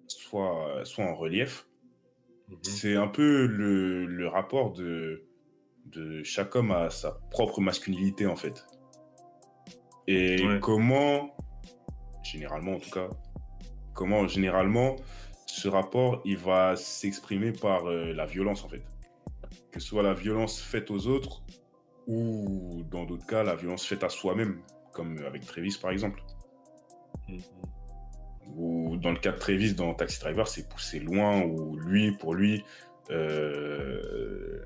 [0.06, 1.66] soit, soit en relief.
[2.48, 2.58] Mhm.
[2.62, 5.26] C'est un peu le, le rapport de,
[5.86, 8.64] de chaque homme à sa propre masculinité, en fait.
[10.06, 10.60] Et Ouais.
[10.60, 11.36] comment,
[12.22, 13.08] généralement en tout cas,
[13.94, 14.96] comment généralement
[15.46, 18.82] ce rapport, il va s'exprimer par euh, la violence, en fait.
[19.70, 21.42] Que ce soit la violence faite aux autres
[22.06, 24.60] ou, dans d'autres cas, la violence faite à soi-même,
[24.92, 26.22] comme avec Travis, par exemple.
[27.28, 27.40] Mhm.
[28.56, 32.34] Ou dans le cas de Travis dans Taxi Driver, c'est poussé loin, où lui, pour
[32.34, 32.64] lui,
[33.10, 34.64] euh,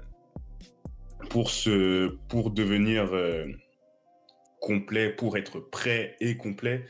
[1.30, 3.46] pour, se, pour devenir euh,
[4.60, 6.84] complet, pour être prêt et complet,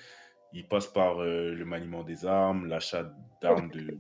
[0.53, 3.99] il passe par euh, le maniement des armes, l'achat d'armes, de,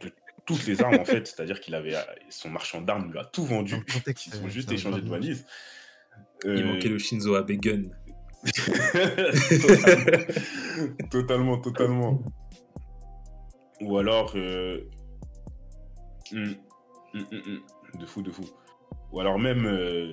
[0.00, 0.10] de
[0.46, 1.26] toutes les armes en fait.
[1.26, 1.94] C'est-à-dire qu'il avait
[2.30, 3.76] son marchand d'armes lui a tout vendu.
[4.26, 5.46] Ils ont euh, juste échangé de valises.
[6.44, 7.82] Il Euh, manquait le Shinzo Abe gun.
[9.50, 12.22] totalement, totalement, totalement.
[13.80, 14.88] Ou alors, euh,
[16.32, 16.54] hum,
[17.14, 17.60] hum, hum,
[18.00, 18.44] de fou, de fou.
[19.12, 20.12] Ou alors même euh,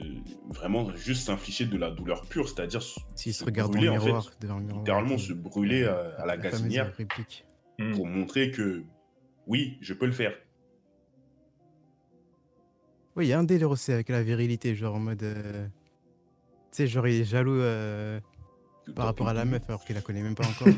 [0.50, 3.92] vraiment juste s'infliger de la douleur pure, c'est-à-dire se S'il se se regarde dans brûler,
[3.92, 4.06] le en fait.
[4.08, 4.80] miroir, devant le miroir.
[4.84, 7.46] littéralement se brûler à, à la fameuse gazinière réplique.
[7.78, 7.92] Mm.
[7.94, 8.84] pour montrer que
[9.48, 10.34] oui, je peux le faire.
[13.18, 15.24] Oui, il y a un délire aussi avec la virilité, genre en mode.
[15.24, 15.68] euh,
[16.72, 18.20] Tu sais, genre il est jaloux euh,
[18.96, 20.68] par rapport à la meuf alors qu'il la connaît même pas encore.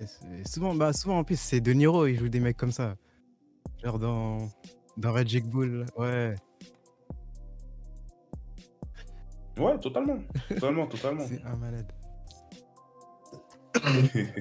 [0.00, 2.96] Et souvent, bah, souvent en plus, c'est De Niro, il joue des mecs comme ça.
[3.82, 4.38] Genre dans,
[4.96, 6.34] dans Red Bull, ouais.
[9.58, 10.18] Ouais, totalement,
[10.48, 11.24] totalement, totalement.
[11.28, 11.90] C'est un malade.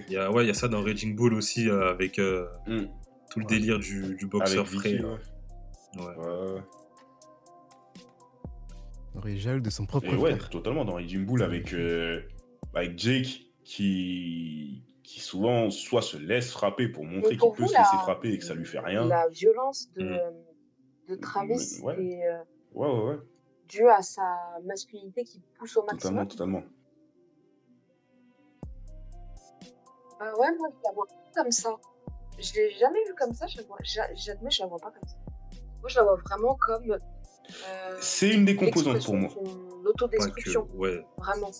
[0.07, 2.47] Il y a, ouais, il y a ça dans Raging Bull aussi, euh, avec euh,
[2.67, 2.87] Hum,
[3.29, 3.51] tout le Ouais.
[3.51, 4.89] délire du, du boxeur Avec frais.
[4.93, 5.09] Vicky, là.
[5.97, 6.17] ouais.
[9.23, 9.41] Ouais.
[9.45, 12.21] Ouais, de son propre Et ouais, totalement dans Raging Bull avec, euh,
[12.73, 17.77] avec Jake qui, qui souvent soit se laisse frapper pour montrer qu'il peut vous, se
[17.77, 19.05] laisser la- frapper et que ça lui fait rien.
[19.05, 20.19] La violence de, Mm.
[21.07, 22.03] De Travis Ouais.
[22.03, 22.43] est euh,
[22.73, 23.19] Ouais, ouais, ouais,
[23.67, 26.27] due à sa masculinité qui pousse au totalement, maximum.
[26.27, 26.63] totalement.
[30.21, 31.75] Euh, ouais, moi, je la vois pas comme ça.
[32.39, 35.15] Je l'ai jamais vue comme ça, j'admets, je la vois pas comme ça.
[35.81, 36.91] Moi, je la vois vraiment comme.
[36.91, 39.29] euh, C'est une des composantes pour moi.
[39.29, 41.05] l'expression de son Pas que, autodestruction, ouais.
[41.17, 41.51] vraiment.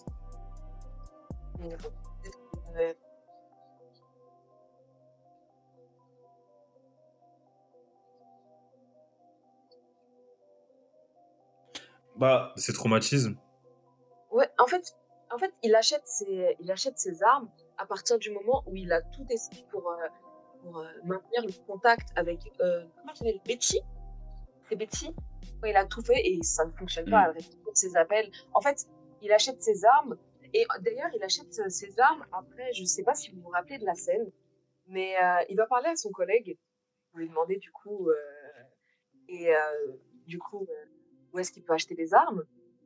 [12.18, 13.38] Bah, Ces traumatismes.
[14.32, 14.95] Ouais, en fait,
[15.32, 18.91] en fait, il achète ses, il achète ses armes à partir du moment où il
[18.91, 20.07] a tout essayé pour, euh,
[20.61, 23.80] pour euh, maintenir le contact avec, euh, comment elle s'appelle, Betty.
[24.70, 25.16] C'est Betty.
[25.61, 27.28] Ouais, il a tout fait et ça ne fonctionne pas.
[27.28, 27.36] Mm.
[27.38, 28.32] Elle répond ses appels.
[28.53, 28.86] En fait,
[29.22, 30.18] il achète ses armes
[30.53, 32.72] et d'ailleurs, il achète euh, ses armes après.
[32.74, 34.32] Je sais pas si vous vous rappelez de la scène,
[34.88, 36.57] mais euh, il va parler à son collègue
[37.09, 38.16] pour lui demander du coup, euh,
[39.28, 39.57] et euh,
[40.28, 40.86] du coup, euh,
[41.36, 42.43] où est-ce qu'il peut acheter des armes.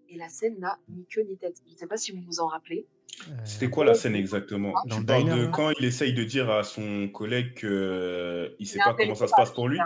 [0.10, 1.62] Et la scène n'a ni queue ni tête.
[1.68, 2.88] Je ne sais pas si vous vous en rappelez.
[3.28, 4.74] Euh, c'était quoi la scène exactement?
[4.88, 7.54] Dans Tu le parles diner, de là quand il essaye de dire à son collègue
[7.58, 9.80] qu'il ne Il sait pas comment ça se passe pour lui?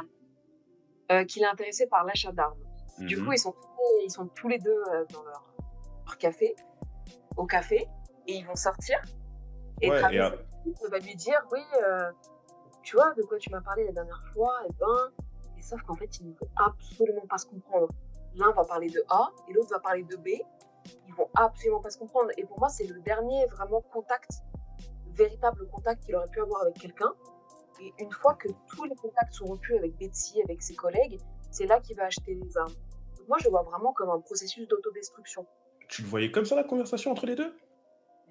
[1.11, 2.57] Euh, Qu'il est intéressé par l'achat d'armes.
[2.99, 3.25] Du Mhm.
[3.25, 3.53] coup, ils sont,
[4.05, 5.53] ils sont tous les deux euh, dans leur,
[6.05, 6.55] leur café,
[7.35, 7.85] au café,
[8.27, 8.97] et ils vont sortir.
[9.81, 10.35] Et Ouais, Travis et à-
[10.89, 12.11] va lui dire, oui, euh,
[12.83, 15.11] tu vois de quoi tu m'as parlé la dernière fois, et ben,
[15.57, 17.89] et sauf qu'en fait, ils ne vont absolument pas se comprendre.
[18.35, 20.27] L'un va parler de A et l'autre va parler de B.
[21.07, 22.31] Ils vont absolument pas se comprendre.
[22.37, 24.29] Et pour moi, c'est le dernier vraiment contact,
[25.11, 27.13] véritable contact qu'il aurait pu avoir avec quelqu'un.
[27.81, 31.19] Et une fois que tous les contacts sont rompus avec Betsy, avec ses collègues,
[31.51, 32.73] c'est là qu'il va acheter les armes.
[33.17, 35.45] Donc moi, je le vois vraiment comme un processus d'autodestruction.
[35.87, 37.55] Tu le voyais comme ça la conversation entre les deux?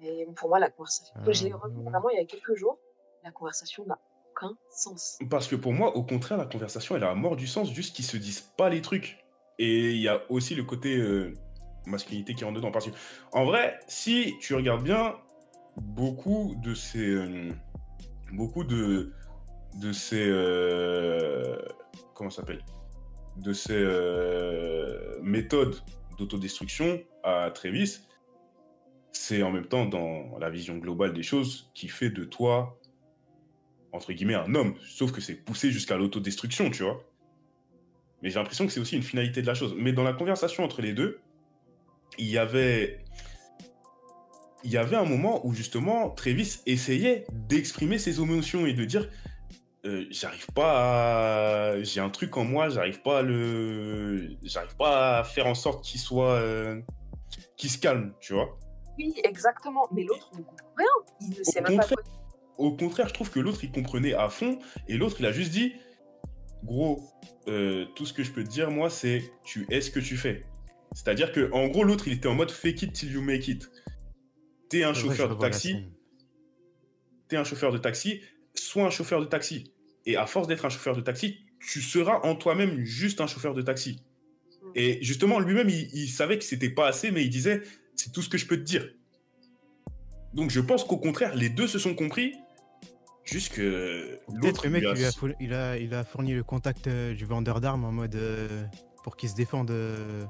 [0.01, 2.77] Et pour moi, la conversation, je l'ai revu vraiment il y a quelques jours,
[3.23, 3.97] la conversation n'a
[4.29, 5.17] aucun sens.
[5.29, 7.95] Parce que pour moi, au contraire, la conversation, elle a à mort du sens, juste
[7.95, 9.22] qu'ils se disent pas les trucs.
[9.59, 11.33] Et il y a aussi le côté euh,
[11.85, 12.71] masculinité qui rentre dedans.
[12.71, 12.95] Parce que,
[13.31, 15.15] en vrai, si tu regardes bien,
[15.77, 17.09] beaucoup de ces.
[17.09, 17.49] euh,
[18.31, 19.13] beaucoup de.
[19.79, 20.25] de ces.
[20.27, 21.57] euh,
[22.13, 22.63] comment s'appelle?
[23.37, 23.83] De ces
[25.23, 25.75] méthodes
[26.19, 28.01] d'autodestruction à Travis,
[29.11, 32.79] c'est en même temps dans la vision globale des choses qui fait de toi,
[33.91, 34.75] entre guillemets, un homme.
[34.83, 37.03] Sauf que c'est poussé jusqu'à l'autodestruction, tu vois.
[38.23, 39.75] Mais j'ai l'impression que c'est aussi une finalité de la chose.
[39.77, 41.19] Mais dans la conversation entre les deux,
[42.17, 43.03] il y avait
[44.63, 49.09] il y avait un moment où justement Travis essayait d'exprimer ses émotions et de dire
[49.85, 51.83] euh, j'arrive pas à...
[51.83, 55.83] j'ai un truc en moi j'arrive pas à le j'arrive pas à faire en sorte
[55.83, 56.79] qu'il soit euh,
[57.57, 58.57] qu'il se calme tu vois
[58.97, 59.89] Oui, exactement.
[59.91, 60.87] Mais l'autre ne comprend rien.
[61.19, 62.01] Il ne sait même pas quoi.
[62.57, 65.51] au contraire je trouve que l'autre il comprenait à fond et l'autre il a juste
[65.51, 65.73] dit
[66.63, 67.03] gros
[67.47, 70.17] euh, tout ce que je peux te dire moi c'est tu es ce que tu
[70.17, 70.41] fais
[70.93, 73.21] c'est à dire que en gros l'autre il était en mode fake it till you
[73.21, 73.69] make it
[74.69, 75.85] t'es un chauffeur de taxi
[77.27, 78.21] t'es un chauffeur de taxi,
[78.53, 79.73] sois un chauffeur de taxi.
[80.05, 83.53] Et à force d'être un chauffeur de taxi, tu seras en toi-même juste un chauffeur
[83.53, 84.01] de taxi.
[84.61, 84.71] Mm.
[84.75, 87.61] Et justement, lui-même, il, il savait que c'était pas assez, mais il disait,
[87.95, 88.87] c'est tout ce que je peux te dire.
[90.33, 92.33] Donc je pense qu'au contraire, les deux se sont compris,
[93.23, 96.33] juste que Peut-être le mec, lui a- il, a fourni- il, a, il a fourni
[96.33, 98.15] le contact euh, du vendeur d'armes en mode.
[98.15, 98.63] euh,
[99.03, 99.69] pour qu'il se défende.
[99.71, 100.23] euh,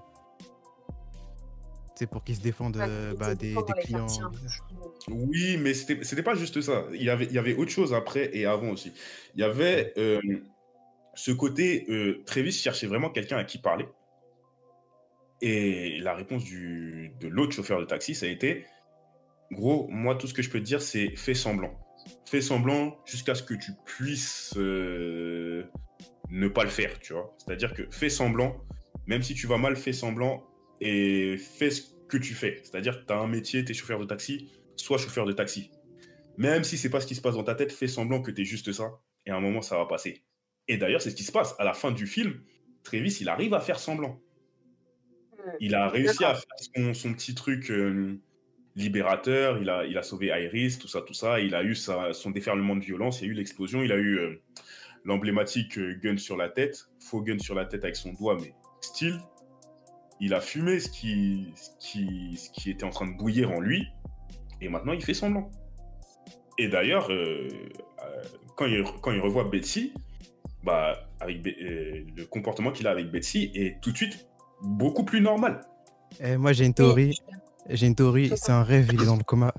[1.96, 4.08] tu sais, pour qu'il se défende Ouais, euh, bah, était des, clients.
[5.10, 6.86] Oui, mais c'était c'était pas juste ça.
[6.92, 8.92] Il y avait, il y avait autre chose après et avant aussi.
[9.36, 10.20] Il y avait euh,
[11.14, 13.86] ce côté, euh, Travis cherchait vraiment quelqu'un à qui parler.
[15.42, 18.66] Et la réponse du, de l'autre chauffeur de taxi, ça a été,
[19.52, 21.78] gros, moi, tout ce que je peux te dire, c'est fais semblant.
[22.26, 25.64] Fais semblant jusqu'à ce que tu puisses euh,
[26.30, 27.36] ne pas le faire, tu vois.
[27.38, 28.58] C'est-à-dire que fais semblant,
[29.06, 30.44] même si tu vas mal, fais semblant
[30.82, 32.60] et fais ce que tu fais.
[32.64, 35.72] C'est-à-dire que tu as un métier, tu es chauffeur de taxi, sois chauffeur de taxi.
[36.38, 38.42] Même si c'est pas ce qui se passe dans ta tête, fais semblant que tu
[38.42, 39.00] es juste ça.
[39.26, 40.24] Et à un moment, ça va passer.
[40.68, 41.56] Et d'ailleurs, c'est ce qui se passe.
[41.60, 42.42] À la fin du film,
[42.84, 44.20] Travis, il arrive à faire semblant.
[45.60, 48.20] Il a réussi à faire son, son petit truc euh,
[48.76, 49.60] libérateur.
[49.62, 51.40] Il a, il a sauvé Iris, tout ça, tout ça.
[51.40, 53.22] Il a eu sa- son déferlement de violence.
[53.22, 53.82] Il y a eu l'explosion.
[53.82, 54.42] Il a eu euh,
[55.06, 56.90] l'emblématique euh, gun sur la tête.
[57.00, 59.20] Faux gun sur la tête avec son doigt, mais style.
[60.20, 63.60] Il a fumé ce qui, ce, qui, ce qui était en train de bouillir en
[63.60, 63.88] lui.
[64.62, 65.52] Et maintenant, il fait semblant.
[66.58, 68.24] Et d'ailleurs, euh, euh,
[68.56, 69.94] quand, il, quand il revoit Betsy,
[70.64, 74.28] bah, avec Be- euh, le comportement qu'il a avec Betsy est tout de suite
[74.62, 75.62] beaucoup plus normal.
[76.24, 77.18] Eh, moi, j'ai une théorie.
[77.70, 78.32] J'ai une théorie.
[78.36, 79.54] C'est un rêve, il est dans le coma.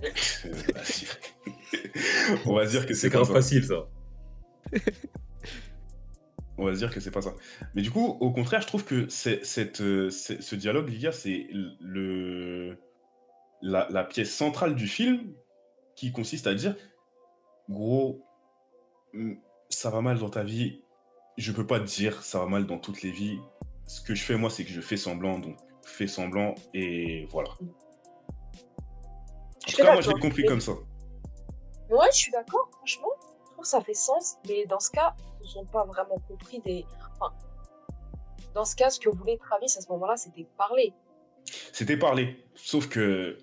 [2.46, 3.32] On va se dire que c'est grave ça.
[3.32, 3.88] facile, ça.
[6.56, 7.34] On va se dire que c'est pas ça.
[7.74, 11.46] Mais du coup, au contraire, je trouve que c'est, cette, euh, ce dialogue, Lydia, c'est
[11.80, 12.78] le,
[13.62, 15.32] la, la pièce centrale du film
[15.94, 16.74] qui consiste à dire
[17.68, 18.24] gros,
[19.12, 19.34] mm,
[19.68, 20.80] ça va mal dans ta vie.
[21.36, 23.38] Je peux pas te dire ça va mal dans toutes les vies.
[23.86, 25.38] Ce que je fais, moi, c'est que je fais semblant.
[25.38, 25.56] Donc,
[25.88, 27.50] fais semblant et voilà.
[27.50, 27.60] En
[29.66, 30.72] Je tout cas, moi, je l'ai compris Mais- comme ça.
[31.90, 33.08] Ouais, je suis d'accord, franchement.
[33.20, 36.60] Je trouve que ça fait sens, mais dans ce cas, ils n'ont pas vraiment compris
[36.60, 36.84] des.
[37.18, 37.34] Enfin,
[38.54, 40.92] dans ce cas, ce que voulait Travis à ce moment-là, c'était parler.
[41.72, 42.44] C'était parler.
[42.54, 43.38] Sauf que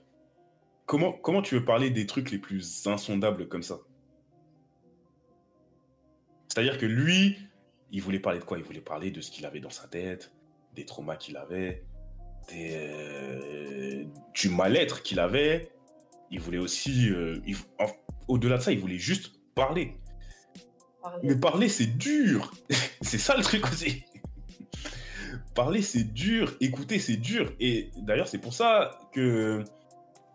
[0.86, 3.80] comment, comment tu veux parler des trucs les plus insondables comme ça?
[6.48, 7.38] C'est-à-dire que lui,
[7.92, 8.58] il voulait parler de quoi?
[8.58, 10.32] Il voulait parler de ce qu'il avait dans sa tête,
[10.74, 11.84] des traumas qu'il avait,
[12.48, 15.72] des, euh, du mal-être qu'il avait.
[16.32, 17.10] Il voulait aussi...
[17.10, 17.40] euh,
[18.28, 19.98] Au-delà de ça, il voulait juste parler.
[21.02, 21.20] parler.
[21.24, 22.52] Mais parler, c'est dur.
[23.02, 24.04] c'est ça le truc aussi.
[25.54, 26.56] parler, c'est dur.
[26.60, 27.54] Écouter, c'est dur.
[27.60, 29.64] Et d'ailleurs, c'est pour ça que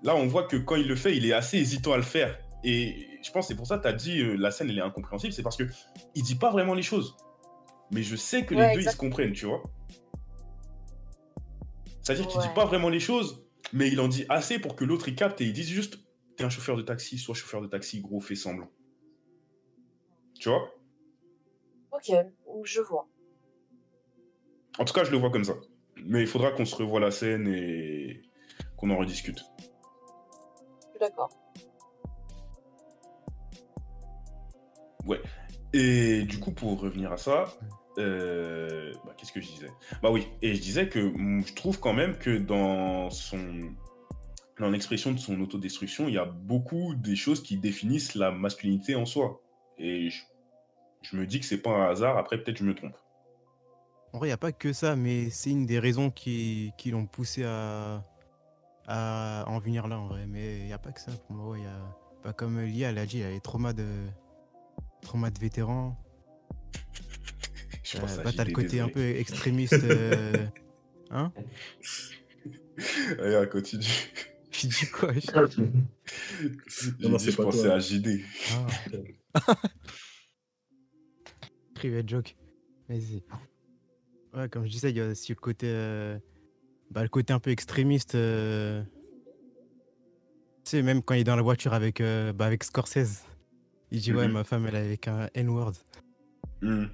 [0.03, 2.39] là, on voit que quand il le fait, il est assez hésitant à le faire.
[2.65, 4.79] Et je pense que c'est pour ça que tu as dit euh, la scène, elle
[4.79, 5.33] est incompréhensible.
[5.33, 5.65] C'est parce que
[6.15, 7.17] il dit pas vraiment les choses.
[7.91, 9.63] Mais je sais que les deux, ils se comprennent, tu vois.
[12.03, 12.55] C'est-à-dire qu'il dit Ouais.
[12.55, 15.45] pas vraiment les choses, mais il en dit assez pour que l'autre, il capte et
[15.45, 15.99] il dise juste
[16.37, 18.71] T'es un chauffeur de taxi, sois chauffeur de taxi, gros, fais semblant.
[20.39, 20.73] Tu vois?
[21.93, 22.11] Ok,
[22.65, 23.07] je vois.
[24.79, 25.55] En tout cas, je le vois comme ça.
[26.03, 28.23] Mais il faudra qu'on se revoie la scène et
[28.79, 29.45] qu'on en rediscute.
[29.59, 31.31] Je suis d'accord.
[35.73, 37.45] Et du coup, pour revenir à ça,
[37.99, 39.71] euh, bah, qu'est-ce que je disais?
[40.03, 41.13] Bah oui, et je disais que
[41.47, 43.75] je trouve quand même que dans son
[44.59, 48.95] dans l'expression de son autodestruction, il y a beaucoup des choses qui définissent la masculinité
[48.95, 49.41] en soi.
[49.79, 50.11] Et
[51.03, 52.19] je, me dis que c'est pas un hasard.
[52.19, 52.97] Après, peut-être je me trompe.
[54.13, 56.91] En vrai, il n'y a pas que ça, mais c'est une des raisons qui, qui
[56.91, 58.05] l'ont poussé à,
[58.87, 60.27] à en venir là en vrai.
[60.27, 61.59] Mais il n'y a pas que ça pour moi.
[61.59, 63.87] Y a, pas comme Lia, elle a dit, il y a les traumas de,
[65.01, 65.97] traumas de vétérans.
[67.93, 69.83] Je Euh, pense bah, t'as le côté un peu extrémiste.
[69.85, 70.47] euh,
[71.11, 71.33] Hein
[73.19, 73.85] Allez, continue.
[74.53, 75.21] Je dis quoi je-
[76.99, 77.75] J'ai non, dit, c'est je pas pensais toi.
[77.75, 78.25] à JD.
[78.53, 78.67] Ah.
[81.75, 82.37] Private joke.
[82.89, 83.23] Vas-y.
[84.35, 86.19] Ouais, comme je disais, il y a aussi le côté, euh,
[86.91, 88.15] bah, le côté un peu extrémiste.
[88.17, 88.83] euh,
[90.65, 93.25] Tu sais, même quand il est dans la voiture avec, euh, bah, avec Scorsese,
[93.91, 94.33] il dit Ouais, Mhm.
[94.33, 95.73] ma femme, elle est avec un N-word.
[96.61, 96.87] Hmm.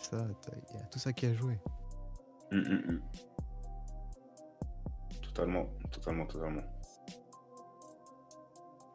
[0.00, 0.26] Ça,
[0.72, 1.58] Il y a tout ça qui a joué.
[2.50, 3.00] Hmm, hmm, hmm.
[5.22, 6.62] Totalement, totalement, totalement.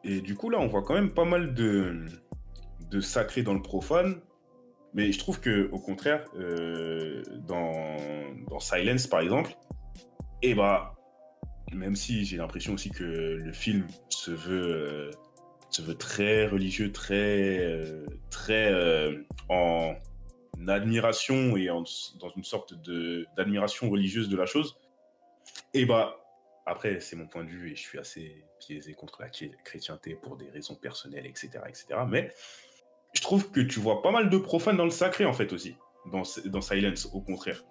[0.02, 2.06] Et du coup, là, on voit quand même pas mal de,
[2.90, 4.20] de sacré dans le profane.
[4.92, 7.96] Mais je trouve que, au contraire, euh, dans,
[8.48, 9.56] dans Silence, par exemple,
[10.42, 10.94] et bah,
[11.72, 15.10] même si j'ai l'impression aussi que le film se veut, euh,
[15.70, 19.22] se veut très religieux, très, euh, très euh,
[20.68, 21.84] admiration et en-
[22.20, 24.76] dans une sorte de d'admiration religieuse de la chose,
[25.72, 26.16] et bah,
[26.66, 29.28] après, c'est mon point de vue et je suis assez biaisé contre la
[29.64, 31.86] chrétienté pour des raisons personnelles, etc., etc.
[32.08, 32.32] Mais
[33.12, 35.76] je trouve que tu vois pas mal de profanes dans le sacré, en fait, aussi,
[36.10, 37.62] dans, dans Silence, au contraire.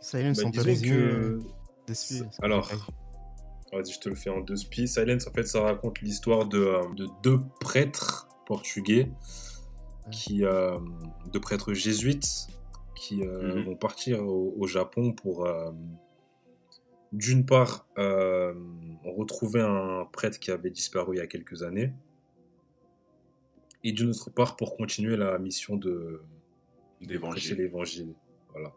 [0.00, 1.40] Silence, Bah, on peut disons résumer que- euh,
[1.88, 2.22] dessus.
[2.42, 2.70] alors.
[3.72, 4.86] Vas-y, je te le fais en deux spies.
[4.86, 9.10] Silence, en fait, ça raconte l'histoire de, euh, de deux prêtres portugais,
[10.10, 10.78] qui, euh,
[11.32, 12.48] deux prêtres jésuites,
[12.94, 13.64] qui euh, Mhm.
[13.64, 15.70] vont partir au, au Japon pour, euh,
[17.12, 17.86] d'une part,
[19.04, 21.92] retrouver un prêtre qui avait disparu il y a quelques années,
[23.84, 26.22] et d'une autre part, pour continuer la mission de,
[27.00, 27.56] prêcher D'évangile.
[27.58, 28.14] l'évangile.
[28.52, 28.72] Voilà.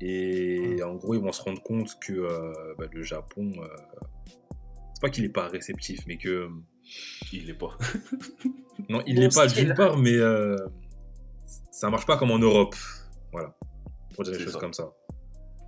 [0.00, 2.28] Et en gros, ils vont se rendre compte que
[2.76, 3.52] bah, le Japon,
[4.92, 6.50] c'est pas qu'il est pas réceptif, mais que
[7.32, 7.76] Il l'est pas.
[8.88, 10.56] non, il Bon l'est pas d'une part, mais euh,
[11.70, 12.76] ça marche pas comme en Europe.
[13.32, 13.56] Voilà,
[14.14, 14.58] pour dire les choses ça.
[14.60, 14.92] comme ça.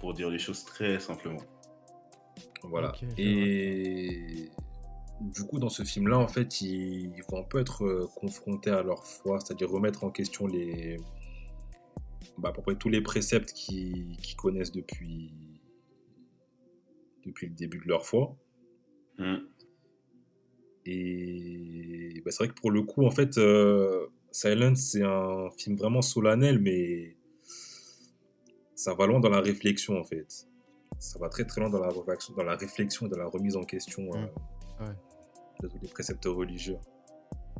[0.00, 1.42] Pour dire les choses très simplement.
[2.62, 2.92] Voilà.
[3.16, 4.50] Et
[5.20, 8.70] du coup, dans ce film-là, en fait, ils, ils vont un peu être euh, confrontés
[8.70, 10.98] à leur foi, c'est-à-dire remettre en question les,
[12.38, 15.32] bah, à peu près tous les préceptes qu'ils qu'ils connaissent depuis,
[17.24, 18.36] depuis le début de leur foi.
[19.18, 19.38] Hmm.
[20.86, 25.76] Et bah, c'est vrai que pour le coup, en fait, euh, Silence, c'est un film
[25.76, 27.16] vraiment solennel, mais
[28.74, 30.46] ça va loin dans la réflexion, en fait.
[30.98, 33.56] Ça va très très loin dans la réflexion, dans la réflexion et dans la remise
[33.56, 34.94] en question euh, ouais.
[35.62, 36.78] de tous les préceptes religieux.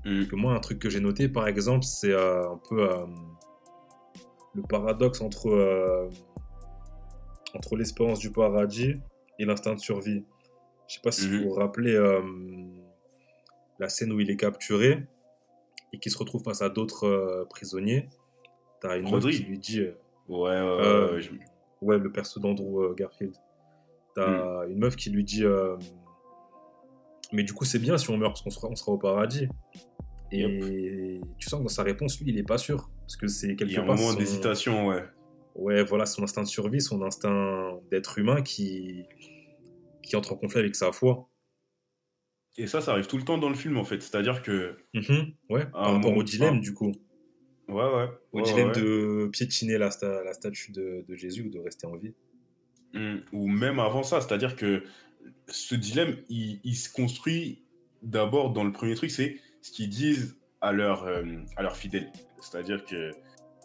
[0.04, 0.26] Hmm.
[0.26, 3.06] Que moi, un truc que j'ai noté, par exemple, c'est euh, un peu euh,
[4.54, 6.08] le paradoxe entre, euh,
[7.54, 8.94] entre l'espérance du paradis
[9.38, 10.24] et l'instinct de survie.
[10.88, 11.36] Je sais pas si Mhm.
[11.42, 12.22] vous vous rappelez euh,
[13.78, 15.06] la scène où il est capturé
[15.92, 18.08] et qu'il se retrouve face à d'autres euh, prisonniers.
[18.80, 19.36] T'as une meuf Rodrigue.
[19.38, 19.92] qui lui dit, euh,
[20.28, 21.30] Ouais, ouais, ouais, Euh, ouais, je-
[21.82, 23.34] ouais, le perso d'Andrew euh, Garfield.
[24.14, 25.44] T'as une meuf qui lui dit,
[27.32, 29.48] mais du coup c'est bien si on meurt parce qu'on sera, on sera au paradis.
[30.32, 32.90] Et tu sens que dans sa réponse, lui, il est pas sûr.
[33.00, 35.04] Parce que c'est quelque Il y a un part moment son- d'hésitation, ouais.
[35.54, 39.04] Ouais, voilà, son instinct de survie, son instinct d'être humain qui...
[40.02, 41.28] qui entre en conflit avec sa foi.
[42.58, 44.00] Et ça, ça arrive tout le temps dans le film, en fait.
[44.02, 44.76] C'est-à-dire que.
[44.94, 46.92] Mhm, ouais, par rapport au dilemme, du coup.
[47.68, 48.08] Ouais, ouais.
[48.32, 48.74] Au ouais, dilemme ouais.
[48.80, 52.14] de piétiner la, sta- la statue de, de Jésus ou de rester en vie.
[52.94, 53.16] Mm.
[53.32, 54.84] Ou même avant ça, c'est-à-dire que
[55.48, 57.64] ce dilemme, il, il se construit
[58.02, 61.24] d'abord dans le premier truc, c'est ce qu'ils disent à leurs euh,
[61.56, 62.10] à leurs fidèles.
[62.40, 63.10] C'est-à-dire que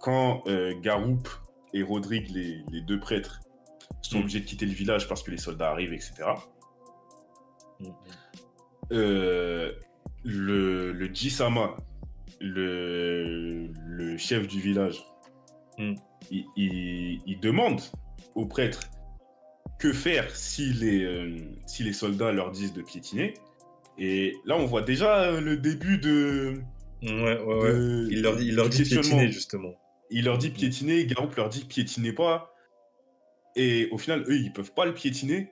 [0.01, 1.27] quand euh, Garoup
[1.73, 3.39] et Rodrigue, les, les deux prêtres,
[4.01, 4.21] sont Mm.
[4.21, 6.23] obligés de quitter le village parce que les soldats arrivent, etc..
[8.91, 9.71] euh,
[10.23, 11.75] le, le Jisama,
[12.39, 15.03] le, le chef du village,
[15.77, 15.93] Mm.
[16.29, 17.81] il, il- il demande
[18.35, 18.89] aux prêtres
[19.79, 23.33] que faire si les, euh, si les soldats leur disent de piétiner.
[23.97, 26.55] Et là, on voit déjà euh, le début de.
[27.03, 27.71] Ouais, ouais, ouais.
[27.73, 29.73] de- Il leur, il leur dit piétiner, justement.
[30.11, 32.53] Il leur dit piétiner, Garoup leur dit piétinez pas.
[33.55, 35.51] Et au final, eux, ils peuvent pas le piétiner.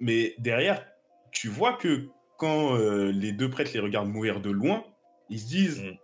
[0.00, 0.86] Mais derrière,
[1.32, 2.08] tu vois que
[2.42, 4.82] quand euh, les deux prêtres les regardent mourir de loin,
[5.28, 5.96] ils se disent, Mm.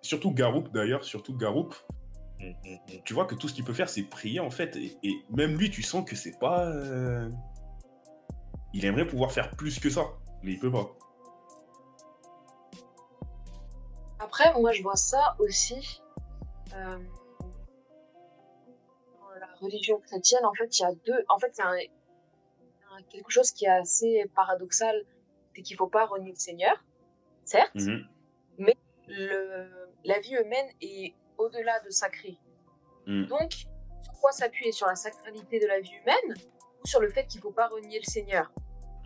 [0.00, 1.74] surtout Garoup d'ailleurs, surtout Garoup,
[2.40, 3.02] Mhm, mhm.
[3.04, 4.76] tu vois que tout ce qu'il peut faire, c'est prier en fait.
[4.76, 6.64] Et, et même lui, tu sens que c'est pas.
[6.70, 7.28] euh,
[8.72, 10.04] Il aimerait pouvoir faire plus que ça,
[10.42, 10.88] mais il peut pas.
[14.20, 16.00] Après, moi, je vois ça aussi.
[16.74, 16.98] euh,
[19.20, 21.24] dans la religion chrétienne, en fait, il y a deux.
[21.28, 24.96] En fait, il y a un- quelque chose qui est assez paradoxal,
[25.54, 26.82] c'est qu'il faut pas renier le Seigneur,
[27.44, 28.06] certes, Mhm.
[29.08, 29.68] le,
[30.04, 32.38] la vie humaine est au-delà de sacré.
[33.06, 33.26] Mhm.
[33.26, 34.72] Donc, sur quoi s'appuyer?
[34.72, 36.34] Sur la sacralité de la vie humaine
[36.82, 38.50] ou sur le fait qu'il faut pas renier le Seigneur?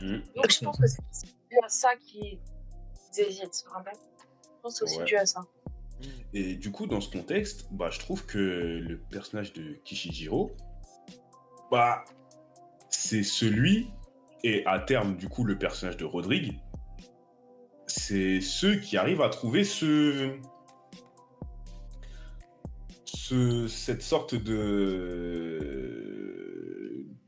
[0.00, 0.22] Mhm.
[0.36, 2.38] Donc, je pense que c'est dû à ça qu'ils
[3.16, 3.90] hésitent, vraiment.
[3.92, 5.04] Je pense que c'est aussi Ouais.
[5.04, 5.40] dû à ça.
[6.32, 10.52] Et du coup, dans ce contexte, bah, je trouve que le personnage de Kishijiro,
[11.72, 12.04] bah,
[12.88, 13.90] c'est celui,
[14.44, 16.58] et à terme, du coup, le personnage de Rodrigue,
[17.86, 20.36] c'est ceux qui arrivent à trouver ce.
[23.04, 25.58] ce cette sorte de.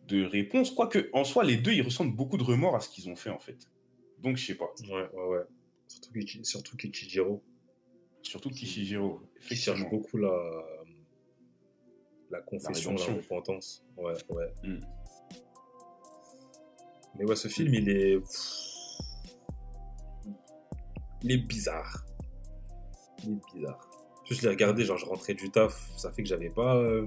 [0.08, 0.70] de réponse.
[0.70, 3.30] Quoique, en soi, les deux, ils ressentent beaucoup de remords à ce qu'ils ont fait,
[3.30, 3.70] en fait.
[4.18, 4.70] Donc, je sais pas.
[4.88, 5.42] Ouais, ouais, ouais.
[5.88, 7.42] Surtout, Kichi- surtout Kichijiro,
[8.22, 10.30] Surtout Kishijiro, qui cherche beaucoup la,
[12.30, 13.16] la confession, la, rédemption.
[13.16, 13.84] repentance.
[13.96, 14.52] Ouais, ouais.
[14.62, 14.80] Mm.
[17.18, 18.20] Mais ouais, ce film, il est.
[21.22, 22.04] Il est bizarre.
[23.24, 23.90] Il est bizarre.
[24.24, 27.06] Plus je l'ai regardé, genre je rentrais du taf, ça fait que j'avais pas euh,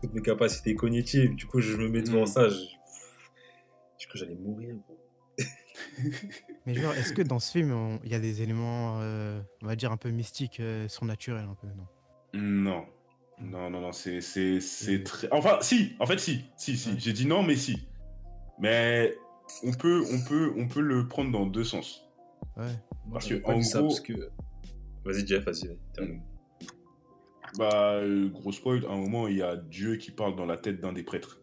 [0.00, 1.34] toutes mes capacités cognitives.
[1.34, 2.26] Du coup, je me mets devant Mm.
[2.26, 2.54] ça, je.
[3.98, 4.74] Je crois que j'allais mourir.
[6.66, 9.76] Mais genre, est-ce que dans ce film, il y a des éléments, euh, on va
[9.76, 11.86] dire, un peu mystiques, euh, surnaturels un peu, non?
[12.34, 12.86] Non.
[13.40, 15.28] Non, non, non, c'est, c'est, c'est très.
[15.32, 16.90] Enfin, si, en fait, si, si, si.
[16.90, 16.94] Ouais.
[16.98, 17.88] J'ai dit non, mais si.
[18.62, 19.14] Mais
[19.64, 22.08] on peut, on peut, on peut le prendre dans deux sens.
[22.56, 22.72] Ouais.
[23.12, 24.12] Parce que, en gros- parce que.
[25.04, 25.76] Vas-y, Jeff, vas-y.
[27.58, 30.56] Bah, euh, gros spoil, à un moment, il y a Dieu qui parle dans la
[30.56, 31.40] tête d'un des prêtres.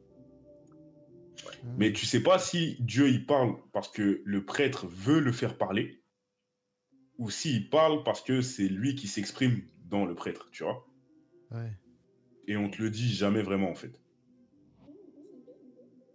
[1.78, 5.58] Mais tu sais pas si Dieu il parle parce que le prêtre veut le faire
[5.58, 6.02] parler,
[7.18, 10.88] ou s'il parle parce que c'est lui qui s'exprime dans le prêtre, tu vois.
[11.52, 11.72] Ouais.
[12.48, 14.02] Et on te le dit jamais vraiment, en fait.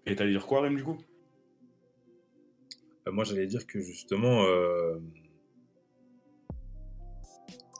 [0.07, 0.99] Et t'allais dire quoi, Rem, du coup?
[3.07, 4.99] Euh, moi, j'allais dire que justement, euh,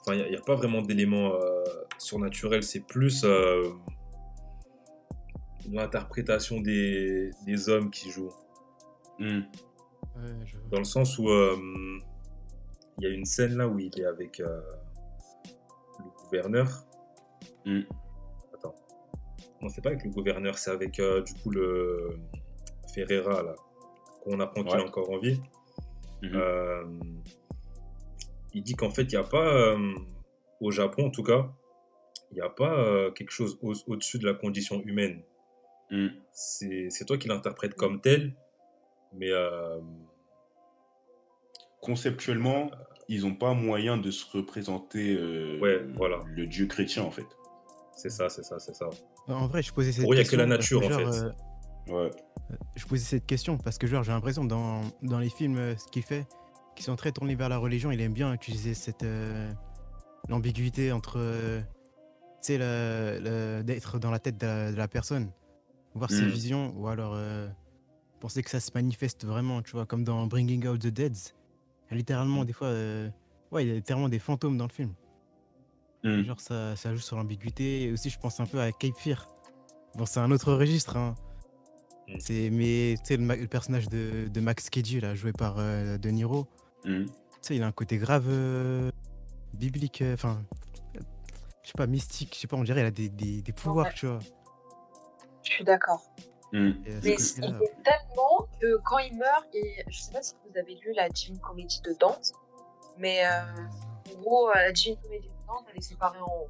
[0.01, 1.63] enfin, il n'y a, pas vraiment d'éléments euh,
[1.97, 3.63] surnaturels, c'est plus euh,
[5.71, 8.33] l'interprétation des, des hommes qui jouent.
[9.19, 9.41] Hmm.
[10.15, 10.69] Ouais, je vois.
[10.71, 11.55] Dans le sens où euh,
[12.97, 14.61] il y a une scène là où il est avec euh,
[15.99, 16.85] le gouverneur.
[17.65, 17.81] Hmm.
[19.65, 22.19] Non, c'est pas avec le gouverneur, c'est avec euh, du coup le
[22.93, 23.55] Ferreira là,
[24.23, 24.79] qu'on apprend qu'il Ouais.
[24.83, 25.41] est encore en vie.
[26.21, 26.31] Mhm.
[26.35, 26.83] Euh,
[28.53, 29.95] il dit qu'en fait, il n'y a pas, euh,
[30.61, 31.49] au Japon en tout cas,
[32.31, 35.23] il n'y a pas euh, quelque chose au- au-dessus de la condition humaine.
[35.89, 36.09] Hmm.
[36.31, 38.35] C'est toi qui l'interprètes comme tel,
[39.13, 39.79] mais euh,
[41.81, 42.69] Conceptuellement,
[43.07, 46.19] ils n'ont pas moyen de se représenter euh, Ouais, voilà.
[46.27, 47.25] le dieu chrétien, en fait.
[47.95, 48.89] c'est ça, c'est ça, c'est ça.
[49.27, 50.85] En vrai, je posais cette Pour eux, il y a que question la parce nature,
[50.85, 51.19] en genre, fait.
[51.25, 51.31] euh,
[51.87, 52.11] Ouais.
[52.75, 55.85] je posais cette question parce que genre j'ai l'impression dans, dans les films euh, ce
[55.87, 56.25] qu'il fait
[56.75, 59.51] qui sont très tournés vers la religion il aime bien utiliser cette euh,
[60.29, 61.61] l'ambiguïté entre euh,
[62.41, 65.31] tu sais le- le- d'être dans la tête de la, de la personne
[65.93, 66.27] voir ses Mm.
[66.29, 67.47] visions ou alors euh,
[68.19, 70.87] penser que ça se manifeste vraiment tu vois comme dans Bringing Out the
[71.91, 73.09] a littéralement des fois euh,
[73.51, 74.93] ouais il y a littéralement des fantômes dans le film
[76.05, 76.23] Hmm.
[76.23, 77.83] Genre ça, ça joue sur l'ambiguïté.
[77.83, 79.27] Et aussi je pense un peu à Cape Fear.
[79.95, 80.95] Bon c'est un autre registre.
[80.97, 81.15] Hein.
[82.07, 82.13] Mm.
[82.19, 86.09] C'est mais tu sais le, personnage de, de Max Kedgy là joué par euh, De
[86.09, 86.47] Niro.
[86.83, 87.05] Hmm.
[87.05, 88.91] Tu sais il a un côté grave euh,
[89.53, 90.01] biblique.
[90.01, 90.43] euh, Enfin
[91.63, 92.33] je sais pas mystique.
[92.35, 93.93] Je sais pas on dirait il a des, des, des pouvoirs Ouais.
[93.95, 94.19] tu vois.
[95.43, 96.01] Je suis d'accord.
[96.51, 100.75] Mais il est tellement que quand il meurt, et je sais pas si vous avez
[100.75, 102.31] lu la Divine Comédie de Dante,
[102.97, 103.41] mais euh,
[104.15, 106.47] en gros, euh, la Divine Comédie Dante, elle est séparée en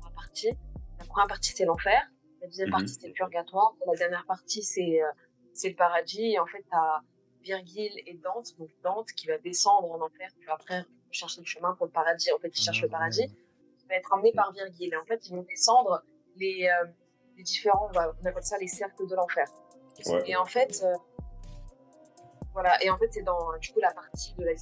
[0.00, 0.52] trois parties.
[0.98, 2.00] La première partie, c'est l'enfer.
[2.40, 2.72] La deuxième Mhm.
[2.72, 3.74] partie, c'est le purgatoire.
[3.86, 5.06] La dernière partie, c'est euh,
[5.52, 6.32] c'est le paradis.
[6.32, 7.00] Et en fait, t'as
[7.42, 8.56] Virgile et Dante.
[8.58, 12.30] Donc Dante qui va descendre en enfer, puis après chercher le chemin pour le paradis.
[12.32, 13.24] En fait, il cherche le paradis.
[13.82, 14.92] Il va être emmené par Virgile.
[14.92, 16.02] Et en fait, ils vont descendre
[16.36, 16.86] les, euh,
[17.36, 19.46] les différents, on, va- on appelle ça les cercles de l'enfer.
[20.06, 20.22] Ouais.
[20.30, 20.92] Et en fait, euh,
[22.52, 24.60] voilà, et en fait, c'est dans du coup la partie de la coup,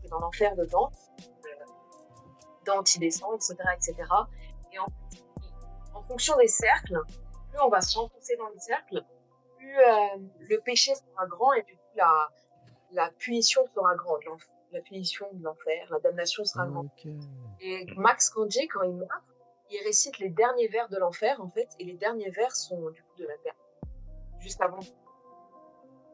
[0.00, 0.94] c'est dans l'enfer de Dante.
[2.68, 3.94] Euh, Dante, il descend, etc., etc.
[4.72, 4.86] Et en,
[5.94, 7.00] en fonction des cercles,
[7.50, 9.02] plus on va s'enfoncer dans les cercles,
[9.56, 12.28] plus euh, le péché sera grand et plus la,
[12.92, 14.20] la punition sera grande.
[14.72, 16.88] La punition de l'enfer, la damnation sera grande.
[17.60, 19.22] Et Max Candy, quand il meurt,
[19.70, 23.02] il récite les derniers vers de l'enfer, en fait, et les derniers vers sont du
[23.02, 23.54] coup de la terre.
[24.40, 24.80] Juste avant.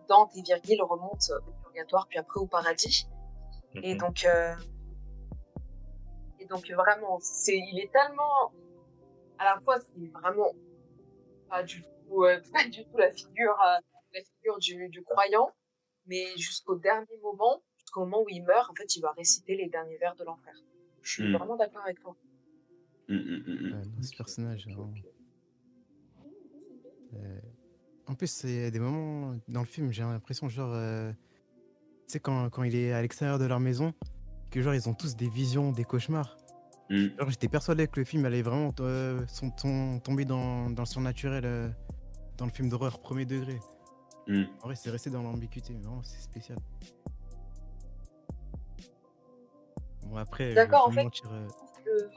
[0.09, 3.09] Dante et Virgile remontent au purgatoire, puis après au paradis.
[3.77, 4.01] Et Mhm.
[4.01, 4.55] donc, euh,
[6.51, 8.53] donc vraiment, c'est, il est tellement,
[9.39, 10.53] à la fois, c'est vraiment
[11.49, 13.81] pas du tout, euh, pas du tout la figure euh,
[14.13, 15.49] la figure du, du croyant,
[16.07, 19.69] mais jusqu'au dernier moment, jusqu'au moment où il meurt, en fait, il va réciter les
[19.69, 20.53] derniers vers de l'enfer.
[21.03, 21.37] Je suis Mm.
[21.37, 22.17] vraiment d'accord avec toi.
[23.09, 24.93] Ouais, non, ce personnage, vraiment.
[27.15, 27.41] Euh,
[28.07, 32.13] En plus, il y a des moments dans le film, j'ai l'impression, genre, euh, tu
[32.15, 33.95] sais, quand, quand il est à l'extérieur de leur maison,
[34.51, 36.37] que genre, ils ont tous des visions, des cauchemars.
[36.91, 40.87] Genre, j'étais persuadé que le film allait vraiment euh, son- ton- tomber dans, dans le
[40.87, 41.69] surnaturel, euh,
[42.37, 43.61] dans le film d'horreur premier degré.
[44.29, 44.47] Hum.
[44.63, 46.59] En vrai, c'est resté dans l'ambiguïté, mais vraiment, c'est spécial.
[50.03, 51.47] Bon, après, je vais D'accord, en fait- mentir, euh,
[51.85, 52.11] Que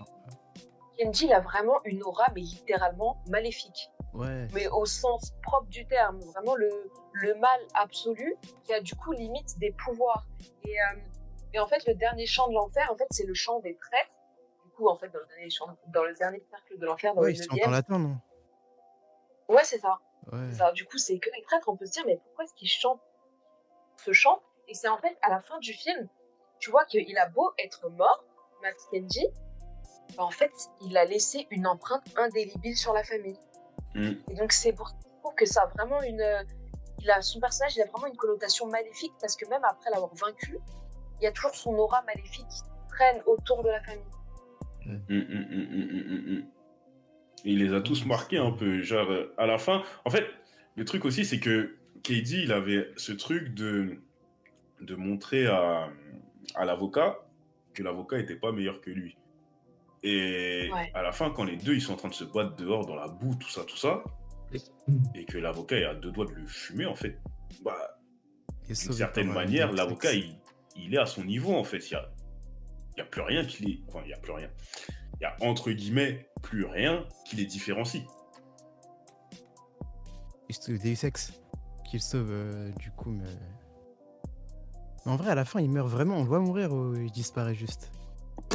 [0.97, 3.89] Kenji, il a vraiment une aura, mais littéralement maléfique.
[4.13, 6.69] ouais, mais au sens propre du terme, vraiment le,
[7.13, 10.25] le mal absolu qui a du coup limite des pouvoirs.
[10.65, 10.99] Et, euh,
[11.53, 14.11] et en fait, le dernier chant de l'enfer, en fait, c'est le chant des traîtres.
[14.83, 15.47] Coup, en fait, dans le dernier,
[15.87, 18.17] dans le dernier cercle de l'enfer, dans ouais, le ils sont en latin, non?
[19.47, 19.99] Ouais, c'est ça.
[20.31, 20.39] Ouais.
[20.51, 20.71] c'est ça.
[20.71, 21.69] Du coup, c'est que les traîtres.
[21.69, 23.01] On peut se dire, mais pourquoi est-ce qu'ils chantent
[23.97, 24.41] ce chant?
[24.67, 26.07] Et c'est en fait à la fin du film,
[26.59, 28.23] tu vois qu'il a beau être mort,
[28.61, 29.27] Matt Kenji,
[30.17, 33.39] bah, en fait, il a laissé une empreinte indélébile sur la famille.
[33.95, 34.21] Hum.
[34.29, 34.93] Et donc c'est pour
[35.35, 36.45] que ça a vraiment une
[36.99, 40.13] il a son personnage il a vraiment une connotation maléfique parce que même après l'avoir
[40.15, 40.59] vaincu,
[41.19, 44.03] il y a toujours son aura maléfique qui traîne autour de la famille.
[44.85, 46.43] Hum, hum, hum.
[47.45, 48.81] Il les a tous marqués un peu.
[48.81, 50.25] Genre, euh, à la fin, en fait,
[50.75, 53.97] le truc aussi, c'est que KD, il avait ce truc de,
[54.81, 55.89] de montrer à,
[56.55, 57.17] à l'avocat
[57.73, 59.17] que l'avocat n'était pas meilleur que lui.
[60.03, 60.91] Et Ouais.
[60.93, 62.95] à la fin, quand les deux ils sont en train de se battre dehors dans
[62.95, 64.03] la boue, tout ça, tout ça,
[65.15, 67.19] et que l'avocat est à deux doigts de le fumer, en fait,
[67.63, 67.99] bah,
[68.67, 70.35] d'une certaine manière, l'avocat, il,
[70.75, 71.89] il est à son niveau, en fait.
[71.89, 72.09] Il a,
[72.95, 73.83] il y a plus rien qui les...
[73.87, 74.49] Enfin, il n'y a plus rien.
[75.19, 78.03] Il y a, entre guillemets, plus rien qui les différencie.
[80.49, 81.33] Juste Deus Ex
[81.89, 83.23] qu'il sauve euh, du coup, mais...
[85.05, 86.17] mais en vrai, à la fin, il meurt vraiment.
[86.17, 87.91] On le voit mourir ou il disparaît juste?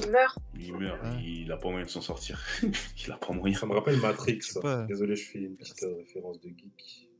[0.04, 0.38] Il meurt.
[0.54, 1.22] Il meurt, Ouais.
[1.22, 2.40] il n'a pas moyen de s'en sortir.
[2.62, 3.56] il n'a pas moyen.
[3.56, 4.40] Ça me rappelle Matrix.
[4.42, 4.84] Je sais pas.
[4.86, 7.10] Désolé, je fais une petite référence de geek.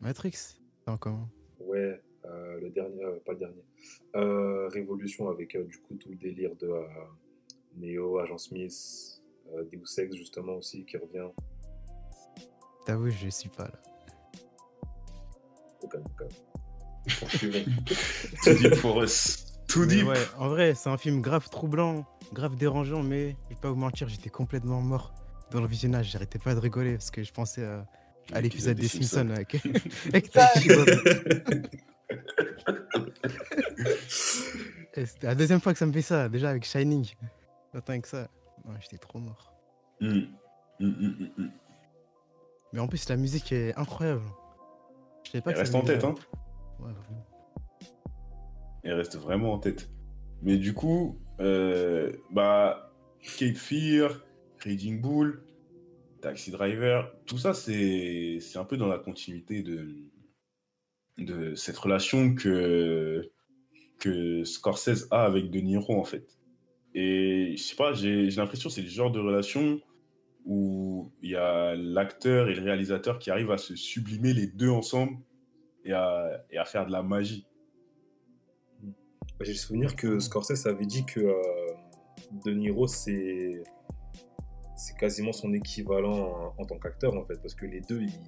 [0.00, 0.34] Matrix?
[0.86, 1.28] Non, comment?
[1.60, 3.64] Ouais, euh, le dernier, euh, pas le dernier.
[4.16, 6.86] Euh, Révolution avec euh, du coup tout le délire de euh,
[7.76, 9.22] Neo, Agent Smith,
[9.52, 11.28] euh, Deus Ex justement aussi qui revient.
[12.86, 13.80] T'avoue, je suis pas là.
[15.82, 16.30] Au calme, au calme.
[17.18, 17.64] Poursuivons.
[18.44, 19.44] Too deep for us.
[19.76, 20.06] Deep.
[20.06, 23.76] ouais, en vrai, c'est un film grave troublant, grave dérangeant, mais je vais pas vous
[23.76, 25.12] mentir, j'étais complètement mort
[25.50, 26.12] dans le visionnage.
[26.12, 27.84] J'arrêtais pas de rigoler parce que je pensais à,
[28.32, 29.56] à l'épisode des Simpsons avec,
[30.08, 30.30] avec
[34.94, 37.10] C'était la deuxième fois que ça me fait ça, déjà avec Shining.
[37.72, 38.28] Attends que ça.
[38.64, 39.52] Non, j'étais trop mort.
[40.00, 40.28] Hum,
[40.80, 41.50] hum, hum.
[42.72, 44.22] Mais en plus, la musique est incroyable.
[45.24, 46.14] Je savais pas Elle que reste en tête, hein.
[46.80, 47.26] Ouais, vraiment.
[48.82, 49.88] Elle reste vraiment en tête.
[50.42, 52.92] Mais du coup, euh, bah,
[53.38, 54.20] Cape Fear,
[54.64, 55.42] Raging Bull,
[56.20, 59.88] Taxi Driver, tout ça, c'est un peu dans la continuité de,
[61.18, 63.30] de cette relation que,
[63.98, 66.26] que Scorsese a avec De Niro, en fait.
[66.94, 69.80] Et je sais pas, j'ai l'impression que c'est le genre de relation
[70.44, 74.70] où il y a l'acteur et le réalisateur qui arrivent à se sublimer les deux
[74.70, 75.16] ensemble
[75.84, 77.46] et à, et à faire de la magie.
[79.40, 81.42] J'ai le souvenir que Scorsese avait dit que euh,
[82.44, 83.64] De Niro, c'est
[84.76, 88.20] c'est quasiment son équivalent en, en tant qu'acteur, en fait, parce que les deux, ils,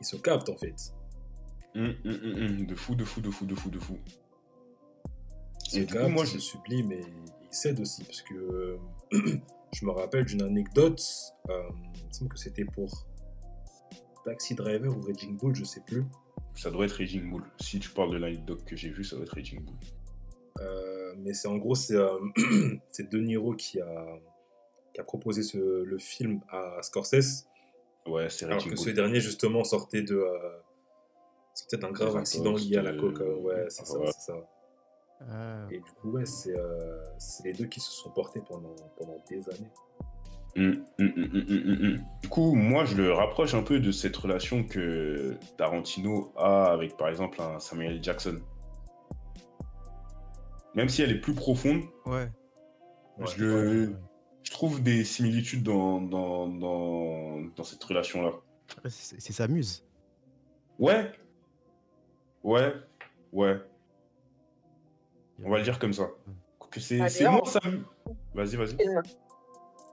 [0.00, 0.92] ils se captent, en fait.
[1.74, 3.98] Hum, hum, hum, hum, De fou, de fou, de fou, de fou, de fou.
[5.68, 8.78] Se Et du coup, moi, je- subliment et ils s'aident aussi, parce que euh,
[9.72, 11.02] je me rappelle d'une anecdote,
[11.48, 11.62] euh,
[11.96, 13.06] il me semble que c'était pour
[14.24, 16.04] Taxi Driver ou Raging Bull, je sais plus.
[16.54, 17.44] Ça doit être Raging Bull.
[17.60, 19.76] Si tu parles de l'anecdote que j'ai vue, ça doit être Raging Bull.
[20.60, 22.18] Euh, mais c'est en gros, c'est euh,
[22.90, 24.18] c'est De Niro qui a,
[24.92, 27.46] qui a proposé ce- le film à Scorsese,
[28.06, 28.84] Ouais, c'est alors Raging que Bull.
[28.84, 30.58] ce dernier, justement, sortait de euh,
[31.54, 33.20] sortait d'un grave Des accident lié à la coke.
[33.20, 34.06] euh, Ouais, c'est ça, Ouais.
[34.06, 34.34] c'est ça.
[35.30, 38.74] Ah, Et du coup, ouais, c'est euh, c'est les deux qui se sont portés pendant,
[38.98, 39.70] pendant des années.
[40.56, 41.98] Hum, hum, hum.
[42.22, 46.96] Du coup, moi, je le rapproche un peu de cette relation que Tarantino a avec,
[46.96, 48.38] par exemple, un Samuel Jackson.
[50.74, 52.28] Même si elle est plus profonde, ouais.
[53.18, 53.26] Ouais.
[53.36, 53.94] je, ouais.
[54.42, 58.32] je trouve des similitudes dans, dans, dans, dans cette relation-là.
[58.88, 59.86] C'est c'est sa muse.
[60.78, 61.12] Ouais.
[62.44, 62.72] Ouais.
[63.32, 63.56] Ouais.
[65.44, 66.08] On va le dire comme ça.
[66.70, 67.60] Que c'est Ah, moins ça.
[68.34, 68.76] Vas-y, vas-y.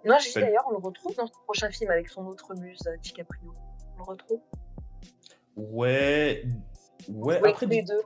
[0.06, 2.80] Non, j'ai dit d'ailleurs, on le retrouve dans ce prochain film avec son autre muse,
[2.88, 3.54] euh, DiCaprio.
[3.96, 4.40] On le retrouve?
[5.58, 6.44] Ouais.
[7.10, 8.02] Ouais, Ouais, après, les deux.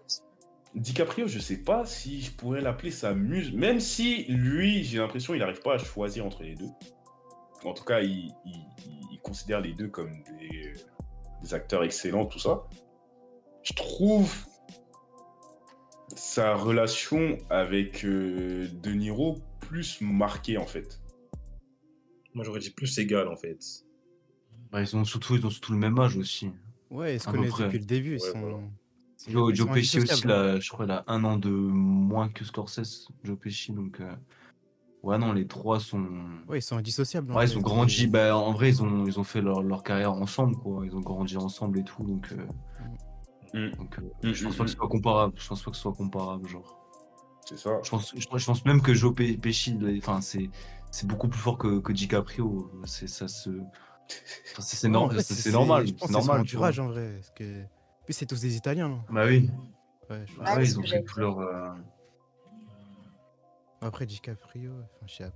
[0.73, 5.35] DiCaprio, je sais pas si je pourrais l'appeler sa muse, même si lui, j'ai l'impression,
[5.35, 6.69] il n'arrive pas à choisir entre les deux.
[7.63, 8.67] En tout cas, il, il-
[9.11, 10.73] il considère les deux comme des,
[11.43, 12.63] des acteurs excellents, tout ça.
[13.63, 14.33] Je trouve
[16.15, 21.01] sa relation avec euh, De Niro plus marquée, en fait.
[22.33, 23.59] Moi, j'aurais dit plus égal, en fait.
[24.71, 26.51] Bah, ils, ont surtout, ils ont surtout le même âge aussi.
[26.89, 28.17] Ouais, ils se connaissent depuis le début.
[28.17, 28.39] Ils Ouais, sont...
[28.39, 28.57] voilà.
[29.53, 33.37] Joe, Pesci aussi, là, je crois, il a un an de moins que Scorsese, Joe
[33.39, 33.71] Pesci.
[33.71, 34.13] Donc, euh,
[35.03, 36.05] ouais, non, les trois sont.
[36.49, 37.31] Ouais, ils sont indissociables.
[37.31, 38.07] Ouais, ils ont grandi.
[38.07, 40.85] Bah, en vrai, ils ont, ils ont fait leur, leur carrière ensemble, quoi.
[40.85, 42.03] Ils ont grandi ensemble et tout.
[42.03, 42.45] Donc, euh,
[43.53, 43.69] Mm.
[43.77, 45.33] donc euh, Mm, je pense mm, pas que ce soit comparable.
[45.37, 46.79] Je pense pas que ce soit comparable, genre.
[47.45, 47.71] C'est ça.
[47.83, 50.49] Je pense, je, je pense même que Joe Pe- Pesci, enfin, c'est,
[50.91, 52.71] c'est beaucoup plus fort que, que DiCaprio.
[52.85, 53.49] C'est, ça se.
[53.49, 55.85] enfin, c'est, nor- en vrai, c'est- c'est normal.
[55.87, 56.43] C'est son normal.
[56.45, 56.67] tu vois.
[56.69, 57.13] entourage en vrai.
[57.15, 57.63] Parce que...
[58.05, 58.89] Puis c'est tous des Italiens.
[58.89, 59.01] non?
[59.09, 59.49] Bah oui.
[60.09, 60.47] Ouais, je pense.
[60.49, 61.23] Ouais, ouais, c'est ils ce ont que fait j'allais tout dire.
[61.23, 61.39] leur.
[61.39, 61.69] euh,
[63.81, 65.31] Après DiCaprio, enfin, je sais pas.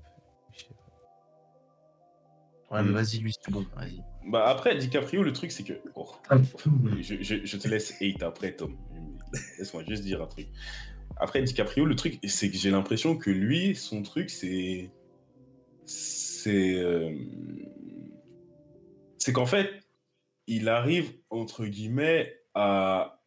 [2.71, 2.93] Ouais, mais Mm.
[2.93, 3.65] vas-y, lui, c'est bon.
[3.75, 4.01] Vas-y.
[4.29, 5.73] Bah après, DiCaprio, le truc, c'est que...
[5.95, 6.09] oh,
[6.99, 8.75] je, je- je te laisse hate après, Tom.
[9.59, 10.47] Laisse-moi juste dire un truc.
[11.17, 14.91] Après, DiCaprio, le truc, c'est que j'ai l'impression que lui, son truc, c'est...
[15.85, 16.75] C'est...
[16.75, 17.13] euh,
[19.17, 19.69] C'est qu'en fait,
[20.47, 23.21] il arrive, entre guillemets, à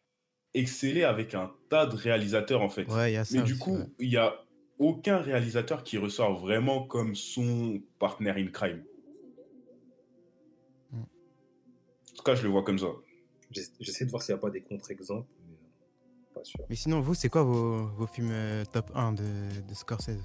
[0.53, 2.85] exceller avec un tas de réalisateurs, en fait.
[2.91, 3.37] Ouais, il y a ça.
[3.37, 4.35] Mais du coup, il n'y a
[4.79, 8.83] aucun réalisateur qui ressort vraiment comme son partenaire in crime.
[12.23, 12.87] Tout cas, je le vois comme ça.
[13.49, 16.59] J'ess- J'essaie de voir s'il n'y a pas des contre-exemples, mais euh, pas sûr.
[16.69, 19.23] Mais sinon, vous, c'est quoi vos, vos films euh, top 1 de,
[19.67, 20.21] de Scorsese?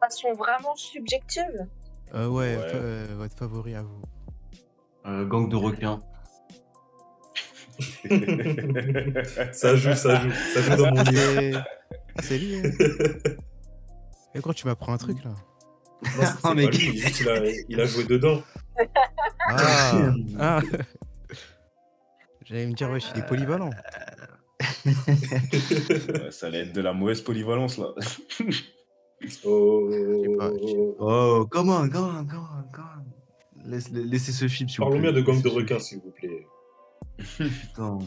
[0.00, 1.66] Façon vraiment subjective.
[2.14, 4.02] Euh, ouais, euh, votre favori à vous.
[5.06, 6.00] Euh, gang de requins.
[9.52, 11.22] Ça joue, ça joue, ça joue dans mon Ah, livre.
[11.22, 11.52] c'est
[12.16, 12.54] ah, c'est lui.
[12.56, 12.62] hein.
[14.34, 15.34] Et quand tu m'apprends un truc là
[16.44, 18.42] Non, mais juste, il a, il a joué dedans.
[19.48, 20.60] Ah, ah.
[22.44, 23.70] J'allais me dire, ouais, je suis des polyvalents.
[24.84, 27.88] Ouais, ça allait être de la mauvaise polyvalence, là.
[29.44, 29.88] Oh,
[30.36, 30.50] pas,
[30.98, 32.84] Oh, come on, come on, come on, come
[33.64, 33.70] on.
[33.70, 35.12] Laisse- laissez ce film, s'il vous Parlons plaît.
[35.12, 36.44] bien de Gang de requins, s'il vous plaît.
[37.38, 37.98] Putain.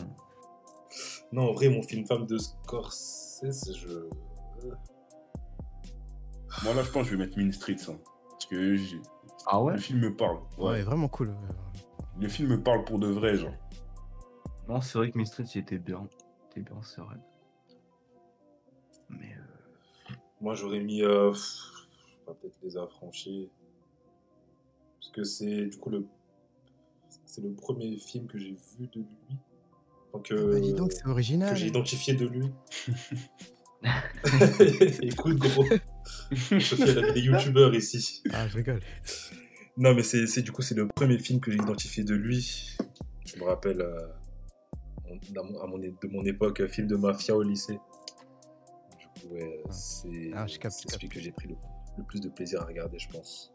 [1.32, 4.10] Non, en vrai, mon film femme de Scorsese, je.
[6.64, 7.90] Moi, là, je pense que je vais mettre Mean Streets.
[7.90, 7.98] hein.
[8.32, 8.78] parce que
[9.48, 10.38] Ah ouais le film me parle.
[10.58, 10.72] Ouais.
[10.72, 11.36] Ouais, vraiment cool.
[12.20, 13.54] Le film me parle pour de vrai, genre.
[14.68, 16.08] Non, c'est vrai que Mystery, il était bien.
[16.56, 17.16] Il était bien, c'est vrai.
[19.10, 19.36] Mais.
[19.38, 21.04] euh, Moi, j'aurais mis.
[21.04, 21.42] euh, pff,
[22.26, 23.50] je vais peut-être les affranchis.
[25.00, 26.06] Parce que c'est du coup le.
[27.26, 29.38] C'est le premier film que j'ai vu de lui.
[30.14, 31.56] Donc, Ah bah, dis donc, c'est que original.
[31.56, 32.50] j'ai identifié de lui.
[35.04, 35.66] Écoute, gros.
[36.32, 38.24] Sophie, elle a mis des youtubeurs ici.
[38.34, 38.80] Ah, je rigole.
[39.78, 42.78] Non, mais c'est du coup, c'est le premier film que j'ai identifié de lui.
[43.26, 44.08] Je me rappelle euh,
[45.08, 47.80] à mon- à mon- de mon époque, euh, film de mafia au lycée.
[48.98, 49.72] Du coup, ouais, Ah.
[49.72, 51.56] c'est Ah, celui que j'ai pris le,
[51.98, 53.52] le plus de plaisir à regarder, je pense.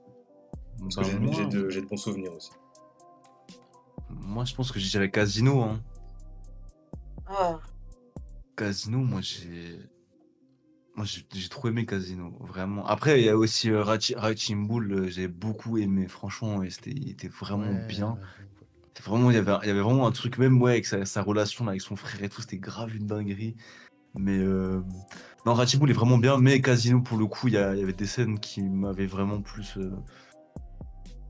[0.79, 1.33] Parce bah, que j'ai moi,
[1.71, 2.51] j'ai de, bons souvenirs aussi.
[4.09, 5.63] moi, je pense que je dirais Casino.
[5.63, 5.83] Hein.
[7.27, 7.61] Ah,
[8.57, 9.79] Casino, moi, j'ai.
[10.97, 12.85] Moi, j'ai j'ai trop aimé Casino, vraiment.
[12.87, 16.71] Après, il y a aussi euh, Rachi- Raging Bull, euh, j'ai beaucoup aimé, franchement, et
[16.71, 18.13] c'était il était vraiment Ouais, bien.
[18.13, 18.19] ouais,
[18.89, 21.05] C'était Vraiment, il y avait, il y avait vraiment un truc, même ouais, avec sa,
[21.07, 23.57] sa relation là, avec son frère et tout, c'était grave une dinguerie.
[24.15, 24.83] Mais euh...
[25.47, 27.83] non, Bull est vraiment bien, mais Casino, pour le coup, il y, a- il y
[27.85, 29.77] avait des scènes qui m'avaient vraiment plus.
[29.79, 29.93] euh,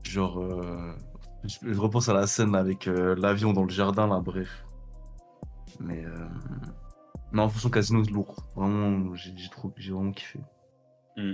[0.03, 0.39] Genre.
[0.41, 0.95] euh,
[1.43, 4.65] Je, je repense à la scène avec euh, l'avion dans le jardin, là, bref.
[5.79, 6.03] Mais.
[6.03, 6.27] euh,
[7.33, 8.35] Non, franchement, Casino, c'est lourd.
[8.55, 10.39] Vraiment, j'ai j'ai trop- j'ai vraiment kiffé.
[11.15, 11.33] Hmm.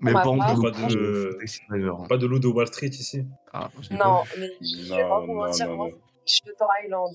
[0.00, 2.00] Mais Bah, par contre, pas pour le de- coup, Taxi Driver.
[2.00, 2.06] hein.
[2.08, 5.20] Pas de loup de Wall Street ici Ah, je pas non, mais je vais pas
[5.20, 5.96] vous mentir, moi, non.
[6.26, 7.14] Shutter Island.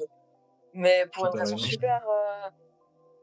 [0.73, 2.01] Mais pour une raison super.
[2.09, 2.49] euh,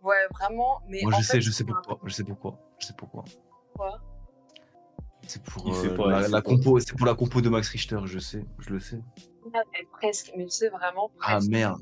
[0.03, 0.83] Ouais, vraiment.
[0.87, 1.99] Mais Moi, en je sais, je sais pourquoi.
[2.05, 2.59] Je sais pourquoi.
[2.79, 3.25] Je sais pourquoi.
[3.73, 4.01] Pourquoi
[5.27, 6.43] C'est pour, euh, pas, la, la pas.
[6.43, 9.01] compo, c'est pour la compo de Max Richter, je sais, je le sais.
[9.73, 11.51] Elle presque, mais tu sais vraiment Ah presque.
[11.51, 11.81] merde.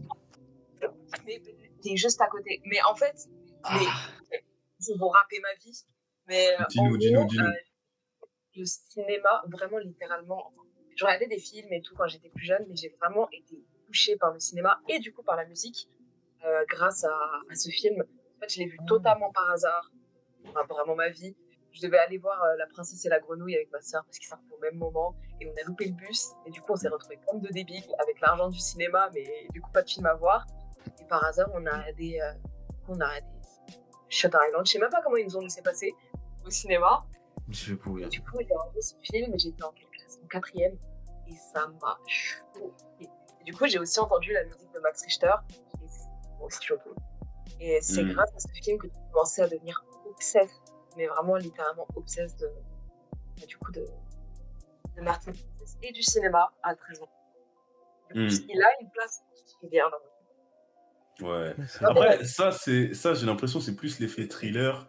[1.27, 1.41] Mais
[1.83, 2.61] t'es juste à côté.
[2.67, 3.17] Mais en fait,
[3.65, 3.79] Ah.
[4.31, 4.43] mais,
[4.81, 5.85] je vais vous rapper ma vie.
[6.27, 7.45] Mais euh, Dis-nous, dis-nous, dis-nous.
[7.45, 7.53] euh,
[8.57, 10.47] le cinéma, vraiment littéralement.
[10.49, 10.63] enfin,
[10.97, 13.57] Je regardais des films et tout quand j'étais plus jeune, mais j'ai vraiment été
[13.87, 15.89] touchée par le cinéma et du coup par la musique
[16.45, 17.15] euh, grâce à,
[17.51, 18.01] à ce film.
[18.03, 19.91] En fait, je l'ai vu totalement par hasard.
[20.47, 21.37] Enfin, vraiment ma vie.
[21.73, 24.29] je devais aller voir euh, La Princesse et la Grenouille avec ma sœur parce qu'ils
[24.29, 26.89] sortent au même moment et on a loupé le bus et du coup on s'est
[26.89, 30.15] retrouvés comme deux débiles avec l'argent du cinéma mais du coup pas de film à
[30.15, 30.45] voir
[31.01, 32.33] et par hasard on a des euh,
[32.89, 33.27] on a des
[34.09, 35.95] Shutter Island je sais même pas comment ils nous ont laissé passer
[36.47, 37.05] au cinéma
[37.49, 38.09] Je du coup j'ai
[38.55, 39.69] regardé ce film j'étais en
[40.25, 40.77] en quatrième
[41.29, 43.09] et ça m'a choqué
[43.45, 46.09] du coup j'ai aussi entendu la musique de Max Richter et c'est
[46.45, 46.91] aussi choqué
[47.61, 48.13] et c'est Mm.
[48.13, 50.53] grâce à ce film que j'ai commencé à devenir obsesse
[50.97, 52.49] mais vraiment littéralement obsesse de,
[53.39, 53.87] bah, du coup de,
[54.97, 55.33] de Martin
[55.83, 57.09] et du cinéma à 13 ans.
[58.11, 58.47] Du coup, Mm.
[58.51, 59.97] il a une place particulière dans
[61.21, 61.55] Ouais.
[61.69, 64.89] C'est- Après, ça, c'est ça, j'ai l'impression c'est plus l'effet thriller,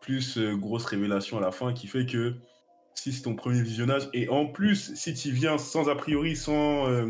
[0.00, 2.34] plus euh, grosse révélation à la fin qui fait que
[2.94, 6.88] si c'est ton premier visionnage et en plus si tu viens sans a priori, sans
[6.88, 7.08] euh,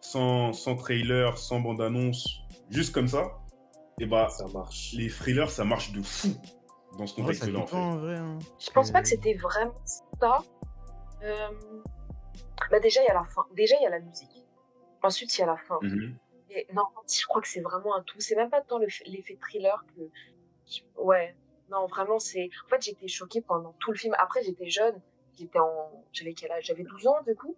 [0.00, 2.26] sans, sans trailer, sans bande annonce,
[2.70, 3.24] juste comme ça,
[4.00, 4.92] et bah Ça marche.
[4.96, 6.28] les thrillers ça marche de fou
[6.98, 7.76] dans ce contexte-là en fait.
[8.16, 8.38] hein.
[8.58, 9.74] Je pense pas que c'était vraiment
[10.20, 10.38] ça.
[11.22, 11.48] Euh,
[12.70, 14.44] Bah déjà il y a la fin, déjà il y a la musique.
[15.02, 15.78] Ensuite il y a la fin.
[15.82, 16.16] Mhm.
[16.54, 18.20] Et non, je crois que c'est vraiment un tout.
[18.20, 20.02] C'est même pas tant le l'effet thriller que.
[21.00, 21.34] Ouais.
[21.70, 22.50] Non, vraiment, c'est.
[22.66, 24.14] En fait, j'étais choquée pendant tout le film.
[24.18, 25.00] Après, j'étais jeune.
[25.38, 26.04] J'étais en.
[26.12, 26.64] J'avais quel âge?
[26.66, 27.56] J'avais 12 ans, du coup.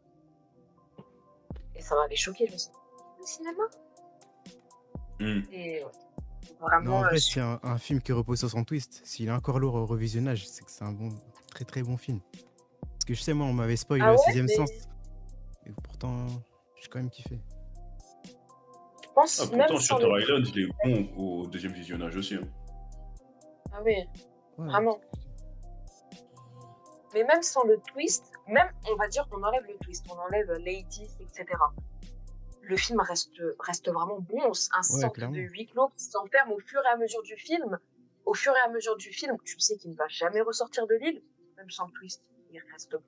[1.74, 2.46] Et ça m'avait choquée.
[2.46, 2.76] Je me suis dit,
[3.20, 3.62] le cinéma
[5.20, 5.42] Mm.
[5.52, 5.90] Et ouais.
[6.60, 6.96] Non, Vraiment.
[6.98, 9.00] en euh, vrai, c'est un, un film qui repose sur son twist.
[9.04, 11.08] S'il est encore lourd au revisionnage, c'est que c'est un bon,
[11.50, 12.20] très très bon film.
[12.82, 14.70] Parce que je sais, moi, on m'avait spoilé Ah le ouais, sixième mais- sens.
[15.66, 16.26] Et pourtant,
[16.76, 17.38] j'ai quand même kiffé.
[19.16, 20.20] Je pense Ah, même pourtant, sans Shutter le...
[20.22, 22.34] Island, il est bon au deuxième visionnage aussi.
[22.34, 22.40] hein.
[23.72, 23.94] Ah oui.
[24.58, 25.00] Ouais, Vraiment.
[27.14, 30.50] Mais même sans le twist, même, on va dire qu'on enlève le twist, on enlève
[30.64, 31.44] Ladies, etc.
[32.62, 35.34] Le film reste, reste vraiment bon, un centre clairement.
[35.36, 37.78] de huis clos qui s'enferme au fur et à mesure du film.
[38.24, 40.94] Au fur et à mesure du film, tu sais qu'il ne va jamais ressortir de
[40.94, 41.22] l'île,
[41.56, 43.02] même sans le twist, il reste bon.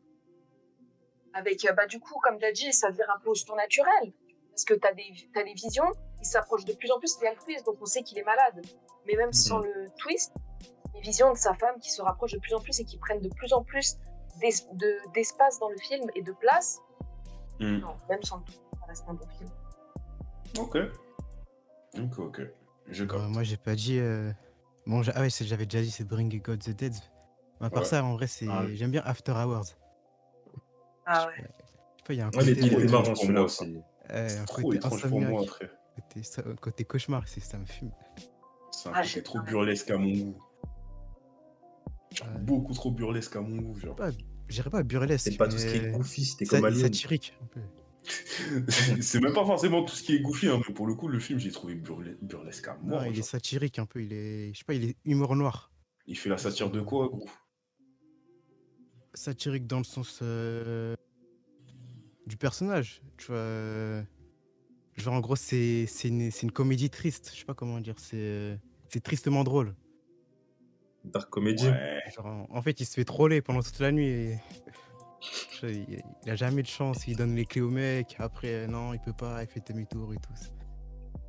[1.33, 4.13] Avec, euh, bah, du coup, comme t'as dit, ça vire un peu au surnaturel.
[4.57, 5.85] Parce que t'as des, t'as des visions,
[6.19, 8.19] il s'approche de plus en plus, il y a le twist, donc on sait qu'il
[8.19, 8.65] est malade.
[9.07, 10.33] Mais même sans le twist,
[10.95, 13.21] les visions de sa femme qui se rapprochent de plus en plus et qui prennent
[13.21, 13.99] de plus en plus
[14.41, 16.81] d'es- de- d'espace dans le film et de place.
[17.61, 17.77] Mm.
[17.81, 19.51] Non, même sans le twist, ça reste un bon film.
[20.59, 20.79] Ok.
[21.99, 22.41] Ok, ok.
[22.89, 23.99] Je Euh, moi, j'ai pas dit.
[23.99, 24.33] euh,
[24.87, 26.95] Bon, ah ouais, c'est- j'avais déjà dit, c'est Bring God the Dead.
[27.61, 27.89] À part Ouais.
[27.89, 28.65] ça, en vrai, c'est Ah.
[28.73, 29.75] j'aime bien After Hours.
[31.05, 31.33] Ah ouais.
[31.39, 33.77] Je sais pas, il y a un Ouais, il côté, il euh, marrant celui-là aussi.
[34.11, 35.71] Euh, Trop côté étrange pour moi après.
[35.97, 37.91] côté, ça- côté cauchemar, c'est ça me fume.
[38.73, 40.39] C'est un Ah, côté trop burlesque à mon goût.
[42.13, 42.41] Genre, Ouais.
[42.41, 43.97] beaucoup trop burlesque à mon goût, genre.
[43.97, 45.25] Pas, je dirais pas burlesque.
[45.31, 46.81] C'est pas tout ce qui est goofy, c'était comme Alien.
[46.81, 47.35] satirique.
[49.01, 51.19] c'est même pas forcément tout ce qui est goofy, hein, mais pour le coup, le
[51.19, 53.07] film, j'ai trouvé burle- burlesque à Non, mort.
[53.07, 54.01] il est satirique un peu.
[54.03, 55.73] Il est, je sais pas, il est humour noir.
[56.07, 57.29] Il fait la satire de quoi, gros?
[59.15, 60.95] Satirique dans le sens euh,
[62.27, 63.03] du personnage.
[63.17, 63.37] Tu vois.
[63.37, 64.03] euh,
[64.97, 67.31] Genre, en gros, c'est c'est une, une comédie triste.
[67.35, 67.95] Je sais pas comment dire.
[67.99, 68.57] C'est euh,
[68.89, 69.75] c'est tristement drôle.
[71.05, 71.67] Dark Comedy.
[71.69, 72.01] Ouais.
[72.15, 74.09] Genre, en, en fait, il se fait troller pendant toute la nuit.
[74.09, 74.39] Et...
[75.63, 77.07] Il, il a jamais de chance.
[77.07, 78.17] Il donne les clés au mec.
[78.19, 79.43] Après, euh, non, il peut pas.
[79.43, 80.33] Il fait demi-tour et tout.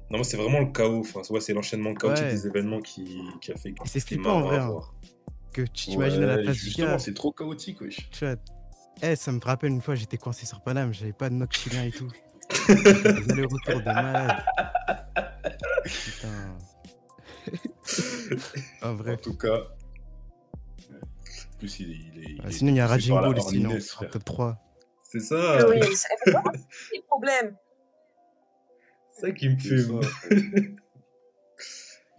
[0.09, 0.99] Non, mais c'est vraiment le chaos.
[1.01, 2.31] Enfin, ouais, c'est l'enchaînement chaotique Ouais.
[2.31, 4.69] des événements qui, qui a fait que c'est flippant, en marrant vrai, à hein.
[4.69, 4.95] voir.
[5.51, 6.99] Que tu t'imagines à la Ouais, place du Justement, gars.
[6.99, 8.09] c'est trop chaotique, wesh.
[8.11, 8.35] Tu vois,
[9.01, 10.93] eh, ça me rappelle une fois, j'étais coincé sur Paname.
[10.93, 12.09] J'avais pas de noc chilien et tout.
[12.67, 14.43] Des allers-retours de malade.
[15.85, 16.57] Putain.
[18.81, 19.17] en En vrai.
[19.17, 19.57] tout cas.
[21.53, 21.95] En plus, il est.
[21.95, 23.71] Il est, il Ah, sinon, il y a Raging la Bull, sinon,
[24.01, 24.57] en top 3.
[25.09, 27.55] C'est ça, oui, c'est le problème.
[29.13, 30.01] c'est ça qui me C'est fume.
[30.03, 30.39] ça, frère.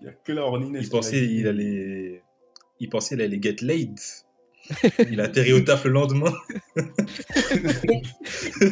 [0.00, 0.84] Il y a que la horniness.
[0.86, 2.22] Il pensait il allait,
[2.78, 3.96] il pensait il allait get laid.
[5.10, 6.32] Il a atterri au taf le lendemain.
[6.76, 6.82] C'est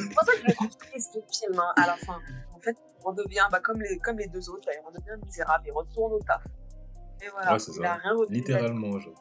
[0.09, 2.19] pour ça que je le trouve triste le film hein, à la fin.
[2.55, 5.65] En fait, on redevient bah, comme, les, comme les deux autres, là, il redevient misérable,
[5.67, 6.43] il retourne au taf.
[7.23, 7.93] Et voilà, Ouais, il ça.
[7.93, 8.37] a rien retenu.
[8.37, 9.15] Littéralement, genre.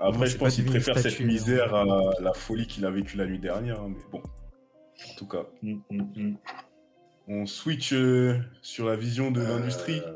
[0.00, 1.26] Après, Moi, je pense qu'il préfère cette statue, hein.
[1.26, 1.84] misère à
[2.20, 3.80] la folie qu'il a vécue la nuit dernière.
[3.80, 6.36] hein, mais bon, en tout cas, Mm, mm, mm.
[7.28, 10.14] on switch euh, sur la vision de l'industrie Euh,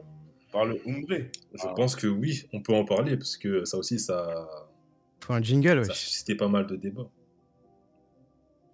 [0.53, 1.07] par le ombre.
[1.55, 1.73] je Ah.
[1.75, 4.47] pense que oui, on peut en parler parce que ça aussi, ça,
[5.21, 7.09] Faut un jingle, ça pas mal de débats.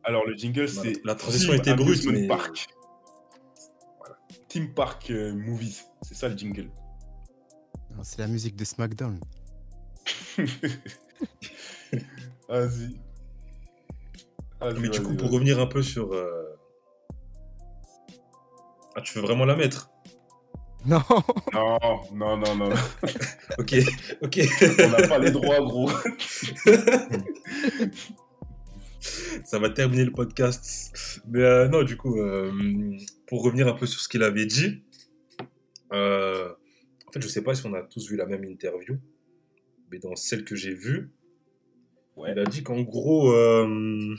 [0.05, 1.03] Alors, le jingle, c'est.
[1.05, 2.67] la transition Team était brute, mais- Park.
[3.99, 4.19] Voilà.
[4.49, 6.71] Team Park euh, Movies, c'est ça le jingle.
[8.03, 9.21] C'est la musique de SmackDown.
[12.49, 12.97] Vas-y.
[14.81, 16.13] Mais du coup, pour revenir un peu sur.
[16.13, 16.57] euh,
[18.95, 19.91] Ah, tu veux vraiment la mettre?
[20.85, 21.01] Non.
[21.53, 21.79] Non,
[22.13, 22.71] non, non, non.
[23.59, 23.75] Ok,
[24.23, 24.41] ok.
[24.81, 25.89] On n'a pas les droits, gros.
[29.45, 31.21] Ça va terminer le podcast.
[31.29, 32.53] Mais euh, non, du coup, euh,
[33.27, 34.83] pour revenir un peu sur ce qu'il avait dit,
[35.93, 36.49] euh,
[37.07, 38.97] en fait, je sais pas si on a tous vu la même interview,
[39.91, 41.11] mais dans celle que j'ai vue,
[42.17, 42.33] Ouais.
[42.33, 44.15] il a dit qu'en gros, euh,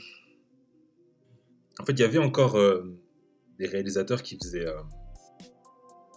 [1.79, 2.83] en fait, il y avait encore euh,
[3.59, 4.81] des réalisateurs qui faisaient, euh,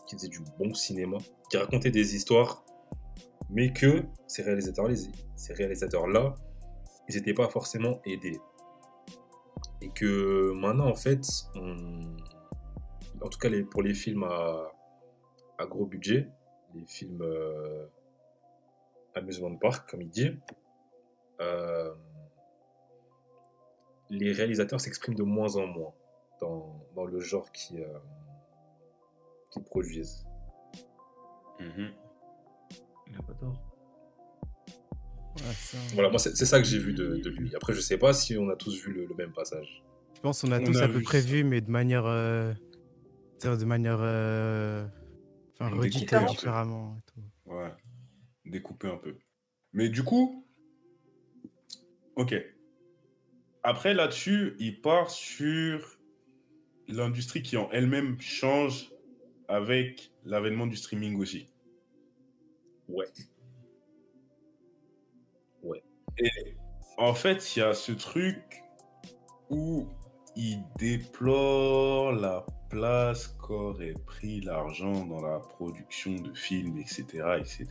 [0.06, 1.18] qui faisaient du bon cinéma,
[1.50, 2.64] qui racontaient des histoires,
[3.50, 6.34] mais que ces réalisateurs-là,
[7.08, 8.40] ils n'étaient pas forcément aidés.
[9.80, 11.22] Et que maintenant, en fait,
[11.54, 16.28] en tout cas pour les films à, gros budget,
[16.74, 17.86] les films euh,
[19.14, 20.30] amusement de parc, comme il dit,
[21.40, 21.94] euh,
[24.10, 25.92] les réalisateurs s'expriment de moins en moins
[26.40, 27.98] dans, dans le genre qui, euh,
[29.56, 30.24] qu'ils produisent.
[31.60, 31.90] Mhm.
[33.08, 33.62] Il a pas tort.
[35.38, 35.78] Ouais, ça.
[35.94, 37.54] Voilà, moi c'est c'est ça que j'ai vu de, de lui.
[37.54, 39.82] Après, je sais pas si on a tous vu le, le même passage.
[40.14, 42.06] Je pense qu'on a On tous a à peu près vu, mais de manière.
[42.06, 42.52] euh,
[43.38, 43.98] c'est-à-dire de manière.
[44.00, 44.86] euh,
[45.58, 46.96] Enfin, redite différemment.
[46.98, 47.52] et tout.
[47.52, 47.72] Ouais.
[48.44, 49.16] Découper un peu.
[49.72, 50.46] Mais du coup,
[52.16, 52.34] ok.
[53.62, 55.98] Après, là-dessus, il part sur
[56.88, 58.90] l'industrie qui en elle-même change
[59.48, 61.48] avec l'avènement du streaming aussi.
[62.88, 63.06] Ouais.
[65.62, 65.82] Ouais.
[66.18, 66.30] Et
[66.98, 68.62] en fait, il y a ce truc
[69.50, 69.86] où
[70.36, 77.04] il déplore la place qu'aurait pris l'argent dans la production de films, etc.,
[77.38, 77.66] etc.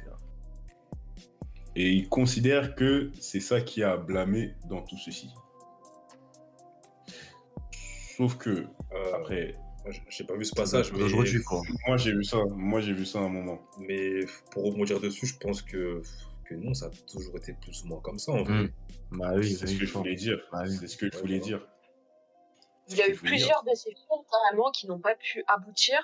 [1.76, 5.30] Et il considère que c'est ça qui a blâmé dans tout ceci.
[8.18, 9.56] Sauf que, Euh, après,
[9.91, 10.99] j'ai- j'ai pas vu ce passage, mais,
[11.44, 11.62] quoi.
[11.88, 13.60] moi j'ai vu ça, moi j'ai vu ça à un moment.
[13.80, 14.20] mais
[14.52, 16.02] pour rebondir dessus, je pense que,
[16.45, 18.64] que non, ça a toujours été plus ou moins comme ça en vrai.
[18.64, 18.72] Mm.
[19.12, 20.38] Bah oui, c'est ce que je voulais dire.
[20.52, 20.76] Bah oui.
[20.80, 21.66] C'est ce que je voulais dire.
[22.88, 25.98] Il y a eu plusieurs de ces films carrément qui n'ont pas pu aboutir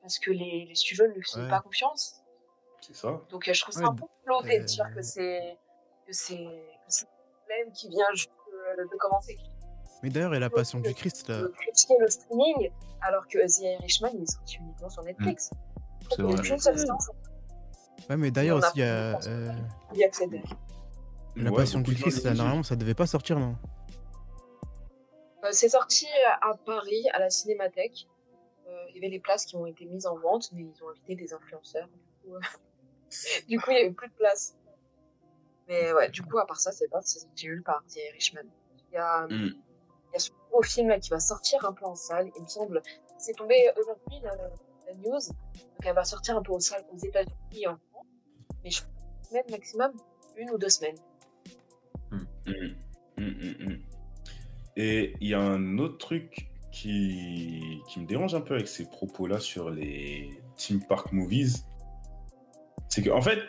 [0.00, 1.48] parce que les, les studios ne lui faisaient Ouais.
[1.48, 2.16] pas confiance.
[2.80, 3.22] C'est ça.
[3.30, 5.56] Donc euh, je trouve ça Ouais, un peu flotté de euh, dire que c'est
[6.06, 6.42] que c'est que
[6.88, 8.30] c'est un problème qui vient juste
[8.76, 9.36] de, de commencer.
[10.04, 11.44] Mais d'ailleurs, et la passion du Christ, là.
[11.56, 12.70] Critiquer le streaming
[13.00, 15.48] alors que The Irishman il est sorti uniquement sur Netflix.
[16.10, 16.58] C'est y a vrai.
[16.58, 17.10] seule séance
[18.10, 19.18] Ouais, mais d'ailleurs aussi, il y a.
[19.26, 19.52] euh,
[19.94, 20.42] y.
[21.36, 23.56] La Ouais, passion du Christ, là, normalement, ça devait pas sortir, non?
[25.42, 26.06] Euh, c'est sorti
[26.42, 28.06] à Paris à la Cinémathèque.
[28.68, 30.90] Euh, il y avait les places qui ont été mises en vente, mais ils ont
[30.90, 31.88] invité des influenceurs.
[31.88, 32.36] Du coup,
[33.48, 34.54] du coup, il n'y avait plus de place.
[35.66, 38.42] Mais ouais, du coup, à part ça, c'est pas c'est sorti nulle part, The Irishman.
[38.92, 39.54] Il y a, Mm.
[40.54, 42.80] Gros film qui va sortir un peu en salle, il me semble.
[43.18, 44.34] C'est tombé aujourd'hui la,
[44.96, 45.18] news.
[45.18, 48.06] Donc elle va sortir un peu en salle aux États-Unis et en France.
[48.62, 49.92] Mais je pense maximum
[50.36, 50.98] une ou deux semaines.
[52.10, 52.18] Mm.
[52.46, 53.82] Mm, mm, mm.
[54.76, 59.40] Et il y a un autre truc qui, me dérange un peu avec ces propos-là
[59.40, 61.64] sur les Team Park Movies.
[62.88, 63.40] C'est qu'en fait,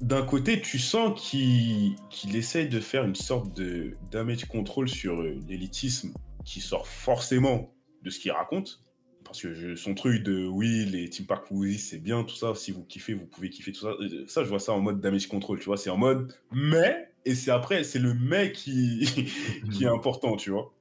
[0.00, 5.20] d'un côté, tu sens qu'il qu'il essaye de faire une sorte de damage control sur
[5.22, 6.12] euh, l'élitisme
[6.44, 7.72] qui sort forcément
[8.02, 8.80] de ce qu'il raconte.
[9.24, 12.54] Parce que je- son truc de oui, les Team Park Movies, c'est bien, tout ça.
[12.54, 13.94] Si vous kiffez, vous pouvez kiffer tout ça.
[14.00, 15.78] Euh, Ça, je vois ça en mode damage control, tu vois.
[15.78, 19.06] C'est en mode mais, et c'est après, c'est le mais qui,
[19.72, 20.74] qui est important, tu vois.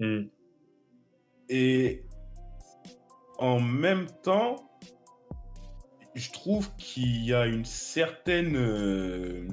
[0.00, 0.24] Mm.
[1.48, 2.04] Et
[3.38, 4.56] en même temps,
[6.14, 8.56] je trouve qu'il y a une certaine.
[8.56, 9.46] euh,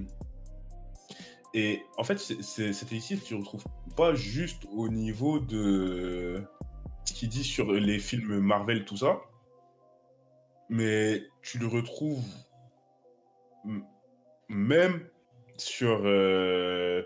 [1.55, 3.65] Et en fait, c'est- c'est- cet élitisme, tu ne retrouves
[3.97, 6.43] pas juste au niveau de
[7.05, 9.19] ce qu'il dit sur les films Marvel, tout ça,
[10.69, 12.23] mais tu le retrouves
[14.47, 15.07] même
[15.57, 17.01] sur euh,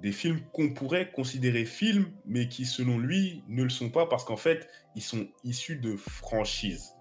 [0.00, 4.24] des films qu'on pourrait considérer films, mais qui, selon lui, ne le sont pas parce
[4.24, 6.92] qu'en fait, ils sont issus de franchises.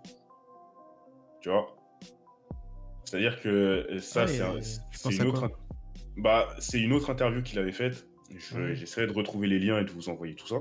[1.42, 1.76] Tu vois
[3.06, 4.60] C'est-à-dire que euh, ça, c'est un-
[5.12, 5.48] une autre.
[5.48, 5.60] quoi
[6.18, 8.08] Bah, c'est une autre interview qu'il avait faite.
[8.36, 8.76] Je- Ouais.
[8.76, 10.60] J'essaierai de retrouver les liens et de vous envoyer tout ça.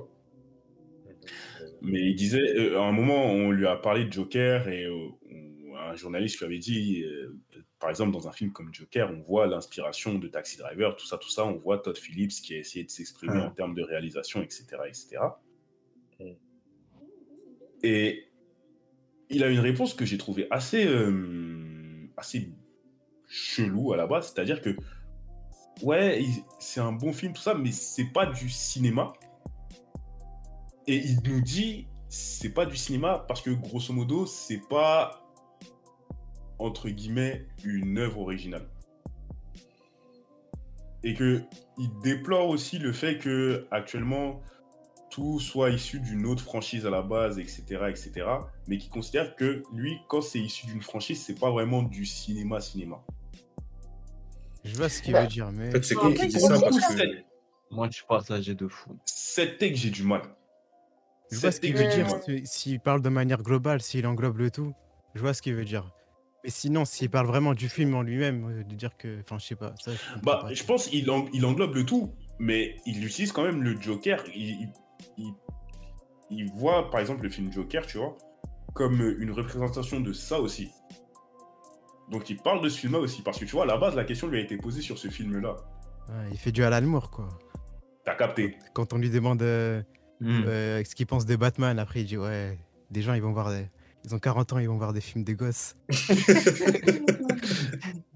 [1.82, 5.08] Mais il disait, euh, à un moment, on lui a parlé de Joker et euh,
[5.30, 7.36] on- un journaliste lui avait dit, euh,
[7.78, 11.16] par exemple, dans un film comme Joker, on voit l'inspiration de Taxi Driver, tout ça,
[11.18, 11.46] tout ça.
[11.46, 13.42] On voit Todd Phillips qui a essayé de s'exprimer Ouais.
[13.42, 15.18] en termes de réalisation, etc., etc.
[16.20, 16.24] Mm.
[17.82, 18.24] Et
[19.30, 22.08] il a une réponse que j'ai trouvée assez, euh,
[23.28, 24.76] chelou à la base, c'est-à-dire que
[25.82, 26.24] ouais,
[26.58, 29.12] c'est un bon film, tout ça, mais c'est pas du cinéma.
[30.86, 35.22] Et il nous dit, c'est pas du cinéma parce que grosso modo, c'est pas
[36.58, 38.68] entre guillemets une œuvre originale.
[41.02, 41.42] Et que
[41.78, 44.42] il déplore aussi le fait que actuellement
[45.10, 48.12] tout soit issu d'une autre franchise à la base, etc., etc.
[48.68, 52.60] Mais qui considère que lui, quand c'est issu d'une franchise, c'est pas vraiment du cinéma
[52.60, 53.02] cinéma.
[54.64, 55.68] Je vois ce qu'il Bah, veut dire, mais.
[55.68, 57.22] En fait, c'est Non, con qu'il ça parce que.
[57.72, 58.96] Moi, je suis partagé de fou.
[59.04, 60.22] Cette take, j'ai du mal.
[61.30, 62.46] Je vois ce qu'il veut j'ai du dire.
[62.46, 64.72] S'il parle de manière globale, s'il englobe le tout,
[65.14, 65.92] je vois ce qu'il veut dire.
[66.42, 69.20] Mais sinon, s'il parle vraiment du film en lui-même, euh, de dire que.
[69.20, 69.74] Enfin, je sais pas.
[69.80, 73.30] Ça, je Bah, pas je pense qu'il en- il englobe le tout, mais il utilise
[73.32, 74.24] quand même le Joker.
[74.34, 74.68] Il,
[76.30, 78.16] il, voit, par exemple, le film Joker, tu vois,
[78.74, 80.70] comme une représentation de ça aussi.
[82.10, 84.04] Donc il parle de ce film-là aussi, parce que tu vois, à la base, la
[84.04, 85.56] question lui a été posée sur ce film-là.
[86.08, 87.28] Ouais, il fait du Alan Moore, quoi.
[88.04, 89.82] T'as capté Quand on lui demande euh,
[90.22, 90.42] Hmm.
[90.46, 92.58] euh, ce qu'il pense de Batman, après, il dit Ouais,
[92.90, 93.64] des gens, ils vont voir des.
[94.04, 95.76] Ils ont 40 ans, ils vont voir des films des gosses.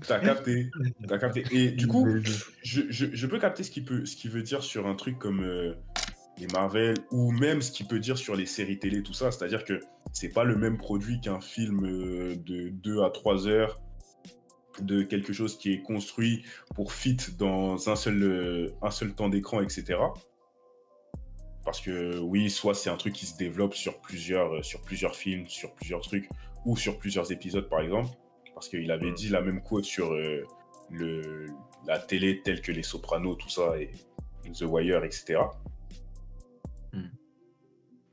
[0.06, 0.70] T'as capté
[1.08, 2.06] T'as capté Et du coup,
[2.62, 5.40] je- je, peux capter ce qu'il peut, ce qu'il veut dire sur un truc comme
[5.42, 5.74] euh,
[6.38, 9.30] les Marvel ou même ce qu'il peut dire sur les séries télé, tout ça.
[9.30, 9.80] C'est-à-dire que
[10.12, 13.80] c'est pas le même produit qu'un film euh, de 2 à 3 heures
[14.80, 16.44] de quelque chose qui est construit
[16.74, 19.98] pour fit dans un seul, euh, un seul temps d'écran, etc.
[21.64, 25.14] Parce que oui, soit c'est un truc qui se développe sur plusieurs, euh, sur plusieurs
[25.14, 26.28] films, sur plusieurs trucs,
[26.64, 28.10] ou sur plusieurs épisodes par exemple.
[28.54, 29.14] Parce qu'il avait Mm.
[29.14, 30.44] dit la même quote sur euh,
[30.90, 31.46] le,
[31.86, 33.90] la télé telle que Les Sopranos, tout ça, et
[34.52, 35.40] The Wire, etc.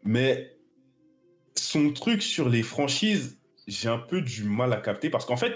[0.03, 0.57] Mais
[1.55, 5.55] son truc sur les franchises, j'ai un peu du mal à capter parce qu'en fait,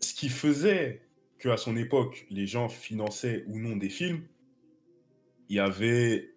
[0.00, 1.02] ce qui faisait
[1.38, 4.26] qu'à son époque, les gens finançaient ou non des films,
[5.48, 6.30] il y avait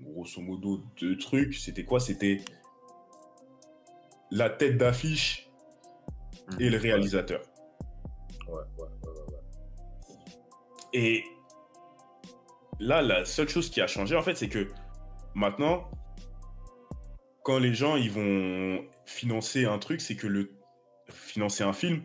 [0.00, 1.54] grosso modo deux trucs.
[1.54, 2.00] C'était quoi?
[2.00, 2.38] C'était
[4.30, 5.48] la tête d'affiche
[6.58, 7.42] et le réalisateur.
[8.48, 9.38] Ouais, ouais, ouais, ouais, ouais.
[10.92, 11.24] Et
[12.80, 14.68] là, la seule chose qui a changé, en fait, c'est que
[15.34, 15.90] maintenant,
[17.42, 20.52] quand les gens ils vont financer un truc, c'est que le
[21.08, 22.02] financer un film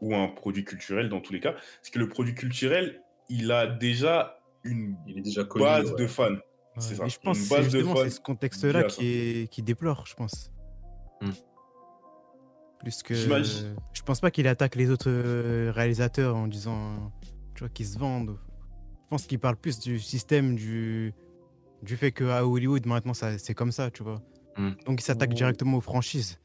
[0.00, 3.66] ou un produit culturel dans tous les cas, c'est que le produit culturel, il a
[3.66, 5.64] déjà une Il est déjà connu.
[5.64, 6.02] base ouais.
[6.02, 6.30] de fans.
[6.32, 6.38] Ouais,
[6.78, 7.04] C'est ça.
[7.04, 9.06] mais je pense Une que c'est base de justement fans c'est ce contexte-là à qui,
[9.06, 10.50] est, qui déplore, je pense.
[11.20, 11.30] Hmm.
[12.80, 13.14] Plus que.
[13.14, 13.76] J'imagine.
[13.92, 17.12] Je pense pas qu'il attaque les autres euh, réalisateurs en disant
[17.54, 18.36] tu vois, qu'ils se vendent.
[19.04, 21.12] Je pense qu'il parle plus du système, du,
[21.82, 24.20] du fait qu'à Hollywood, maintenant, ça- c'est comme ça, tu vois.
[24.56, 24.72] Hmm.
[24.86, 25.34] Donc il s'attaque Ouais.
[25.36, 26.38] directement aux franchises.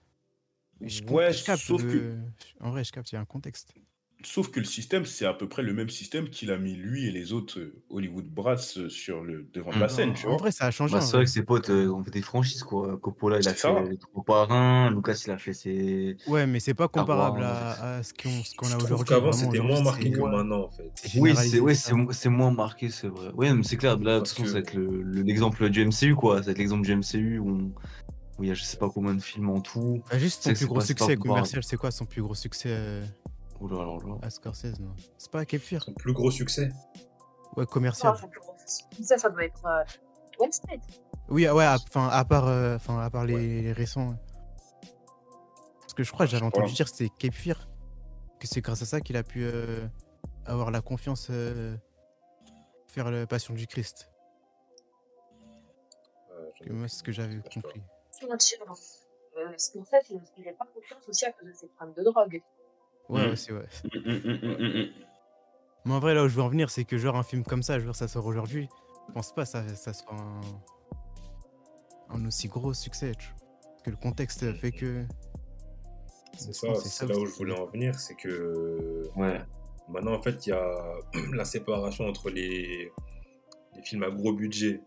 [0.81, 1.61] Je, Ouais, je capte.
[1.63, 2.15] sauf que-
[2.59, 3.73] En vrai, je capte, il y a un contexte.
[4.23, 7.05] Sauf que le système, c'est à peu près le même système qu'il a mis lui
[7.07, 10.29] et les autres euh, Hollywood Brats euh, sur le devant de la scène, tu en
[10.29, 10.37] vois.
[10.39, 10.93] vrai, ça a changé.
[10.93, 11.25] Bah, en c'est vrai.
[11.25, 12.97] que ses potes euh, ont fait des franchises, quoi.
[12.97, 13.75] Coppola, il a ça.
[13.75, 14.89] fait les trois parrains.
[14.89, 16.17] Lucas, il a fait ses.
[16.25, 19.05] Ouais, mais c'est pas comparable à, à ce qu'on ce qu'on Je a aujourd'hui.
[19.05, 20.91] qu'avant, c'était moins marqué que maintenant, en fait.
[21.19, 23.29] Oui, c'est ouais, moins marqué, c'est vrai.
[23.35, 23.99] Oui, mais c'est clair.
[23.99, 26.37] Là, de toute façon, que- ça va être le- le- l'exemple du MCU, quoi.
[26.37, 27.71] Ça va être l'exemple du MCU où, on-
[28.39, 30.01] où il y a je sais pas combien de films en tout.
[30.09, 32.75] Bah, juste son plus gros succès commercial, c'est quoi son plus gros succès
[33.61, 34.17] là.
[34.21, 36.69] à Scorsese non C'est pas Cape Fear Son plus gros succès.
[37.55, 38.15] Ouais, Non, commercial.
[38.19, 38.53] c'est plus gros.
[39.01, 39.83] Ça, ça doit être euh,
[40.39, 40.79] Wednesday.
[41.29, 44.09] Oui, ah ouais, à- enfin, à part, euh, enfin, à part les, les récents.
[44.09, 44.15] ouais.
[45.81, 47.67] Parce que je crois que j'avais entendu dire que c'était Cape Fear,
[48.39, 49.87] que c'est grâce à ça qu'il a pu euh,
[50.45, 51.75] avoir la confiance euh,
[52.87, 54.11] faire la Passion du Christ.
[56.31, 57.81] Euh, Que moi, c'est ce que j'avais compris.
[58.11, 58.57] C'est chien.
[59.37, 62.41] Euh, Scorsese, il n'inspirait pas confiance aussi à cause de ses problèmes de drogue.
[63.09, 63.31] Ouais, Mm.
[63.31, 63.65] aussi, ouais.
[63.93, 64.89] Mm, mm, mm.
[65.85, 67.63] Mais en vrai, là où je veux en venir, c'est que genre un film comme
[67.63, 68.67] ça, genre ça sort aujourd'hui,
[69.07, 70.41] je pense pas que ça, ça soit un,
[72.09, 73.13] un aussi gros succès.
[73.17, 73.35] tu vois.
[73.71, 75.05] Parce que le contexte fait que.
[76.37, 79.39] C'est Je ça, c'est là où je voulais en venir, c'est que Ouais.
[79.87, 80.95] maintenant, en fait, il y a
[81.33, 82.91] la séparation entre les,
[83.75, 84.81] les films à gros budget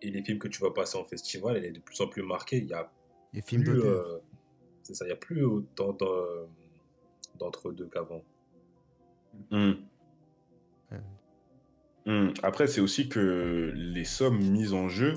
[0.00, 2.22] et les films que tu vas passer en festival, elle est de plus en plus
[2.22, 2.56] marquée.
[2.58, 2.90] Il y a
[3.34, 3.84] Les films d'auteur.
[4.06, 4.18] euh,
[4.82, 6.48] c'est ça, il y a plus autant d'en-
[7.42, 8.22] d'entre-deux qu'avant.
[9.50, 9.72] Mm.
[10.90, 10.98] Ouais.
[12.06, 12.34] Mm.
[12.42, 15.14] Après, c'est aussi que les sommes mises en jeu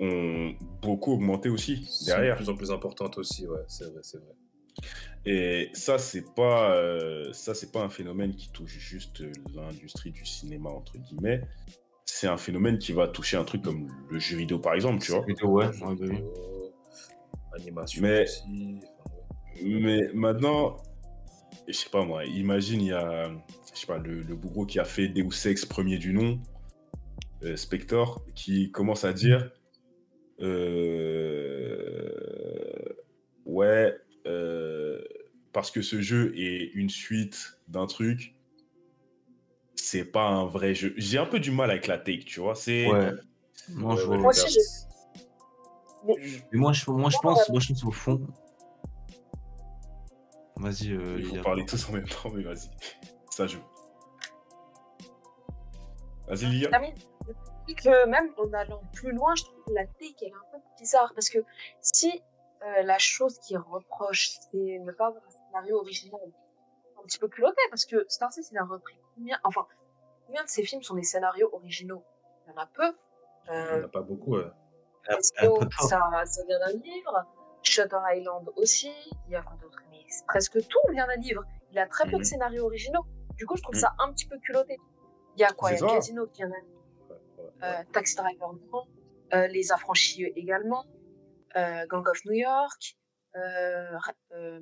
[0.00, 2.34] ont beaucoup augmenté aussi C'est derrière.
[2.34, 4.34] de plus en plus importante aussi, ouais, c'est vrai, c'est vrai.
[5.26, 9.22] Et ça, c'est pas, euh, ça, c'est pas un phénomène qui touche juste
[9.54, 11.42] l'industrie du cinéma entre guillemets.
[12.06, 15.12] C'est un phénomène qui va toucher un truc comme le jeu vidéo, par exemple, tu
[15.12, 15.24] vois.
[15.26, 15.70] Vidéo, ouais.
[15.72, 16.72] Jeux ouais,
[17.50, 18.80] bah animation Mais- aussi.
[19.62, 20.76] Mais maintenant,
[21.68, 23.30] je sais pas moi, imagine il y a,
[23.74, 26.40] je sais pas, le, le bourreau qui a fait Deus Ex premier du nom,
[27.42, 29.50] euh, Spector, qui commence à dire
[30.40, 32.14] Euh,
[33.46, 33.94] Ouais,
[34.26, 35.00] euh,
[35.52, 38.34] parce que ce jeu est une suite d'un truc,
[39.74, 40.94] c'est pas un vrai jeu.
[40.96, 42.54] J'ai un peu du mal avec la take, tu vois.
[42.54, 43.10] C'est Ouais.
[43.70, 44.58] Moi, je Moi aussi.
[46.06, 46.14] Mais-
[46.52, 48.26] Mais moi, je, moi, je pense, moi, je pense au fond.
[50.60, 52.68] Vas-y, euh, Il faut parler tous en même temps, mais vas-y.
[53.30, 53.62] Ça joue.
[56.28, 56.68] Vas-y, Lilia.
[56.72, 56.80] Ah
[57.74, 60.58] que même en allant plus loin, je trouve que la take elle est un peu
[60.78, 61.38] bizarre parce que
[61.80, 62.22] si
[62.62, 66.20] euh, la chose qui reproche, c'est ne pas avoir un scénario original,
[66.98, 69.66] un petit peu culotté parce que Star Wars, il a repris combien, enfin,
[70.26, 72.04] combien de ces films sont des scénarios originaux?
[72.46, 72.92] Il y en a peu.
[73.46, 74.36] Il n'y Euh, en a pas beaucoup.
[75.20, 75.54] ça,
[76.26, 77.24] ça vient d'un livre.
[77.62, 78.92] Shutter Island aussi.
[79.26, 79.69] Il y a c'est
[80.26, 81.44] presque tout vient d'un livre.
[81.72, 82.18] Il a très peu Mhm.
[82.18, 83.04] de scénarios originaux.
[83.36, 83.80] Du coup, je trouve Mhm.
[83.80, 84.76] ça un petit peu culotté.
[85.36, 85.86] Il y a quoi Il y a ça.
[85.86, 86.44] Casino qui.
[86.44, 86.50] Ouais,
[87.10, 87.82] ouais, Euh.
[87.92, 88.84] Taxi Driver non.
[89.32, 90.84] Euh, Les Affranchis également.
[91.56, 92.96] Euh, Gang of New York.
[93.36, 93.96] Euh,
[94.32, 94.60] euh,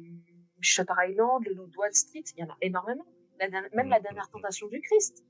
[0.60, 2.24] Shutter Island, Le Loup de Wall Street.
[2.36, 3.06] Il y en a énormément.
[3.40, 3.88] La même Mhm.
[3.88, 5.24] la dernière tentation du Christ.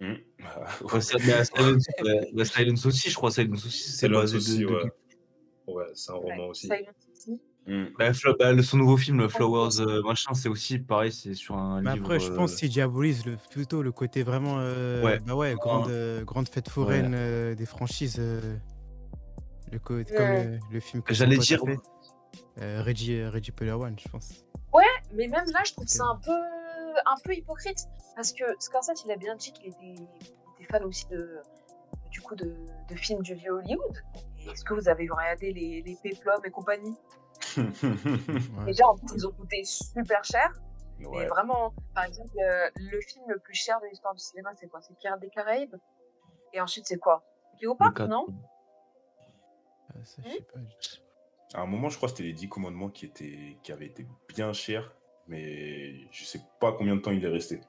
[0.00, 1.84] Ouais, ça- mais, Silence,
[2.32, 3.30] bah, Silence aussi, je crois.
[3.30, 4.90] Silence aussi, c'est Silence basé de- ouais.
[5.66, 6.66] Ouais, c'est un roman Ouais, aussi.
[6.68, 6.92] Silent
[7.66, 7.84] Hmm.
[7.98, 11.56] Bah, bah, le- son nouveau film, le Flowers, euh, machin, c'est aussi pareil, c'est sur
[11.56, 12.04] un Mais livre.
[12.04, 14.56] après, je pense euh, qu'il diabolise le, plutôt le côté vraiment.
[14.58, 15.18] euh, Ouais.
[15.20, 18.16] Bah ouais, grande, euh, grande fête foraine euh, des franchises.
[18.18, 18.56] euh,
[19.70, 20.04] le co- Ouais.
[20.04, 21.78] Comme le, le film que J'allais dire- fait.
[22.60, 24.30] Euh, Reggie, Reggie One, je pense.
[25.12, 27.78] Mais même là, je trouve ça un peu, un peu hypocrite.
[28.14, 29.94] Parce que Scorsese, il a bien dit qu'il était,
[30.70, 31.38] fan aussi de,
[32.10, 32.54] du coup, de,
[32.88, 33.96] de films du vieux Hollywood.
[34.52, 36.94] Est-ce que vous avez regardé les, les Péplum et compagnie?
[37.56, 38.66] Ouais.
[38.66, 40.52] Déjà, en plus, ils ont coûté super cher.
[40.98, 44.68] Mais vraiment, par exemple, euh, le film le plus cher de l'histoire du cinéma, c'est
[44.68, 44.80] quoi?
[44.82, 45.76] C'est Pirates des Caraïbes?
[46.52, 47.24] Et ensuite, c'est quoi?
[47.78, 48.06] Quatre.
[48.06, 48.26] non?
[49.88, 50.60] Ah, ça, je sais pas.
[51.58, 54.06] À un moment, je crois que c'était les 10 commandements qui, étaient, qui avaient été
[54.28, 54.94] bien chers,
[55.26, 57.60] mais je sais pas combien de temps il est resté.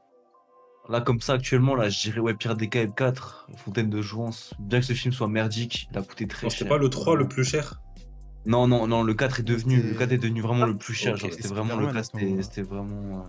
[0.89, 4.53] Là, comme ça, actuellement, là, je dirais, ouais, Pirates des Caraïbes 4, Fontaine de Jouance.
[4.59, 6.59] Bien que ce film soit merdique, il a coûté très Non, cher.
[6.59, 7.81] C'était pas le 3 le plus cher?
[8.45, 11.15] Non, non, non, le 4 est devenu, le 4 est devenu vraiment le plus cher.
[11.15, 13.19] Genre, c'était c'est vraiment le Spider-Man à 4, ce c'était vraiment.
[13.19, 13.23] euh,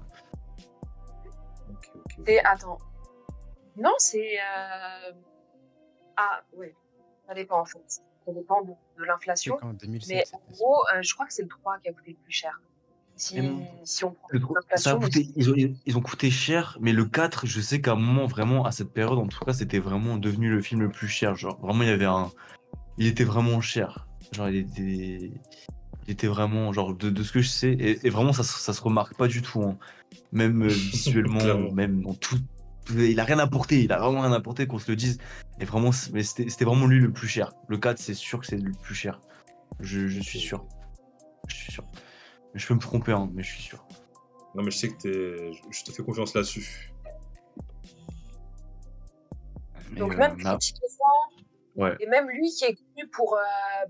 [1.70, 2.28] Ok, ok, ok.
[2.28, 2.78] Et attends.
[3.76, 4.38] Non, c'est.
[4.38, 5.12] euh,
[6.16, 6.74] Ah, ouais.
[7.26, 7.82] Ça dépend, en fait.
[7.88, 8.72] Ça dépend de,
[9.04, 9.56] l'inflation.
[9.60, 11.92] quand, en 2007, Mais en gros, euh, je crois que c'est le 3 qui a
[11.92, 12.60] coûté le plus cher.
[13.16, 13.38] Si,
[13.84, 14.98] si on prend l'inflation.
[14.98, 18.26] coûté, ils, ont, ils ont coûté cher, mais le 4, je sais qu'à un moment,
[18.26, 21.34] vraiment, à cette période, en tout cas, c'était vraiment devenu le film le plus cher.
[21.36, 22.30] Genre, vraiment, il y avait un.
[22.98, 24.06] Il était vraiment cher.
[24.32, 25.30] Genre, il était.
[26.08, 28.58] Il était vraiment, genre, de, de ce que je sais, et, et vraiment, ça, se-
[28.58, 29.62] ça se remarque pas du tout.
[29.62, 29.78] hein.
[30.32, 32.38] Même euh, visuellement, même dans tout.
[32.90, 35.18] Il a rien apporté, il a vraiment rien apporté, qu'on se le dise.
[35.60, 37.52] Et vraiment, c'est- mais c'était c'était vraiment lui le plus cher.
[37.68, 39.20] Le 4, c'est sûr que c'est le plus cher.
[39.78, 40.66] Je, je suis sûr.
[41.46, 41.84] Je suis sûr.
[42.54, 43.86] Je peux me tromper, hein, mais je suis sûr.
[44.56, 45.52] Non, mais je sais que t'es...
[45.52, 46.92] je- je te fais confiance là-dessus.
[49.96, 51.42] Donc euh, même critiquer ça,
[52.00, 53.40] Et même lui qui est connu pour, euh,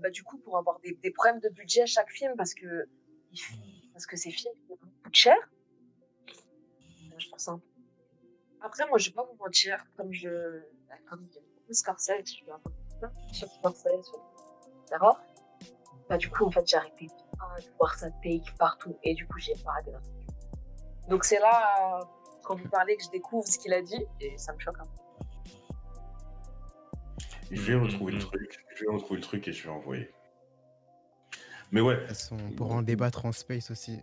[0.01, 2.87] bah, du coup, pour avoir des, problèmes de budget à chaque film parce que,
[3.93, 4.53] parce que ces films
[5.03, 5.35] coûtent cher.
[7.17, 7.65] Je trouve ça un peu-
[8.61, 11.27] Après, moi, je vais pas vous mentir, comme je, bah, comme
[11.69, 12.71] Scorsese, je suis un peu
[13.31, 15.21] sur Scorsese, sur-.
[16.09, 19.39] Bah, du coup, en fait, j'ai arrêté de voir sa take partout et du coup,
[19.39, 20.09] j'ai pas d'interview.
[21.09, 22.05] Donc c'est là, euh,
[22.43, 24.85] quand vous parlez, que je découvre ce qu'il a dit et ça me choque un
[24.85, 25.02] peu.
[27.53, 30.09] Je vais retrouver le truc, je vais retrouver le truc et je vais envoyer.
[31.71, 33.99] Mais ouais, De toute façon, on pourra en débattre en space aussi.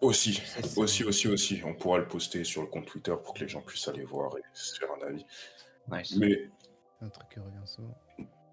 [0.00, 0.40] aussi,
[0.76, 1.62] aussi, aussi, aussi.
[1.64, 4.36] On pourra le poster sur le compte Twitter pour que les gens puissent aller voir
[4.38, 5.26] et se faire un avis.
[5.90, 6.16] Nice.
[6.16, 6.50] Mais
[7.00, 7.94] Un truc qui revient souvent.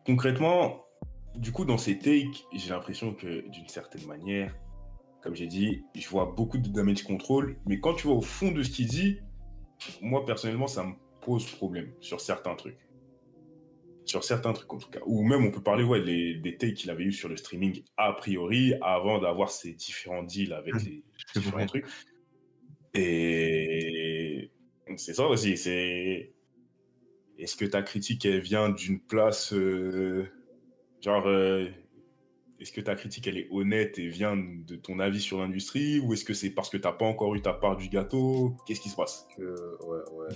[0.06, 0.86] concrètement,
[1.36, 4.56] du coup, dans ces takes, j'ai l'impression que d'une certaine manière,
[5.22, 8.52] comme j'ai dit, je vois beaucoup de damage control, mais quand tu vois au fond
[8.52, 9.20] de ce qu'il dit,
[10.02, 12.78] moi personnellement, ça me pose problème sur certains trucs.
[14.10, 15.02] Sur certains trucs en tout cas.
[15.06, 17.84] Ou même on peut parler ouais, les, des takes qu'il avait eu sur le streaming
[17.96, 20.84] a priori avant d'avoir ses différents deals avec Mhm.
[20.86, 21.04] les
[21.36, 21.66] différents vrai.
[21.68, 21.86] trucs.
[22.96, 24.50] Et
[24.98, 26.34] c'est ça aussi, c'est
[27.38, 30.28] est-ce que ta critique elle vient d'une place euh,
[31.02, 31.68] genre euh,
[32.60, 36.14] est-ce que ta critique elle est honnête et vient de ton avis sur l'industrie ou
[36.14, 38.58] est-ce que c'est parce que t'as pas encore eu ta part du gâteau?
[38.66, 39.28] Qu'est-ce qui se passe?
[39.38, 39.46] Ouais,
[40.14, 40.36] ouais.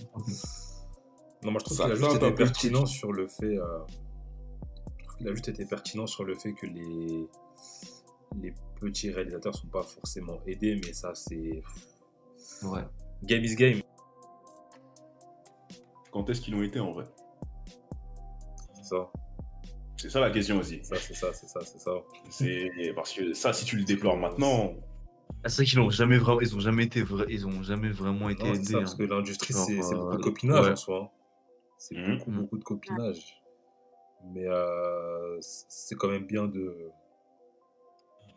[1.43, 3.57] Non, moi je trouve qu'il a juste été pertinent sur le fait.
[3.57, 3.79] euh,
[4.99, 7.27] Je trouve qu'il a juste été pertinent sur le fait que les
[8.41, 11.61] les petits réalisateurs sont pas forcément aidés, mais ça c'est
[12.63, 12.81] Ouais.
[13.23, 13.81] game is game.
[16.11, 17.05] Quand est-ce qu'ils l'ont été en vrai?
[18.75, 19.11] C'est ça.
[19.97, 20.83] C'est ça la question aussi.
[20.83, 21.91] Ça, c'est ça, c'est ça, c'est ça.
[22.29, 24.73] C'est parce que ça, si tu le déplores maintenant,
[25.43, 27.89] Ah, c'est vrai qu'ils ont jamais vraiment, ils ont jamais été vra- ils ont jamais
[27.89, 28.63] vraiment été Non, aidés.
[28.65, 28.97] ça, parce hein.
[28.97, 30.71] que l'industrie, Genre, c'est c'est beaucoup de euh, copinage ouais.
[30.71, 31.11] en soi.
[31.83, 32.17] C'est Mhm.
[32.17, 33.41] beaucoup, beaucoup de copinage.
[34.33, 36.89] Mais euh, c'est quand même bien de,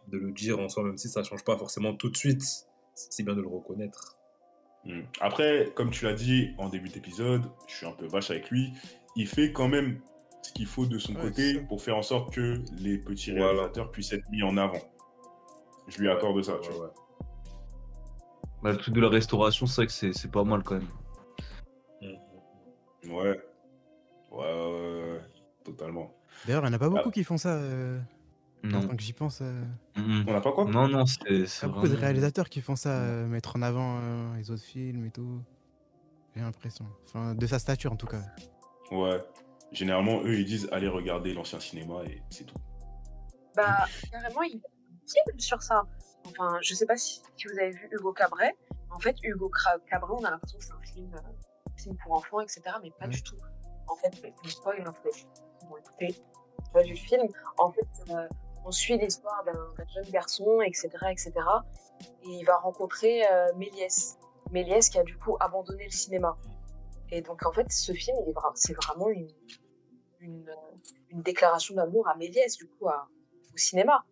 [0.09, 2.43] de le dire en soi, même si ça change pas forcément tout de suite.
[2.95, 4.17] C'est bien de le reconnaître.
[4.85, 5.03] Hmm.
[5.21, 8.73] Après, comme tu l'as dit en début d'épisode, je suis un peu vache avec lui.
[9.15, 10.01] Il fait quand même
[10.43, 13.47] ce qu'il faut de son Ouais, côté pour faire en sorte que les petits Voilà.
[13.53, 14.83] réalisateurs puissent être mis en avant.
[15.87, 16.55] Je lui accorde ça.
[16.55, 16.93] Ouais, tu vois.
[18.65, 20.89] Bah, le truc de la restauration, c'est vrai que c'est c'est pas mal quand même.
[23.09, 23.41] Ouais.
[24.31, 25.21] Ouais, ouais, ouais, ouais.
[25.65, 26.13] totalement.
[26.47, 27.13] D'ailleurs, il n'y en a pas beaucoup Ah.
[27.13, 27.55] qui font ça.
[27.55, 27.99] euh,
[28.63, 28.79] Non.
[28.81, 29.63] Maintenant que j'y pense, euh,
[29.97, 30.25] Mhm.
[30.29, 30.65] On n'a pas quoi?
[30.65, 33.63] Non, non, c'est il y a beaucoup de réalisateurs qui font ça, euh, mettre en
[33.63, 35.41] avant euh, les autres films et tout.
[36.35, 36.85] J'ai l'impression.
[37.05, 38.23] Enfin, de sa stature en tout cas.
[38.91, 39.21] Ouais.
[39.73, 42.57] Généralement, eux, ils disent allez regarder l'ancien cinéma et c'est tout.
[43.57, 45.85] Bah, carrément, il y a un film sur ça.
[46.27, 48.55] Enfin, je sais pas si, si vous avez vu Hugo Cabret.
[48.91, 49.51] En fait, Hugo
[49.89, 51.19] Cabret, on a l'impression que c'est un film, euh,
[51.77, 52.63] film pour enfants, etc.
[52.83, 53.37] Mais pas du tout.
[53.89, 54.11] En fait,
[54.45, 55.11] je spoil un peu.
[55.69, 56.15] Bon, écoutez,
[56.85, 57.27] du film.
[57.59, 58.29] En fait, euh,
[58.65, 61.33] on suit l'histoire d'un jeune garçon, etc., etc.
[62.25, 64.19] Et il va rencontrer euh, Méliès.
[64.51, 66.37] Méliès qui a du coup abandonné le cinéma.
[67.11, 68.17] Et donc, en fait, ce film,
[68.55, 69.29] c'est vraiment une,
[70.21, 70.77] une, euh,
[71.11, 73.09] une déclaration d'amour à Méliès, du coup, à-
[73.55, 74.05] au cinéma.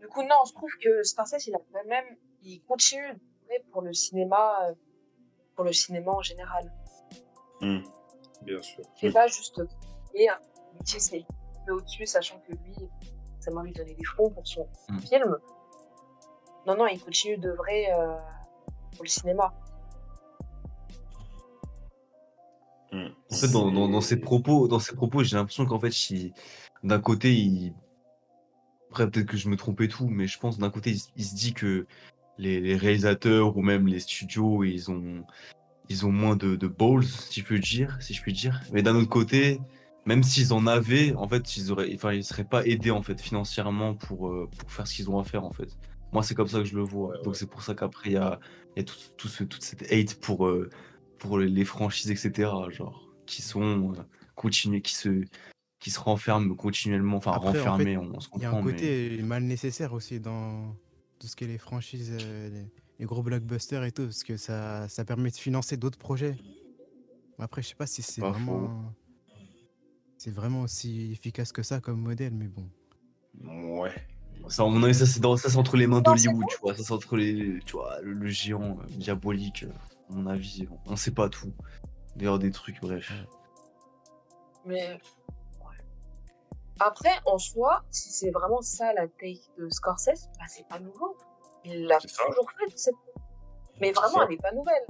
[0.00, 3.18] Du coup, non, je trouve que Scorsese, il a quand même, il continue
[3.72, 4.74] pour le cinéma, euh,
[5.54, 6.72] pour le cinéma en général.
[7.60, 7.80] Hmm.
[8.42, 8.82] Bien sûr.
[8.96, 9.60] Il fait pas juste
[10.14, 10.28] et
[10.74, 11.24] métier, c'est
[11.66, 12.74] mais au-dessus, sachant que lui,
[13.40, 14.98] ça m'a lui donner des fonds pour son Mm.
[14.98, 15.36] film.
[16.66, 18.16] Non, non, il continue d'œuvrer euh,
[18.94, 19.52] pour le cinéma.
[22.92, 23.08] Hmm.
[23.32, 25.90] En fait, dans, dans, dans C'est- ses propos, dans ses propos, j'ai l'impression qu'en fait,
[26.82, 27.74] d'un côté, il.
[28.90, 31.24] Après, peut-être que je me trompe et tout, mais je pense d'un côté, il, il
[31.24, 31.86] se dit que
[32.38, 35.24] les, les réalisateurs ou même les studios, ils ont,
[35.88, 38.60] ils ont moins de, de balls, si je peux dire, si je puis dire.
[38.72, 39.60] Mais d'un autre côté,
[40.06, 43.20] même s'ils en avaient, en fait, ils auraient, enfin, ils seraient pas aidés en fait
[43.20, 45.68] financièrement pour, euh, pour faire ce qu'ils ont à faire en fait.
[46.12, 47.08] Moi, c'est comme ça que je le vois.
[47.10, 47.34] Ouais, Donc ouais.
[47.34, 48.38] c'est pour ça qu'après, il y a,
[48.76, 50.70] il y a tout, tout ce, toute cette hate pour, euh,
[51.18, 52.50] pour les- franchises, etc.
[52.70, 54.02] Genre, qui sont euh,
[54.34, 55.22] continués, qui se,
[55.80, 59.20] qui se renferment continuellement, enfin en fait, renfermés, se Il y a un mais- côté
[59.22, 60.76] mal nécessaire aussi dans
[61.18, 62.66] tout ce qui est les franchises, euh, les,
[62.98, 66.36] les gros blockbusters et tout, parce que ça, ça permet de financer d'autres projets.
[67.38, 68.92] Mais Après, je sais pas si c'est vraiment,
[70.18, 72.68] c'est vraiment aussi efficace que ça comme modèle, mais bon.
[73.80, 73.92] Ouais.
[74.48, 76.76] Ça, mon avis, ça c'est dans- ça, c'est entre les mains d'Hollywood, tu vois.
[76.76, 79.62] Ça c'est entre les, tu vois, le, le géant euh, diabolique.
[79.64, 79.72] euh,
[80.10, 81.52] à mon avis, on, on sait pas tout.
[82.16, 83.10] D'ailleurs, des trucs, bref.
[84.66, 84.98] Mais.
[86.80, 91.16] Après, en soi, si c'est vraiment ça la take de Scorsese, bah, c'est pas nouveau.
[91.64, 92.76] Il l'a toujours fait.
[92.76, 92.94] Cette...
[93.80, 94.86] Mais vraiment, elle n'est pas nouvelle.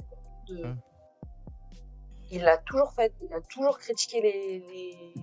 [0.47, 0.75] De-.
[2.31, 3.13] Il l'a toujours fait.
[3.21, 5.13] Il a toujours critiqué les, les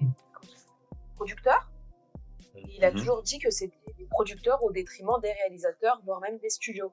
[1.16, 1.68] producteurs.
[2.54, 2.98] Il a Mhm.
[2.98, 6.92] toujours dit que c'était des producteurs au détriment des réalisateurs, voire même des studios.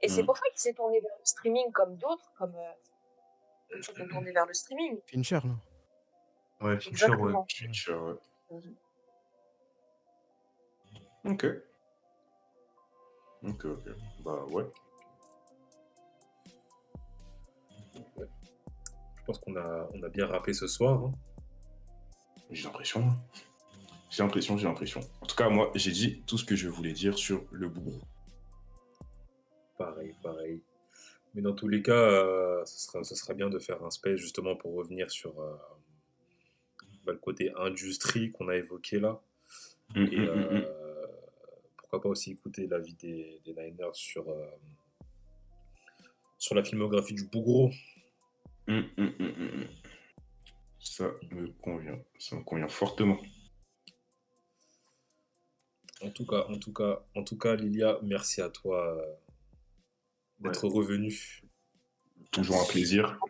[0.00, 0.26] Et c'est Mhm.
[0.26, 4.46] pour ça qu'il s'est tourné vers le streaming comme d'autres, comme euh, sont tournés vers
[4.46, 5.00] le streaming.
[5.06, 5.58] Fincher, non?
[6.60, 7.32] Ouais, Fincher, ouais.
[7.48, 8.14] Fincher, ouais.
[8.50, 8.76] Mhm.
[11.24, 11.46] Ok.
[13.44, 13.88] Ok, ok.
[14.24, 14.64] Bah ouais.
[18.18, 21.04] Je pense qu'on a, on a bien rappé ce soir.
[21.04, 21.12] hein.
[22.50, 23.00] J'ai l'impression.
[23.08, 23.16] hein.
[24.10, 25.00] J'ai l'impression, j'ai l'impression.
[25.22, 28.00] En tout cas, moi, j'ai dit tout ce que je voulais dire sur le bourreau.
[29.78, 30.62] Pareil, pareil.
[31.34, 34.16] Mais dans tous les cas, euh, ce, sera, ce sera bien de faire un space
[34.16, 35.56] justement pour revenir sur euh,
[37.06, 39.18] bah, le côté industrie qu'on a évoqué là.
[39.96, 40.81] Hum, Et euh,
[41.92, 44.50] pourquoi pas aussi écouter l'avis des, des Niners sur, euh,
[46.38, 47.70] sur la filmographie du Bougro.
[48.66, 49.68] Hum, hum, hum.
[50.80, 52.02] Ça me convient.
[52.18, 53.20] Ça me convient fortement.
[56.00, 59.14] En tout cas, en tout cas, en tout cas, Lilia, merci à toi euh,
[60.38, 61.42] d'être revenue.
[62.30, 63.20] Toujours un plaisir.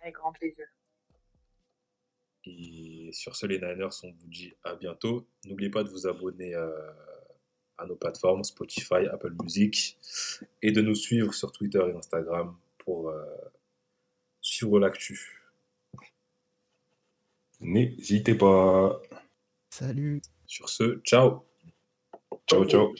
[0.00, 0.66] Avec grand plaisir.
[2.46, 5.26] Et sur ce, les Niners, on vous dit à bientôt.
[5.44, 6.70] N'oubliez pas de vous abonner euh,
[7.76, 9.98] à nos plateformes Spotify, Apple Music
[10.62, 13.24] et de nous suivre sur Twitter et Instagram pour euh,
[14.40, 15.42] suivre l'actu.
[17.60, 19.00] N'hésitez pas.
[19.70, 21.44] Salut Sur ce, ciao
[22.46, 22.94] Ciao, ciao.